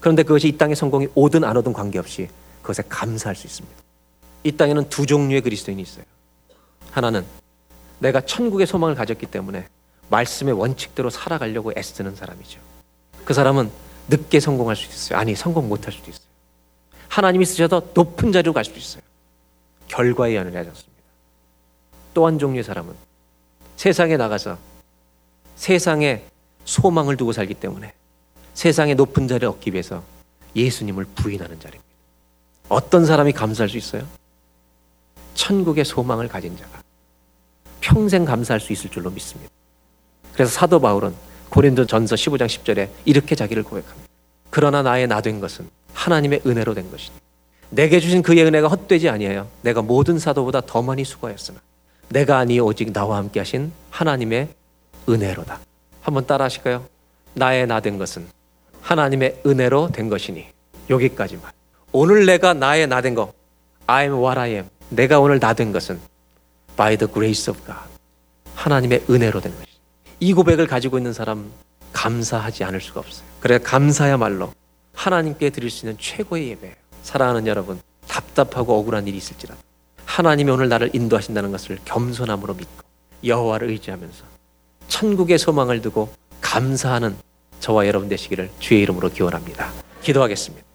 그런데 0.00 0.22
그것이 0.22 0.48
이 0.48 0.56
땅의 0.56 0.76
성공이 0.76 1.08
오든 1.14 1.44
안 1.44 1.56
오든 1.56 1.72
관계없이 1.72 2.28
그것에 2.62 2.82
감사할 2.88 3.36
수 3.36 3.46
있습니다. 3.46 3.76
이 4.44 4.52
땅에는 4.52 4.88
두 4.88 5.06
종류의 5.06 5.42
그리스도인이 5.42 5.80
있어요. 5.82 6.04
하나는 6.90 7.24
내가 7.98 8.20
천국의 8.22 8.66
소망을 8.66 8.94
가졌기 8.94 9.26
때문에 9.26 9.68
말씀의 10.08 10.54
원칙대로 10.54 11.10
살아가려고 11.10 11.72
애쓰는 11.76 12.16
사람이죠. 12.16 12.60
그 13.24 13.34
사람은 13.34 13.70
늦게 14.08 14.40
성공할 14.40 14.74
수 14.74 14.86
있어요. 14.86 15.18
아니, 15.18 15.36
성공 15.36 15.68
못할 15.68 15.92
수도 15.92 16.10
있어요. 16.10 16.24
하나님이 17.08 17.44
쓰셔도 17.44 17.90
높은 17.94 18.32
자리로 18.32 18.52
갈 18.52 18.64
수도 18.64 18.78
있어요. 18.78 19.02
결과에 19.86 20.34
연연하지 20.34 20.68
않습니다. 20.70 20.89
또 22.14 22.26
한 22.26 22.38
종류의 22.38 22.64
사람은 22.64 22.94
세상에 23.76 24.16
나가서 24.16 24.58
세상에 25.56 26.24
소망을 26.64 27.16
두고 27.16 27.32
살기 27.32 27.54
때문에 27.54 27.92
세상의 28.54 28.94
높은 28.94 29.28
자리를 29.28 29.48
얻기 29.48 29.72
위해서 29.72 30.02
예수님을 30.56 31.04
부인하는 31.14 31.58
자리입니다. 31.60 31.88
어떤 32.68 33.06
사람이 33.06 33.32
감사할 33.32 33.68
수 33.68 33.76
있어요? 33.76 34.06
천국의 35.34 35.84
소망을 35.84 36.28
가진 36.28 36.56
자가 36.56 36.82
평생 37.80 38.24
감사할 38.24 38.60
수 38.60 38.72
있을 38.72 38.90
줄로 38.90 39.10
믿습니다. 39.10 39.50
그래서 40.32 40.50
사도 40.52 40.80
바울은 40.80 41.14
고린도 41.50 41.86
전서 41.86 42.14
15장 42.14 42.46
10절에 42.46 42.88
이렇게 43.04 43.34
자기를 43.34 43.62
고백합니다. 43.62 44.08
그러나 44.50 44.82
나의 44.82 45.06
나 45.06 45.20
된 45.20 45.40
것은 45.40 45.68
하나님의 45.94 46.42
은혜로 46.46 46.74
된 46.74 46.90
것이니 46.90 47.16
내게 47.70 48.00
주신 48.00 48.22
그의 48.22 48.44
은혜가 48.44 48.68
헛되지 48.68 49.08
아니에요. 49.08 49.48
내가 49.62 49.82
모든 49.82 50.18
사도보다 50.18 50.60
더 50.62 50.82
많이 50.82 51.04
수고했으나 51.04 51.60
내가 52.10 52.38
아니 52.38 52.58
오직 52.58 52.92
나와 52.92 53.18
함께 53.18 53.40
하신 53.40 53.72
하나님의 53.90 54.48
은혜로다. 55.08 55.60
한번 56.02 56.26
따라 56.26 56.46
하실까요? 56.46 56.84
나의 57.34 57.66
나 57.66 57.80
된 57.80 57.98
것은 57.98 58.26
하나님의 58.82 59.42
은혜로 59.46 59.90
된 59.92 60.08
것이니 60.08 60.46
여기까지만. 60.88 61.52
오늘 61.92 62.26
내가 62.26 62.52
나의 62.52 62.86
나된거 62.88 63.32
I 63.86 64.04
am 64.04 64.14
what 64.14 64.38
I 64.38 64.50
am. 64.50 64.68
내가 64.88 65.20
오늘 65.20 65.38
나 65.38 65.54
된 65.54 65.70
것은 65.72 66.00
by 66.76 66.96
the 66.96 67.12
grace 67.12 67.50
of 67.50 67.64
God. 67.64 67.80
하나님의 68.56 69.04
은혜로 69.08 69.40
된 69.40 69.52
것이. 69.54 69.66
이 70.18 70.32
고백을 70.34 70.66
가지고 70.66 70.98
있는 70.98 71.12
사람 71.12 71.50
감사하지 71.92 72.64
않을 72.64 72.80
수가 72.80 73.00
없어요. 73.00 73.24
그래 73.38 73.58
감사야말로 73.58 74.52
하나님께 74.94 75.50
드릴 75.50 75.70
수 75.70 75.86
있는 75.86 75.96
최고의 75.98 76.48
예배예요. 76.50 76.74
사랑하는 77.02 77.46
여러분, 77.46 77.80
답답하고 78.08 78.78
억울한 78.78 79.06
일이 79.06 79.16
있을지라도 79.16 79.60
하나님이 80.10 80.50
오늘 80.50 80.68
나를 80.68 80.90
인도하신다는 80.92 81.52
것을 81.52 81.78
겸손함으로 81.84 82.54
믿고 82.54 82.84
여호와를 83.24 83.68
의지하면서 83.68 84.24
천국의 84.88 85.38
소망을 85.38 85.80
두고 85.82 86.12
감사하는 86.40 87.16
저와 87.60 87.86
여러분 87.86 88.08
되시기를 88.08 88.50
주의 88.58 88.82
이름으로 88.82 89.10
기원합니다. 89.10 89.72
기도하겠습니다. 90.02 90.66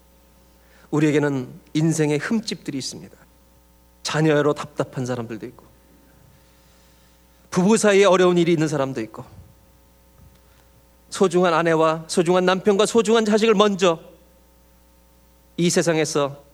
우리에게는 0.90 1.48
인생의 1.74 2.18
흠집들이 2.18 2.78
있습니다. 2.78 3.14
자녀로 4.04 4.54
답답한 4.54 5.04
사람들도 5.04 5.44
있고 5.48 5.66
부부 7.50 7.76
사이에 7.76 8.06
어려운 8.06 8.38
일이 8.38 8.52
있는 8.52 8.68
사람도 8.68 9.02
있고 9.02 9.22
소중한 11.10 11.52
아내와 11.52 12.04
소중한 12.06 12.46
남편과 12.46 12.86
소중한 12.86 13.26
자식을 13.26 13.52
먼저 13.52 14.00
이 15.58 15.68
세상에서 15.68 16.45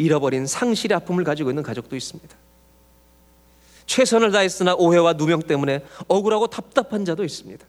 잃어버린 0.00 0.46
상실의 0.46 0.96
아픔을 0.96 1.24
가지고 1.24 1.50
있는 1.50 1.62
가족도 1.62 1.94
있습니다. 1.94 2.36
최선을 3.86 4.32
다했으나 4.32 4.74
오해와 4.74 5.14
누명 5.14 5.42
때문에 5.42 5.84
억울하고 6.08 6.46
답답한 6.46 7.04
자도 7.04 7.24
있습니다. 7.24 7.66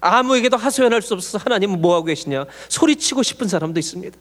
아무에게도 0.00 0.56
하소연할 0.56 1.02
수 1.02 1.14
없어서 1.14 1.38
하나님은 1.38 1.80
뭐하고 1.80 2.06
계시냐 2.06 2.46
소리치고 2.68 3.22
싶은 3.22 3.48
사람도 3.48 3.78
있습니다. 3.78 4.16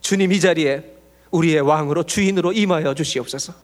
주님 0.00 0.32
이 0.32 0.40
자리에 0.40 0.96
우리의 1.30 1.60
왕으로 1.60 2.02
주인으로 2.04 2.52
임하여 2.52 2.94
주시옵소서. 2.94 3.54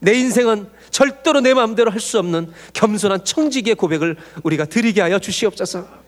내 0.00 0.14
인생은 0.14 0.68
절대로 0.90 1.40
내 1.40 1.54
마음대로 1.54 1.90
할 1.90 2.00
수 2.00 2.18
없는 2.18 2.52
겸손한 2.74 3.24
청지기의 3.24 3.76
고백을 3.76 4.16
우리가 4.42 4.66
드리게 4.66 5.00
하여 5.00 5.18
주시옵소서. 5.18 6.03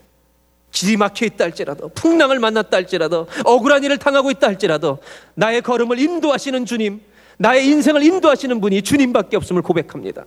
길이 0.77 0.99
막혀 0.99 1.25
있다 1.25 1.45
할지라도 1.45 1.89
풍랑을 1.89 2.39
만났다 2.39 2.77
할지라도 2.77 3.27
억울한 3.47 3.83
일을 3.85 3.97
당하고 3.97 4.31
있다 4.31 4.47
할지라도 4.49 4.99
나의 5.35 5.63
걸음을 5.63 5.99
인도하시는 5.99 6.67
주님, 6.67 7.01
나의 7.39 7.67
인생을 7.67 8.03
인도하시는 8.03 8.61
분이 8.61 8.83
주님밖에 8.83 9.39
없음을 9.39 9.63
고백합니다. 9.63 10.27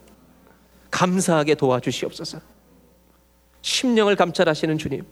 감사하게 0.90 1.54
도와주시옵소서. 1.54 2.42
심령을 3.62 4.16
감찰하시는 4.16 4.80
주님, 4.80 5.04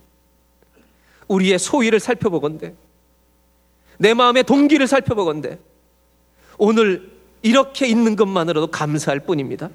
우리의 1.28 1.60
소위를 1.60 2.00
살펴보건대, 2.00 2.74
내 3.96 4.14
마음의 4.14 4.42
동기를 4.42 4.88
살펴보건대, 4.88 5.60
오늘 6.58 7.12
이렇게 7.42 7.86
있는 7.86 8.16
것만으로도 8.16 8.72
감사할 8.72 9.20
뿐입니다. 9.20 9.70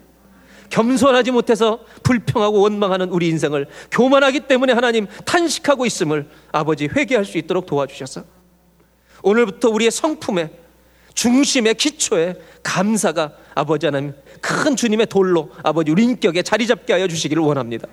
겸손하지 0.73 1.29
못해서 1.29 1.79
불평하고 2.01 2.59
원망하는 2.61 3.09
우리 3.09 3.29
인생을 3.29 3.67
교만하기 3.91 4.41
때문에 4.41 4.73
하나님 4.73 5.05
탄식하고 5.23 5.85
있음을 5.85 6.27
아버지 6.51 6.87
회개할 6.87 7.25
수 7.25 7.37
있도록 7.37 7.67
도와주셔서 7.67 8.23
오늘부터 9.21 9.69
우리의 9.69 9.91
성품에 9.91 10.49
중심의 11.13 11.75
기초에 11.75 12.37
감사가 12.63 13.33
아버지 13.53 13.85
하나님 13.85 14.13
큰 14.41 14.75
주님의 14.75 15.05
돌로 15.05 15.51
아버지 15.61 15.91
우리 15.91 16.05
인격에 16.05 16.41
자리 16.41 16.65
잡게 16.65 16.93
하여 16.93 17.07
주시기를 17.07 17.43
원합니다. 17.43 17.87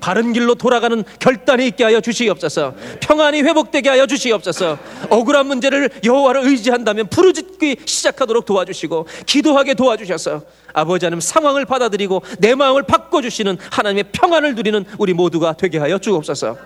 바른 0.00 0.32
길로 0.32 0.54
돌아가는 0.54 1.04
결단이 1.18 1.66
있게 1.68 1.84
하여 1.84 2.00
주시옵소서. 2.00 2.74
평안이 3.00 3.42
회복되게 3.42 3.88
하여 3.88 4.06
주시옵소서. 4.06 4.78
억울한 5.10 5.46
문제를 5.46 5.90
여호와를 6.04 6.46
의지한다면 6.46 7.08
부르짖기 7.08 7.76
시작하도록 7.84 8.44
도와주시고 8.44 9.06
기도하게 9.26 9.74
도와주셔서 9.74 10.42
아버지 10.72 11.06
하나님 11.06 11.20
상황을 11.20 11.64
받아들이고 11.64 12.22
내 12.38 12.54
마음을 12.54 12.82
바꿔 12.84 13.22
주시는 13.22 13.58
하나님의 13.70 14.04
평안을 14.12 14.54
누리는 14.54 14.84
우리 14.98 15.12
모두가 15.12 15.52
되게 15.54 15.78
하여 15.78 15.98
주옵소서. 15.98 16.56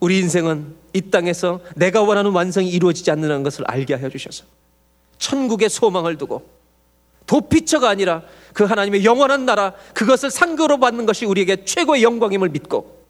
우리 0.00 0.18
인생은 0.18 0.74
이 0.92 1.00
땅에서 1.10 1.60
내가 1.76 2.02
원하는 2.02 2.30
완성이 2.30 2.68
이루어지지 2.68 3.10
않는 3.10 3.42
것을 3.42 3.64
알게 3.66 3.94
하여 3.94 4.08
주셔서 4.08 4.44
천국의 5.18 5.70
소망을 5.70 6.16
두고 6.18 6.46
도피처가 7.26 7.88
아니라 7.88 8.22
그 8.52 8.64
하나님의 8.64 9.04
영원한 9.04 9.46
나라 9.46 9.72
그것을 9.94 10.30
상급으로 10.30 10.78
받는 10.78 11.06
것이 11.06 11.24
우리에게 11.24 11.64
최고의 11.64 12.02
영광임을 12.02 12.50
믿고 12.50 13.04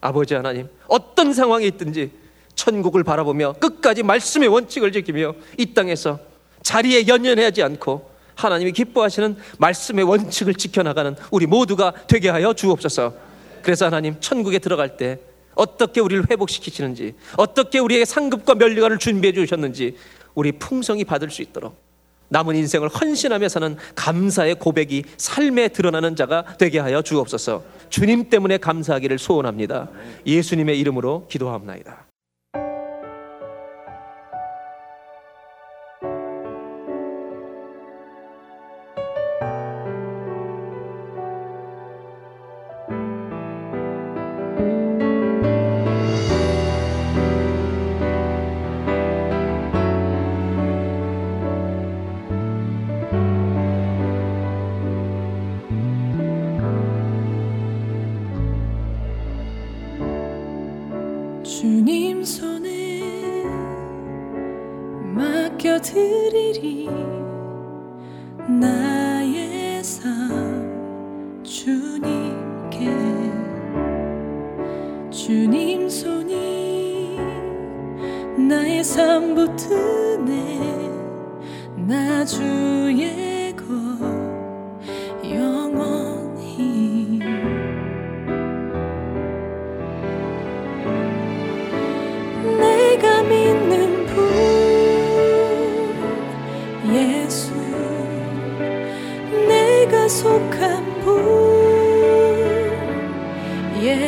아버지 0.00 0.34
하나님 0.34 0.68
어떤 0.86 1.32
상황이 1.32 1.66
있든지 1.66 2.10
천국을 2.54 3.04
바라보며 3.04 3.54
끝까지 3.54 4.02
말씀의 4.02 4.48
원칙을 4.48 4.92
지키며 4.92 5.34
이 5.58 5.74
땅에서 5.74 6.18
자리에 6.62 7.06
연연하지 7.06 7.62
않고 7.62 8.10
하나님이 8.34 8.72
기뻐하시는 8.72 9.36
말씀의 9.58 10.04
원칙을 10.04 10.54
지켜나가는 10.54 11.16
우리 11.30 11.46
모두가 11.46 11.92
되게 12.06 12.28
하여 12.28 12.52
주옵소서. 12.52 13.14
그래서 13.62 13.86
하나님 13.86 14.20
천국에 14.20 14.58
들어갈 14.58 14.96
때 14.96 15.18
어떻게 15.54 16.00
우리를 16.00 16.30
회복시키시는지 16.30 17.14
어떻게 17.36 17.78
우리에게 17.78 18.04
상급과 18.04 18.54
면류관을 18.54 18.98
준비해 18.98 19.32
주셨는지 19.32 19.96
우리 20.34 20.52
풍성히 20.52 21.04
받을 21.04 21.30
수 21.30 21.40
있도록 21.42 21.85
남은 22.28 22.56
인생을 22.56 22.88
헌신하며 22.88 23.48
사는 23.48 23.76
감사의 23.94 24.56
고백이 24.56 25.04
삶에 25.16 25.68
드러나는 25.68 26.16
자가 26.16 26.56
되게 26.58 26.78
하여 26.78 27.02
주옵소서. 27.02 27.62
주님 27.88 28.28
때문에 28.30 28.58
감사하기를 28.58 29.18
소원합니다. 29.18 29.88
예수님의 30.26 30.78
이름으로 30.80 31.26
기도합나이다. 31.28 32.05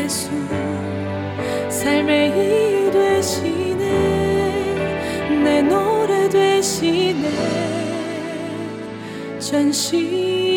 걸어가리라 0.08 0.48
모든 9.48 9.70
길을 9.70 10.47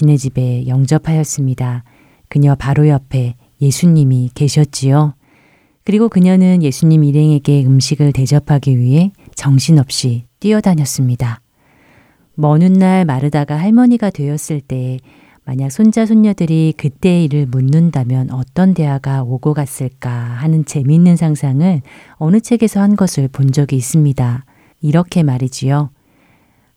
자신의 0.00 0.18
집에 0.18 0.66
영접하였습니다. 0.66 1.84
그녀 2.28 2.54
바로 2.54 2.88
옆에 2.88 3.34
예수님이 3.60 4.30
계셨지요. 4.34 5.14
그리고 5.84 6.08
그녀는 6.08 6.62
예수님 6.62 7.04
일행에게 7.04 7.64
음식을 7.64 8.12
대접하기 8.12 8.78
위해 8.78 9.12
정신없이 9.34 10.24
뛰어다녔습니다. 10.40 11.40
먼 12.34 12.62
훗날 12.62 13.04
마르다가 13.04 13.58
할머니가 13.58 14.10
되었을 14.10 14.60
때 14.60 14.98
만약 15.44 15.70
손자 15.70 16.06
손녀들이 16.06 16.72
그때의 16.76 17.24
일을 17.24 17.46
묻는다면 17.46 18.30
어떤 18.30 18.72
대화가 18.72 19.22
오고 19.22 19.54
갔을까 19.54 20.10
하는 20.10 20.64
재미있는 20.64 21.16
상상을 21.16 21.82
어느 22.14 22.40
책에서 22.40 22.80
한 22.80 22.96
것을 22.96 23.28
본 23.28 23.52
적이 23.52 23.76
있습니다. 23.76 24.44
이렇게 24.80 25.22
말이지요. 25.22 25.90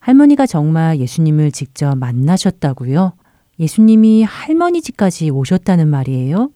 할머니가 0.04 0.46
정말 0.46 1.00
예수님을 1.00 1.54
직접 1.54 1.96
만나셨다고요? 1.96 3.14
예수님이 3.58 4.24
할머니 4.24 4.82
집까지 4.82 5.30
오셨다는 5.30 5.88
말이에요? 5.88 6.50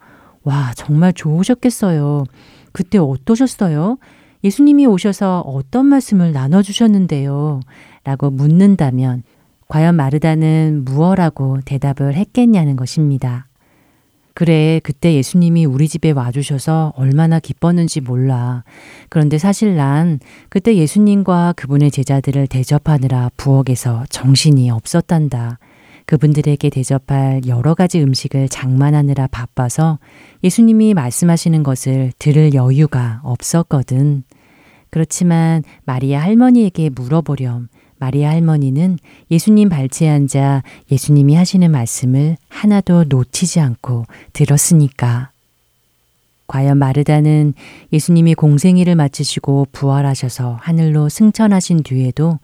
와, 0.43 0.73
정말 0.75 1.13
좋으셨겠어요. 1.13 2.25
그때 2.73 2.97
어떠셨어요? 2.97 3.99
예수님이 4.43 4.85
오셔서 4.85 5.45
어떤 5.45 5.85
말씀을 5.85 6.33
나눠주셨는데요? 6.33 7.61
라고 8.03 8.29
묻는다면, 8.31 9.23
과연 9.69 9.95
마르다는 9.95 10.83
무엇라고 10.83 11.59
대답을 11.63 12.15
했겠냐는 12.15 12.75
것입니다. 12.75 13.46
그래, 14.37 14.79
그때 14.83 15.15
예수님이 15.15 15.65
우리 15.65 15.87
집에 15.87 16.11
와주셔서 16.11 16.93
얼마나 16.95 17.39
기뻤는지 17.39 18.01
몰라. 18.01 18.63
그런데 19.09 19.39
사실 19.39 19.75
난 19.75 20.19
그때 20.49 20.75
예수님과 20.75 21.53
그분의 21.57 21.89
제자들을 21.89 22.45
대접하느라 22.45 23.31
부엌에서 23.35 24.05
정신이 24.11 24.69
없었단다. 24.69 25.57
그분들에게 26.05 26.69
대접할 26.69 27.41
여러 27.47 27.73
가지 27.73 27.99
음식을 27.99 28.47
장만하느라 28.47 29.25
바빠서 29.25 29.97
예수님이 30.43 30.93
말씀하시는 30.93 31.63
것을 31.63 32.11
들을 32.19 32.53
여유가 32.53 33.21
없었거든. 33.23 34.21
그렇지만 34.91 35.63
마리아 35.83 36.21
할머니에게 36.21 36.91
물어보렴. 36.91 37.69
마리아 37.99 38.29
할머니는 38.31 38.97
예수님 39.31 39.69
발치에 39.69 40.09
앉아 40.09 40.63
예수님이 40.91 41.35
하시는 41.35 41.69
말씀을 41.69 42.37
하나도 42.49 43.05
놓치지 43.09 43.59
않고 43.59 44.05
들었으니까. 44.33 45.31
과연 46.47 46.77
마르다는 46.77 47.53
예수님이 47.91 48.33
공생일을 48.35 48.95
마치시고 48.95 49.67
부활하셔서 49.73 50.57
하늘로 50.61 51.09
승천하신 51.09 51.83
뒤에도 51.83 52.39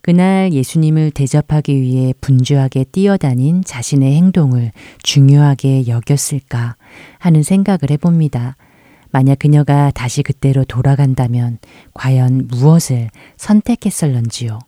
그날 0.00 0.52
예수님을 0.52 1.10
대접하기 1.10 1.80
위해 1.80 2.14
분주하게 2.20 2.84
뛰어다닌 2.92 3.64
자신의 3.64 4.14
행동을 4.14 4.70
중요하게 5.02 5.88
여겼을까 5.88 6.76
하는 7.18 7.42
생각을 7.42 7.90
해봅니다. 7.90 8.56
만약 9.10 9.40
그녀가 9.40 9.90
다시 9.90 10.22
그때로 10.22 10.64
돌아간다면 10.64 11.58
과연 11.94 12.46
무엇을 12.48 13.10
선택했을런지요. 13.36 14.58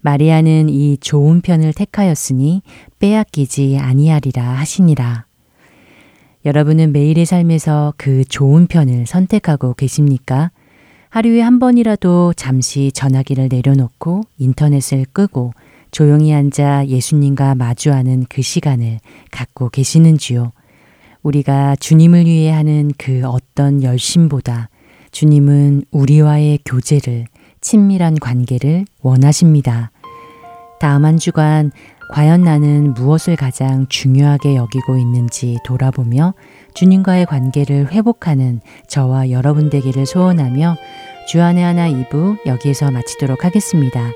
마리아는 0.00 0.68
이 0.68 0.96
좋은 0.98 1.40
편을 1.40 1.72
택하였으니 1.72 2.62
빼앗기지 2.98 3.78
아니하리라 3.78 4.42
하시니라. 4.42 5.26
여러분은 6.44 6.92
매일의 6.92 7.26
삶에서 7.26 7.92
그 7.98 8.24
좋은 8.24 8.66
편을 8.66 9.06
선택하고 9.06 9.74
계십니까? 9.74 10.50
하루에 11.10 11.40
한 11.42 11.58
번이라도 11.58 12.32
잠시 12.34 12.92
전화기를 12.92 13.48
내려놓고 13.50 14.22
인터넷을 14.38 15.04
끄고 15.12 15.52
조용히 15.90 16.32
앉아 16.32 16.86
예수님과 16.86 17.56
마주하는 17.56 18.24
그 18.28 18.42
시간을 18.42 19.00
갖고 19.30 19.68
계시는지요. 19.68 20.52
우리가 21.22 21.76
주님을 21.76 22.24
위해 22.24 22.50
하는 22.50 22.92
그 22.96 23.22
어떤 23.26 23.82
열심보다 23.82 24.70
주님은 25.10 25.84
우리와의 25.90 26.60
교제를, 26.64 27.26
친밀한 27.60 28.18
관계를 28.18 28.84
원하십니다. 29.02 29.90
다음 30.80 31.04
한 31.04 31.18
주간 31.18 31.70
과연 32.12 32.42
나는 32.42 32.94
무엇을 32.94 33.36
가장 33.36 33.86
중요하게 33.88 34.56
여기고 34.56 34.96
있는지 34.96 35.58
돌아보며 35.64 36.34
주님과의 36.74 37.26
관계를 37.26 37.92
회복하는 37.92 38.60
저와 38.88 39.30
여러분 39.30 39.70
되기를 39.70 40.06
소원하며 40.06 40.76
주안의 41.28 41.62
하나 41.62 41.88
2부 41.88 42.44
여기에서 42.46 42.90
마치도록 42.90 43.44
하겠습니다. 43.44 44.10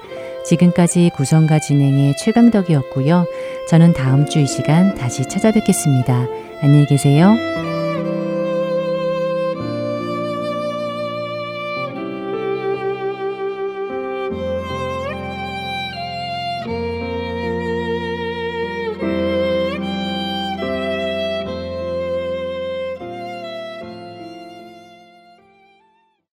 지금까지 0.46 1.10
구성과 1.14 1.58
진행의 1.60 2.16
최강덕이었고요. 2.16 3.24
저는 3.68 3.92
다음 3.92 4.26
주 4.26 4.40
이 4.40 4.46
시간 4.46 4.94
다시 4.96 5.22
찾아뵙겠습니다. 5.28 6.26
안녕히 6.62 6.86
계세요. 6.86 7.34